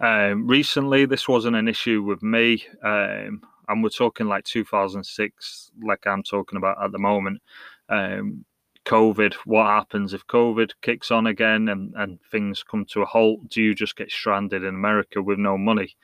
Um, 0.00 0.46
recently, 0.46 1.04
this 1.04 1.28
wasn't 1.28 1.56
an 1.56 1.68
issue 1.68 2.02
with 2.02 2.22
me, 2.22 2.64
um, 2.82 3.42
and 3.68 3.82
we're 3.82 3.90
talking 3.90 4.26
like 4.26 4.44
2006, 4.44 5.70
like 5.82 6.06
I'm 6.06 6.22
talking 6.22 6.56
about 6.56 6.82
at 6.82 6.92
the 6.92 6.98
moment. 6.98 7.42
Um, 7.88 8.44
COVID, 8.86 9.34
what 9.44 9.66
happens 9.66 10.14
if 10.14 10.26
COVID 10.26 10.70
kicks 10.82 11.10
on 11.10 11.26
again 11.26 11.68
and, 11.68 11.94
and 11.96 12.18
things 12.30 12.62
come 12.62 12.84
to 12.86 13.02
a 13.02 13.06
halt? 13.06 13.48
Do 13.48 13.62
you 13.62 13.74
just 13.74 13.96
get 13.96 14.10
stranded 14.10 14.64
in 14.64 14.74
America 14.74 15.22
with 15.22 15.38
no 15.38 15.58
money? 15.58 15.96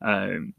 Um, 0.00 0.54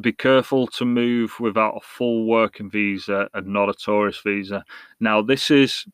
be 0.00 0.12
careful 0.12 0.66
to 0.66 0.84
move 0.84 1.40
without 1.40 1.76
a 1.76 1.80
full 1.80 2.26
working 2.26 2.70
visa 2.70 3.28
and 3.32 3.46
not 3.46 3.70
a 3.70 3.74
tourist 3.74 4.22
visa. 4.22 4.64
Now, 5.00 5.22
this 5.22 5.50
is 5.50 5.86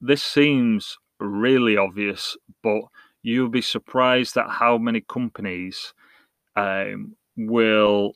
this 0.00 0.22
seems 0.22 0.98
really 1.20 1.76
obvious, 1.76 2.36
but 2.62 2.82
you'll 3.22 3.48
be 3.48 3.62
surprised 3.62 4.36
at 4.36 4.48
how 4.48 4.78
many 4.78 5.02
companies 5.02 5.94
um, 6.56 7.14
will 7.36 8.14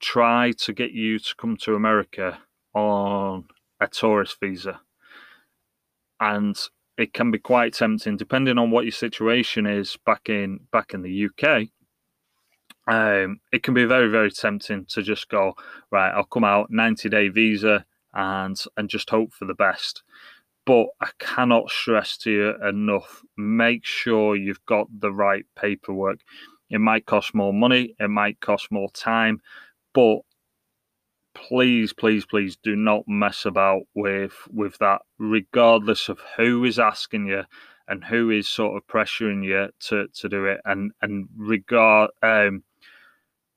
try 0.00 0.52
to 0.52 0.72
get 0.72 0.92
you 0.92 1.18
to 1.18 1.34
come 1.36 1.56
to 1.56 1.74
America 1.74 2.38
on 2.74 3.44
a 3.80 3.88
tourist 3.88 4.38
visa. 4.40 4.80
and 6.20 6.56
it 6.96 7.12
can 7.12 7.30
be 7.30 7.38
quite 7.38 7.74
tempting, 7.74 8.16
depending 8.16 8.58
on 8.58 8.70
what 8.70 8.84
your 8.84 8.92
situation 8.92 9.66
is 9.66 9.96
back 10.04 10.28
in 10.28 10.60
back 10.72 10.94
in 10.94 11.02
the 11.02 11.26
UK. 11.26 11.68
Um, 12.86 13.40
it 13.52 13.62
can 13.62 13.74
be 13.74 13.84
very 13.84 14.08
very 14.08 14.30
tempting 14.30 14.86
to 14.86 15.02
just 15.02 15.28
go 15.28 15.54
right. 15.90 16.10
I'll 16.10 16.24
come 16.24 16.44
out 16.44 16.70
ninety 16.70 17.08
day 17.08 17.28
visa 17.28 17.84
and 18.14 18.58
and 18.76 18.88
just 18.88 19.10
hope 19.10 19.32
for 19.32 19.44
the 19.44 19.54
best. 19.54 20.02
But 20.66 20.88
I 21.00 21.10
cannot 21.18 21.70
stress 21.70 22.16
to 22.18 22.30
you 22.30 22.68
enough: 22.68 23.22
make 23.36 23.84
sure 23.84 24.36
you've 24.36 24.64
got 24.66 24.88
the 25.00 25.12
right 25.12 25.46
paperwork. 25.56 26.20
It 26.70 26.80
might 26.80 27.06
cost 27.06 27.34
more 27.34 27.52
money, 27.52 27.94
it 27.98 28.08
might 28.10 28.40
cost 28.40 28.70
more 28.70 28.90
time, 28.90 29.40
but 29.94 30.20
please, 31.48 31.92
please, 31.92 32.26
please 32.26 32.56
do 32.62 32.74
not 32.76 33.04
mess 33.06 33.44
about 33.46 33.82
with 33.94 34.34
with 34.50 34.78
that, 34.78 35.02
regardless 35.18 36.08
of 36.08 36.20
who 36.36 36.64
is 36.64 36.78
asking 36.78 37.26
you 37.26 37.44
and 37.86 38.04
who 38.04 38.30
is 38.30 38.48
sort 38.48 38.76
of 38.76 38.86
pressuring 38.86 39.44
you 39.44 39.68
to 39.80 40.08
to 40.14 40.28
do 40.28 40.44
it, 40.46 40.60
and 40.64 40.92
and 41.02 41.28
regard 41.36 42.10
um, 42.22 42.64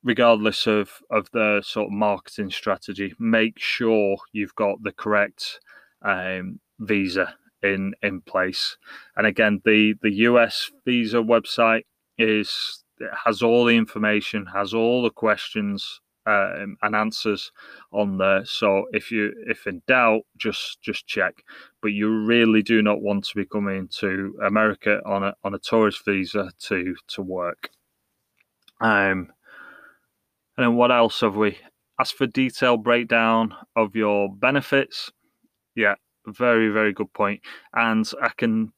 regardless 0.04 0.68
of 0.68 0.92
of 1.10 1.30
the 1.34 1.62
sort 1.66 1.88
of 1.88 1.94
marketing 1.94 2.52
strategy, 2.52 3.14
make 3.20 3.60
sure 3.60 4.18
you've 4.32 4.56
got 4.56 4.82
the 4.84 4.94
correct 4.94 5.60
um, 6.04 6.60
visa 6.80 7.36
in 7.64 7.94
in 8.02 8.22
place. 8.22 8.78
And 9.16 9.28
again, 9.28 9.62
the 9.66 9.96
the 10.02 10.14
US 10.30 10.72
visa 10.86 11.18
website 11.18 11.84
is 12.18 12.84
has 13.26 13.42
all 13.42 13.66
the 13.66 13.76
information, 13.76 14.46
has 14.48 14.74
all 14.74 15.02
the 15.02 15.10
questions 15.10 16.02
um, 16.26 16.78
and 16.82 16.96
answers 16.96 17.52
on 17.92 18.18
there. 18.18 18.46
So 18.46 18.86
if 18.92 19.12
you 19.12 19.34
if 19.48 19.68
in 19.68 19.82
doubt, 19.88 20.22
just 20.38 20.82
just 20.82 21.08
check. 21.08 21.44
But 21.82 21.90
you 21.90 22.10
really 22.10 22.62
do 22.62 22.82
not 22.82 23.02
want 23.02 23.26
to 23.26 23.36
be 23.36 23.46
coming 23.46 23.88
to 24.00 24.38
America 24.46 25.02
on 25.06 25.24
a 25.24 25.34
on 25.44 25.54
a 25.54 25.60
tourist 25.60 26.06
visa 26.06 26.52
to 26.68 26.96
to 27.10 27.22
work. 27.22 27.70
Um, 28.80 29.32
and 30.58 30.66
then 30.66 30.76
what 30.76 30.92
else 30.92 31.22
have 31.22 31.36
we? 31.36 31.58
Ask 32.00 32.16
for 32.16 32.28
detailed 32.28 32.84
breakdown 32.84 33.54
of 33.76 33.96
your 33.96 34.34
benefits. 34.34 35.12
Yeah, 35.76 35.96
very 36.28 36.70
very 36.70 36.94
good 36.94 37.12
point. 37.14 37.42
And 37.74 38.10
I 38.22 38.32
can 38.38 38.74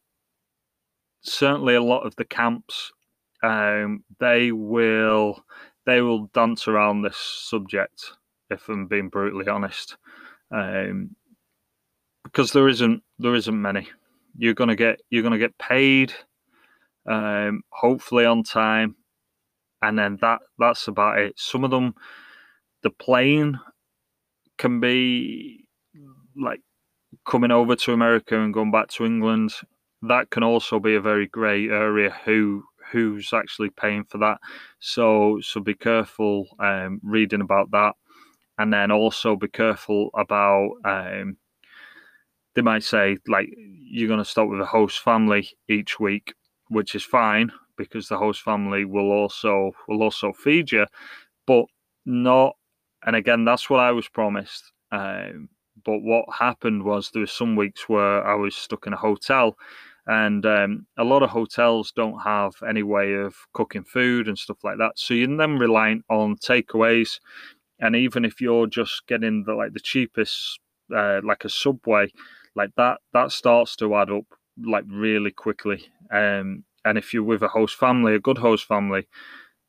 certainly 1.21 1.75
a 1.75 1.81
lot 1.81 2.05
of 2.05 2.15
the 2.17 2.25
camps 2.25 2.91
um, 3.43 4.05
they 4.19 4.51
will 4.53 5.43
they 5.85 6.01
will 6.01 6.27
dance 6.33 6.67
around 6.67 7.01
this 7.01 7.17
subject, 7.17 8.13
if 8.49 8.67
I'm 8.69 8.87
being 8.87 9.09
brutally 9.09 9.47
honest, 9.47 9.97
um, 10.51 11.15
because 12.23 12.51
there 12.51 12.67
isn't 12.67 13.03
there 13.19 13.35
isn't 13.35 13.61
many. 13.61 13.89
You're 14.37 14.53
gonna 14.53 14.75
get 14.75 15.01
you're 15.09 15.23
gonna 15.23 15.37
get 15.37 15.57
paid, 15.57 16.13
um, 17.07 17.63
hopefully 17.69 18.25
on 18.25 18.43
time, 18.43 18.95
and 19.81 19.97
then 19.97 20.17
that 20.21 20.39
that's 20.57 20.87
about 20.87 21.19
it. 21.19 21.33
Some 21.37 21.63
of 21.63 21.71
them, 21.71 21.95
the 22.81 22.89
plane 22.89 23.59
can 24.57 24.79
be 24.79 25.65
like 26.35 26.61
coming 27.25 27.51
over 27.51 27.75
to 27.75 27.93
America 27.93 28.39
and 28.39 28.53
going 28.53 28.71
back 28.71 28.87
to 28.89 29.05
England. 29.05 29.53
That 30.01 30.29
can 30.29 30.43
also 30.43 30.79
be 30.79 30.95
a 30.95 31.01
very 31.01 31.27
grey 31.27 31.69
area. 31.69 32.15
Who 32.25 32.63
who's 32.93 33.33
actually 33.33 33.71
paying 33.71 34.05
for 34.05 34.19
that. 34.19 34.37
So 34.79 35.39
so 35.41 35.59
be 35.59 35.73
careful 35.73 36.47
um, 36.59 37.01
reading 37.03 37.41
about 37.41 37.71
that, 37.71 37.95
and 38.57 38.71
then 38.73 38.91
also 38.91 39.35
be 39.35 39.49
careful 39.49 40.11
about. 40.15 40.69
Um, 40.85 41.37
they 42.55 42.61
might 42.61 42.83
say 42.83 43.17
like 43.27 43.49
you're 43.57 44.07
going 44.07 44.19
to 44.19 44.25
stop 44.25 44.47
with 44.47 44.61
a 44.61 44.65
host 44.65 44.99
family 44.99 45.49
each 45.67 45.99
week, 45.99 46.33
which 46.69 46.95
is 46.95 47.03
fine 47.03 47.51
because 47.77 48.07
the 48.07 48.17
host 48.17 48.41
family 48.43 48.85
will 48.85 49.11
also 49.11 49.71
will 49.87 50.03
also 50.03 50.31
feed 50.31 50.71
you, 50.71 50.85
but 51.47 51.65
not. 52.05 52.55
And 53.05 53.15
again, 53.15 53.43
that's 53.45 53.69
what 53.69 53.81
I 53.81 53.91
was 53.91 54.07
promised. 54.07 54.71
Um, 54.91 55.49
but 55.83 55.99
what 55.99 56.25
happened 56.33 56.83
was 56.83 57.09
there 57.09 57.21
were 57.21 57.27
some 57.27 57.55
weeks 57.55 57.89
where 57.89 58.25
I 58.25 58.35
was 58.35 58.55
stuck 58.55 58.87
in 58.87 58.93
a 58.93 58.97
hotel 58.97 59.57
and 60.07 60.45
um, 60.45 60.85
a 60.97 61.03
lot 61.03 61.23
of 61.23 61.29
hotels 61.29 61.91
don't 61.95 62.19
have 62.19 62.53
any 62.67 62.83
way 62.83 63.13
of 63.13 63.35
cooking 63.53 63.83
food 63.83 64.27
and 64.27 64.37
stuff 64.37 64.57
like 64.63 64.77
that. 64.77 64.93
So 64.95 65.13
you're 65.13 65.35
then 65.37 65.57
reliant 65.57 66.03
on 66.09 66.35
takeaways. 66.37 67.19
And 67.79 67.95
even 67.95 68.25
if 68.25 68.41
you're 68.41 68.67
just 68.67 69.07
getting 69.07 69.43
the 69.45 69.53
like 69.53 69.73
the 69.73 69.79
cheapest 69.79 70.59
uh, 70.93 71.21
like 71.23 71.45
a 71.45 71.49
subway 71.49 72.11
like 72.55 72.69
that 72.75 72.99
that 73.13 73.31
starts 73.31 73.75
to 73.77 73.95
add 73.95 74.11
up 74.11 74.25
like 74.63 74.83
really 74.87 75.31
quickly. 75.31 75.85
Um, 76.11 76.63
and 76.85 76.97
if 76.97 77.13
you're 77.13 77.23
with 77.23 77.41
a 77.41 77.47
host 77.47 77.77
family 77.77 78.13
a 78.13 78.19
good 78.19 78.37
host 78.37 78.65
family 78.65 79.07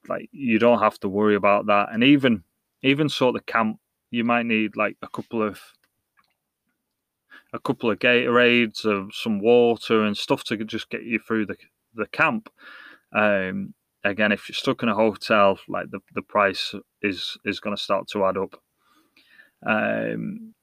like 0.09 0.29
you 0.33 0.59
don't 0.59 0.81
have 0.81 0.99
to 1.01 1.09
worry 1.09 1.37
about 1.37 1.67
that. 1.67 1.89
And 1.93 2.03
even 2.03 2.43
even 2.83 3.09
sort 3.09 3.37
of 3.37 3.47
camp 3.47 3.79
you 4.11 4.25
might 4.25 4.47
need 4.47 4.77
like 4.77 4.97
a 5.03 5.09
couple 5.09 5.43
of 5.43 5.61
a 7.55 7.61
couple 7.61 7.91
of 7.91 8.01
Gatorades, 8.01 8.85
uh, 8.85 9.09
some 9.13 9.39
water, 9.41 10.05
and 10.05 10.17
stuff 10.17 10.45
to 10.45 10.57
just 10.65 10.91
get 10.91 11.05
you 11.05 11.21
through 11.21 11.47
the 11.47 11.57
the 11.95 12.07
camp. 12.09 12.51
Um, 13.15 13.75
again, 14.05 14.33
if 14.33 14.49
you're 14.49 14.55
stuck 14.55 14.83
in 14.83 14.89
a 14.89 14.95
hotel, 14.95 15.59
like 15.69 15.91
the, 15.91 16.01
the 16.15 16.23
price 16.23 16.75
is 17.01 17.39
is 17.45 17.61
going 17.61 17.77
to 17.77 17.83
start 17.83 18.09
to 18.09 18.25
add 18.27 18.37
up. 18.37 18.61
Um, 19.67 20.55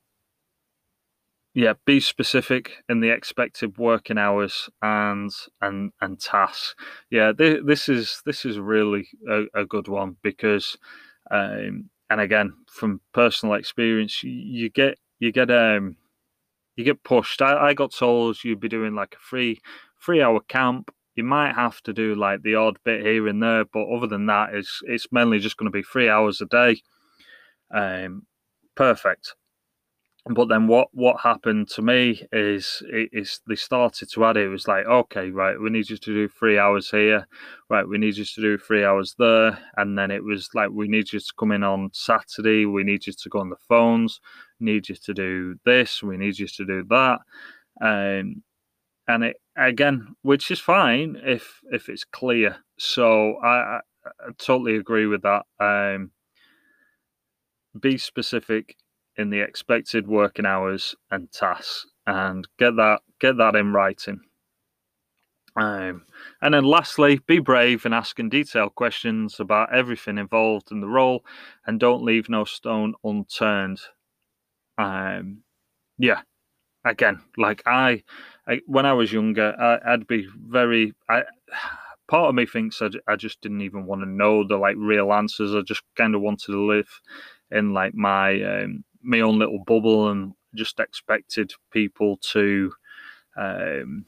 yeah, 1.53 1.73
be 1.85 1.99
specific 1.99 2.83
in 2.87 3.01
the 3.01 3.09
expected 3.09 3.77
working 3.77 4.17
hours 4.17 4.69
and 4.81 5.31
and 5.61 5.91
and 6.01 6.19
tasks. 6.19 6.75
Yeah, 7.09 7.33
th- 7.33 7.63
this 7.65 7.89
is 7.89 8.21
this 8.25 8.45
is 8.45 8.59
really 8.59 9.07
a, 9.29 9.43
a 9.53 9.65
good 9.65 9.87
one 9.87 10.17
because, 10.21 10.77
um, 11.29 11.89
and 12.09 12.21
again, 12.21 12.53
from 12.67 13.01
personal 13.13 13.55
experience, 13.55 14.23
you, 14.23 14.31
you 14.31 14.69
get 14.69 14.97
you 15.19 15.31
get 15.31 15.51
um 15.51 15.97
you 16.81 16.85
get 16.85 17.03
pushed. 17.03 17.41
I, 17.41 17.69
I 17.69 17.73
got 17.73 17.93
told 17.93 18.43
you'd 18.43 18.59
be 18.59 18.69
doing 18.69 18.95
like 18.95 19.15
a 19.15 19.19
free 19.19 19.61
three 20.03 20.21
hour 20.21 20.41
camp. 20.47 20.91
You 21.15 21.23
might 21.23 21.53
have 21.53 21.81
to 21.83 21.93
do 21.93 22.15
like 22.15 22.41
the 22.41 22.55
odd 22.55 22.77
bit 22.83 23.05
here 23.05 23.27
and 23.27 23.41
there, 23.41 23.65
but 23.65 23.87
other 23.87 24.07
than 24.07 24.25
that, 24.27 24.53
it's 24.53 24.81
it's 24.85 25.07
mainly 25.11 25.39
just 25.39 25.57
going 25.57 25.71
to 25.71 25.77
be 25.77 25.83
three 25.83 26.09
hours 26.09 26.41
a 26.41 26.45
day. 26.45 26.81
Um, 27.73 28.25
perfect. 28.75 29.35
But 30.29 30.49
then 30.49 30.67
what 30.67 30.89
what 30.93 31.19
happened 31.21 31.67
to 31.69 31.81
me 31.81 32.21
is 32.31 32.83
is 32.91 33.41
they 33.47 33.55
started 33.55 34.09
to 34.11 34.25
add 34.25 34.37
it. 34.37 34.45
it 34.45 34.49
was 34.49 34.67
like 34.67 34.85
okay 34.85 35.31
right 35.31 35.59
we 35.59 35.71
need 35.71 35.89
you 35.89 35.97
to 35.97 36.13
do 36.13 36.27
three 36.27 36.59
hours 36.59 36.91
here 36.91 37.27
right 37.69 37.87
we 37.87 37.97
need 37.97 38.17
you 38.17 38.25
to 38.25 38.41
do 38.41 38.57
three 38.57 38.85
hours 38.85 39.15
there 39.17 39.57
and 39.77 39.97
then 39.97 40.11
it 40.11 40.23
was 40.23 40.47
like 40.53 40.69
we 40.69 40.87
need 40.87 41.11
you 41.11 41.19
to 41.19 41.33
come 41.39 41.51
in 41.51 41.63
on 41.63 41.89
Saturday 41.91 42.67
we 42.67 42.83
need 42.83 43.07
you 43.07 43.13
to 43.13 43.29
go 43.29 43.39
on 43.39 43.49
the 43.49 43.55
phones 43.67 44.21
need 44.61 44.87
you 44.87 44.95
to 44.95 45.13
do 45.13 45.55
this, 45.65 46.01
we 46.01 46.17
need 46.17 46.39
you 46.39 46.47
to 46.47 46.65
do 46.65 46.83
that. 46.89 47.19
Um, 47.81 48.43
and 49.07 49.23
it 49.23 49.37
again, 49.57 50.15
which 50.21 50.51
is 50.51 50.59
fine 50.59 51.17
if 51.23 51.59
if 51.71 51.89
it's 51.89 52.05
clear. 52.05 52.57
So 52.77 53.35
I, 53.37 53.49
I, 53.49 53.79
I 54.05 54.31
totally 54.37 54.77
agree 54.77 55.07
with 55.07 55.23
that. 55.23 55.43
Um, 55.59 56.11
be 57.79 57.97
specific 57.97 58.75
in 59.21 59.29
the 59.29 59.39
expected 59.39 60.07
working 60.07 60.45
hours 60.45 60.95
and 61.11 61.31
tasks, 61.31 61.87
and 62.07 62.47
get 62.59 62.75
that 62.75 63.01
get 63.19 63.37
that 63.37 63.55
in 63.55 63.73
writing. 63.73 64.19
Um, 65.55 66.03
and 66.41 66.53
then 66.53 66.63
lastly, 66.63 67.19
be 67.27 67.39
brave 67.39 67.85
in 67.85 67.93
asking 67.93 68.29
detailed 68.29 68.75
questions 68.75 69.39
about 69.39 69.73
everything 69.73 70.17
involved 70.17 70.71
in 70.71 70.81
the 70.81 70.87
role, 70.87 71.25
and 71.65 71.79
don't 71.79 72.03
leave 72.03 72.29
no 72.29 72.45
stone 72.45 72.93
unturned. 73.03 73.81
Um, 74.77 75.43
yeah, 75.97 76.21
again, 76.85 77.21
like 77.37 77.61
I, 77.65 78.03
I 78.47 78.61
when 78.65 78.85
I 78.85 78.93
was 78.93 79.11
younger, 79.11 79.53
I, 79.59 79.91
would 79.91 80.07
be 80.07 80.27
very. 80.35 80.93
I, 81.09 81.23
part 82.07 82.29
of 82.29 82.35
me 82.35 82.45
thinks 82.45 82.81
I, 82.81 82.89
I 83.07 83.15
just 83.15 83.41
didn't 83.41 83.61
even 83.61 83.85
want 83.85 84.01
to 84.01 84.09
know 84.09 84.45
the 84.45 84.57
like 84.57 84.75
real 84.77 85.13
answers. 85.13 85.53
I 85.53 85.61
just 85.61 85.83
kind 85.95 86.15
of 86.15 86.21
wanted 86.21 86.51
to 86.51 86.65
live 86.65 86.89
in 87.51 87.73
like 87.73 87.93
my 87.93 88.41
um, 88.41 88.83
my 89.03 89.21
own 89.21 89.39
little 89.39 89.63
bubble 89.65 90.09
and 90.09 90.33
just 90.55 90.79
expected 90.79 91.53
people 91.71 92.17
to 92.17 92.71
um, 93.37 94.05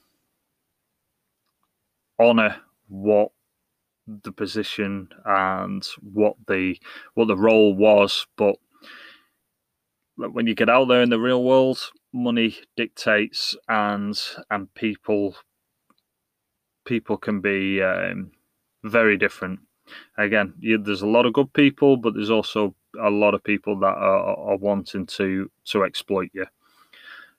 honor 2.19 2.57
what 2.87 3.31
the 4.07 4.31
position 4.31 5.07
and 5.25 5.87
what 6.01 6.35
the 6.47 6.77
what 7.13 7.27
the 7.27 7.37
role 7.37 7.73
was, 7.73 8.27
but 8.37 8.55
when 10.15 10.45
you 10.45 10.53
get 10.53 10.69
out 10.69 10.87
there 10.87 11.01
in 11.01 11.09
the 11.09 11.19
real 11.19 11.43
world, 11.43 11.91
money 12.11 12.57
dictates, 12.75 13.55
and 13.67 14.19
and 14.49 14.73
people 14.73 15.35
people 16.85 17.17
can 17.17 17.41
be 17.41 17.81
um, 17.81 18.31
very 18.83 19.17
different. 19.17 19.59
Again, 20.17 20.53
you, 20.59 20.77
there's 20.77 21.01
a 21.01 21.07
lot 21.07 21.25
of 21.25 21.33
good 21.33 21.51
people, 21.53 21.97
but 21.97 22.13
there's 22.13 22.29
also 22.29 22.75
a 23.01 23.09
lot 23.09 23.33
of 23.33 23.43
people 23.43 23.79
that 23.79 23.95
are, 23.95 24.37
are 24.37 24.57
wanting 24.57 25.05
to 25.07 25.49
to 25.65 25.83
exploit 25.83 26.29
you. 26.33 26.45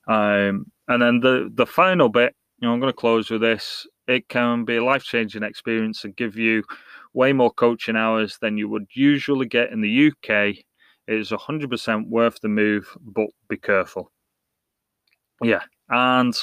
Um, 0.07 0.71
and 0.89 1.03
then 1.03 1.21
the 1.21 1.51
the 1.55 1.67
final 1.67 2.09
bit, 2.09 2.35
you 2.61 2.69
know, 2.69 2.75
I'm 2.75 2.81
going 2.81 2.93
to 2.93 2.97
close 2.97 3.31
with 3.31 3.41
this. 3.41 3.87
It 4.07 4.29
can 4.29 4.65
be 4.65 4.77
a 4.77 4.85
life 4.85 5.03
changing 5.03 5.43
experience 5.43 6.05
and 6.05 6.15
give 6.17 6.37
you 6.37 6.63
way 7.15 7.33
more 7.33 7.53
coaching 7.53 7.97
hours 7.97 8.37
than 8.41 8.59
you 8.59 8.69
would 8.69 8.87
usually 8.93 9.47
get 9.47 9.71
in 9.71 9.81
the 9.81 10.09
UK. 10.09 10.57
It 11.07 11.19
is 11.19 11.31
100% 11.31 12.09
worth 12.09 12.41
the 12.41 12.49
move, 12.49 12.87
but 13.01 13.29
be 13.49 13.57
careful. 13.57 14.11
Yeah, 15.43 15.63
and 15.89 16.35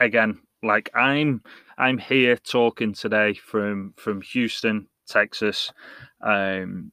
again, 0.00 0.40
like 0.62 0.90
I'm 0.94 1.42
I'm 1.76 1.98
here 1.98 2.36
talking 2.36 2.92
today 2.94 3.34
from 3.34 3.94
from 3.96 4.20
Houston, 4.22 4.88
Texas. 5.08 5.72
Um, 6.20 6.92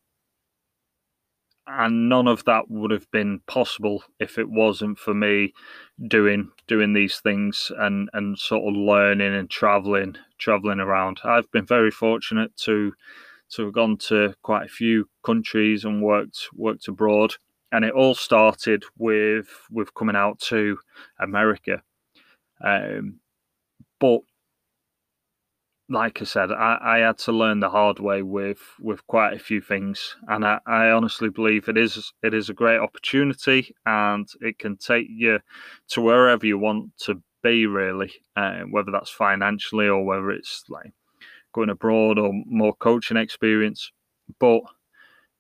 and 1.68 2.10
none 2.10 2.28
of 2.28 2.44
that 2.46 2.70
would 2.70 2.92
have 2.92 3.10
been 3.12 3.40
possible 3.48 4.04
if 4.20 4.38
it 4.38 4.50
wasn't 4.50 4.98
for 5.00 5.14
me 5.14 5.54
doing 6.08 6.52
doing 6.68 6.94
these 6.94 7.20
things 7.20 7.72
and 7.80 8.10
and 8.14 8.38
sort 8.38 8.68
of 8.68 8.76
learning 8.80 9.34
and 9.34 9.50
traveling 9.50 10.16
traveling 10.38 10.80
around 10.80 11.20
i've 11.24 11.50
been 11.52 11.66
very 11.66 11.90
fortunate 11.90 12.56
to 12.56 12.94
to 13.50 13.64
have 13.64 13.74
gone 13.74 13.98
to 13.98 14.34
quite 14.44 14.66
a 14.66 14.70
few 14.70 15.08
countries 15.24 15.86
and 15.86 16.02
worked 16.04 16.50
worked 16.54 16.88
abroad 16.88 17.34
and 17.72 17.84
it 17.84 17.94
all 17.94 18.14
started 18.14 18.84
with 18.98 19.48
with 19.72 19.94
coming 19.96 20.16
out 20.16 20.40
to 20.40 20.78
america 21.20 21.82
um, 22.64 23.20
but 24.00 24.22
like 25.90 26.22
I 26.22 26.26
said, 26.26 26.52
I, 26.52 26.78
I 26.82 26.98
had 27.00 27.18
to 27.20 27.32
learn 27.32 27.60
the 27.60 27.70
hard 27.70 28.00
way 28.00 28.22
with 28.24 28.60
with 28.80 29.06
quite 29.08 29.34
a 29.34 29.40
few 29.40 29.62
things, 29.62 30.16
and 30.28 30.46
I, 30.46 30.60
I 30.66 30.90
honestly 30.90 31.30
believe 31.30 31.68
it 31.68 31.78
is 31.78 32.12
it 32.24 32.34
is 32.34 32.50
a 32.50 32.54
great 32.54 32.80
opportunity, 32.80 33.76
and 33.86 34.28
it 34.42 34.58
can 34.58 34.78
take 34.78 35.08
you 35.10 35.40
to 35.90 36.02
wherever 36.02 36.46
you 36.46 36.58
want 36.58 36.98
to 37.02 37.22
be, 37.44 37.68
really, 37.68 38.12
uh, 38.36 38.62
whether 38.72 38.92
that's 38.92 39.12
financially 39.12 39.88
or 39.88 40.04
whether 40.04 40.32
it's 40.32 40.64
like 40.70 40.92
going 41.54 41.70
abroad 41.70 42.18
or 42.18 42.32
more 42.48 42.74
coaching 42.74 43.18
experience. 43.18 43.92
But 44.40 44.62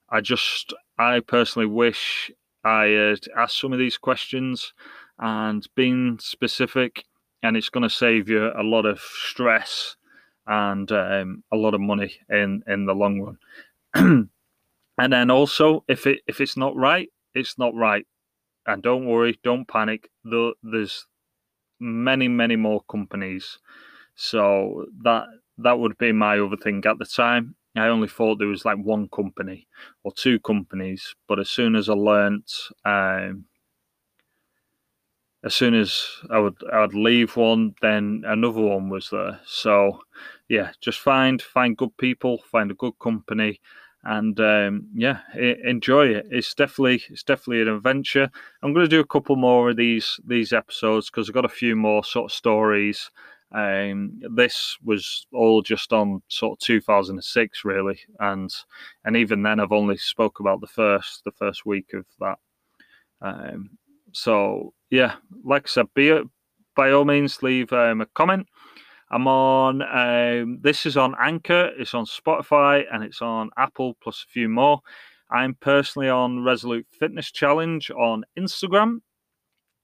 I 0.09 0.21
just, 0.21 0.73
I 0.99 1.21
personally 1.21 1.65
wish 1.67 2.31
I 2.63 2.85
had 2.85 3.21
asked 3.35 3.59
some 3.59 3.73
of 3.73 3.79
these 3.79 3.97
questions 3.97 4.73
and 5.17 5.65
been 5.75 6.17
specific, 6.19 7.05
and 7.41 7.57
it's 7.57 7.69
going 7.69 7.81
to 7.81 7.89
save 7.89 8.29
you 8.29 8.51
a 8.55 8.61
lot 8.61 8.85
of 8.85 8.99
stress 8.99 9.95
and 10.47 10.91
um, 10.91 11.43
a 11.51 11.57
lot 11.57 11.73
of 11.73 11.81
money 11.81 12.13
in 12.29 12.63
in 12.67 12.85
the 12.85 12.95
long 12.95 13.21
run. 13.21 13.37
and 14.97 15.13
then 15.13 15.31
also, 15.31 15.83
if 15.87 16.07
it 16.07 16.21
if 16.27 16.41
it's 16.41 16.57
not 16.57 16.75
right, 16.75 17.09
it's 17.33 17.57
not 17.57 17.75
right, 17.75 18.05
and 18.67 18.83
don't 18.83 19.05
worry, 19.05 19.39
don't 19.43 19.67
panic. 19.67 20.09
There's 20.23 21.05
many 21.79 22.27
many 22.27 22.55
more 22.55 22.83
companies, 22.89 23.59
so 24.15 24.85
that 25.03 25.25
that 25.57 25.79
would 25.79 25.97
be 25.97 26.11
my 26.11 26.39
other 26.39 26.57
thing 26.57 26.83
at 26.85 26.99
the 26.99 27.05
time. 27.05 27.55
I 27.77 27.87
only 27.87 28.07
thought 28.07 28.39
there 28.39 28.47
was 28.47 28.63
like 28.65 28.77
one 28.77 29.09
company 29.09 29.67
or 30.03 30.13
two 30.13 30.39
companies, 30.39 31.13
but 31.27 31.39
as 31.39 31.49
soon 31.49 31.75
as 31.75 31.89
I 31.89 31.93
learnt, 31.93 32.49
um, 32.85 33.45
as 35.43 35.53
soon 35.53 35.75
as 35.75 36.01
I 36.31 36.39
would 36.39 36.57
I 36.73 36.81
would 36.81 36.95
leave 36.95 37.35
one, 37.37 37.75
then 37.81 38.23
another 38.25 38.61
one 38.61 38.89
was 38.89 39.09
there. 39.11 39.39
So 39.45 39.99
yeah, 40.49 40.71
just 40.81 40.99
find 40.99 41.41
find 41.41 41.77
good 41.77 41.95
people, 41.97 42.39
find 42.51 42.71
a 42.71 42.75
good 42.75 42.97
company, 42.99 43.59
and 44.03 44.39
um, 44.39 44.87
yeah, 44.93 45.19
enjoy 45.63 46.07
it. 46.07 46.27
It's 46.29 46.53
definitely 46.53 47.03
it's 47.09 47.23
definitely 47.23 47.63
an 47.63 47.69
adventure. 47.69 48.29
I'm 48.61 48.73
going 48.73 48.85
to 48.85 48.89
do 48.89 48.99
a 48.99 49.07
couple 49.07 49.35
more 49.35 49.71
of 49.71 49.77
these 49.77 50.19
these 50.25 50.53
episodes 50.53 51.09
because 51.09 51.27
I've 51.29 51.35
got 51.35 51.45
a 51.45 51.49
few 51.49 51.75
more 51.75 52.03
sort 52.03 52.31
of 52.31 52.35
stories. 52.35 53.09
Um, 53.51 54.19
this 54.35 54.77
was 54.83 55.27
all 55.31 55.61
just 55.61 55.93
on 55.93 56.21
sort 56.27 56.53
of 56.53 56.65
2006 56.65 57.65
really, 57.65 57.99
and 58.19 58.53
and 59.05 59.17
even 59.17 59.41
then 59.41 59.59
I've 59.59 59.71
only 59.71 59.97
spoke 59.97 60.39
about 60.39 60.61
the 60.61 60.67
first 60.67 61.23
the 61.25 61.31
first 61.31 61.65
week 61.65 61.93
of 61.93 62.05
that. 62.19 62.37
Um, 63.21 63.71
so 64.11 64.73
yeah, 64.91 65.15
like 65.43 65.63
I 65.65 65.69
said, 65.69 65.87
be 65.95 66.21
by 66.75 66.91
all 66.91 67.05
means 67.05 67.41
leave 67.41 67.73
um, 67.73 68.01
a 68.01 68.05
comment 68.07 68.47
I'm 69.11 69.27
on. 69.27 69.81
Um, 69.81 70.59
this 70.61 70.85
is 70.85 70.97
on 70.97 71.15
Anchor. 71.19 71.71
It's 71.77 71.93
on 71.93 72.05
Spotify 72.05 72.83
and 72.91 73.03
it's 73.03 73.21
on 73.21 73.49
Apple 73.57 73.95
plus 74.01 74.25
a 74.27 74.31
few 74.31 74.49
more. 74.49 74.81
I'm 75.31 75.55
personally 75.55 76.09
on 76.09 76.43
Resolute 76.43 76.87
Fitness 76.99 77.31
Challenge 77.31 77.91
on 77.91 78.23
Instagram. 78.37 78.99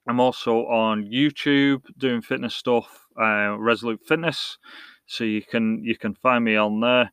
I'm 0.08 0.20
also 0.20 0.66
on 0.66 1.06
YouTube 1.06 1.84
doing 1.98 2.22
fitness 2.22 2.56
stuff, 2.56 3.08
uh, 3.20 3.56
Resolute 3.58 4.02
Fitness. 4.08 4.58
So 5.06 5.24
you 5.24 5.44
can 5.44 5.84
you 5.84 5.98
can 5.98 6.16
find 6.16 6.44
me 6.44 6.56
on 6.56 6.80
there. 6.80 7.12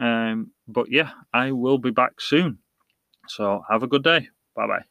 Um, 0.00 0.52
but 0.66 0.90
yeah, 0.90 1.10
I 1.32 1.52
will 1.52 1.78
be 1.78 1.90
back 1.90 2.20
soon. 2.20 2.58
So 3.28 3.62
have 3.70 3.82
a 3.82 3.88
good 3.88 4.04
day. 4.04 4.28
Bye 4.56 4.66
bye. 4.66 4.86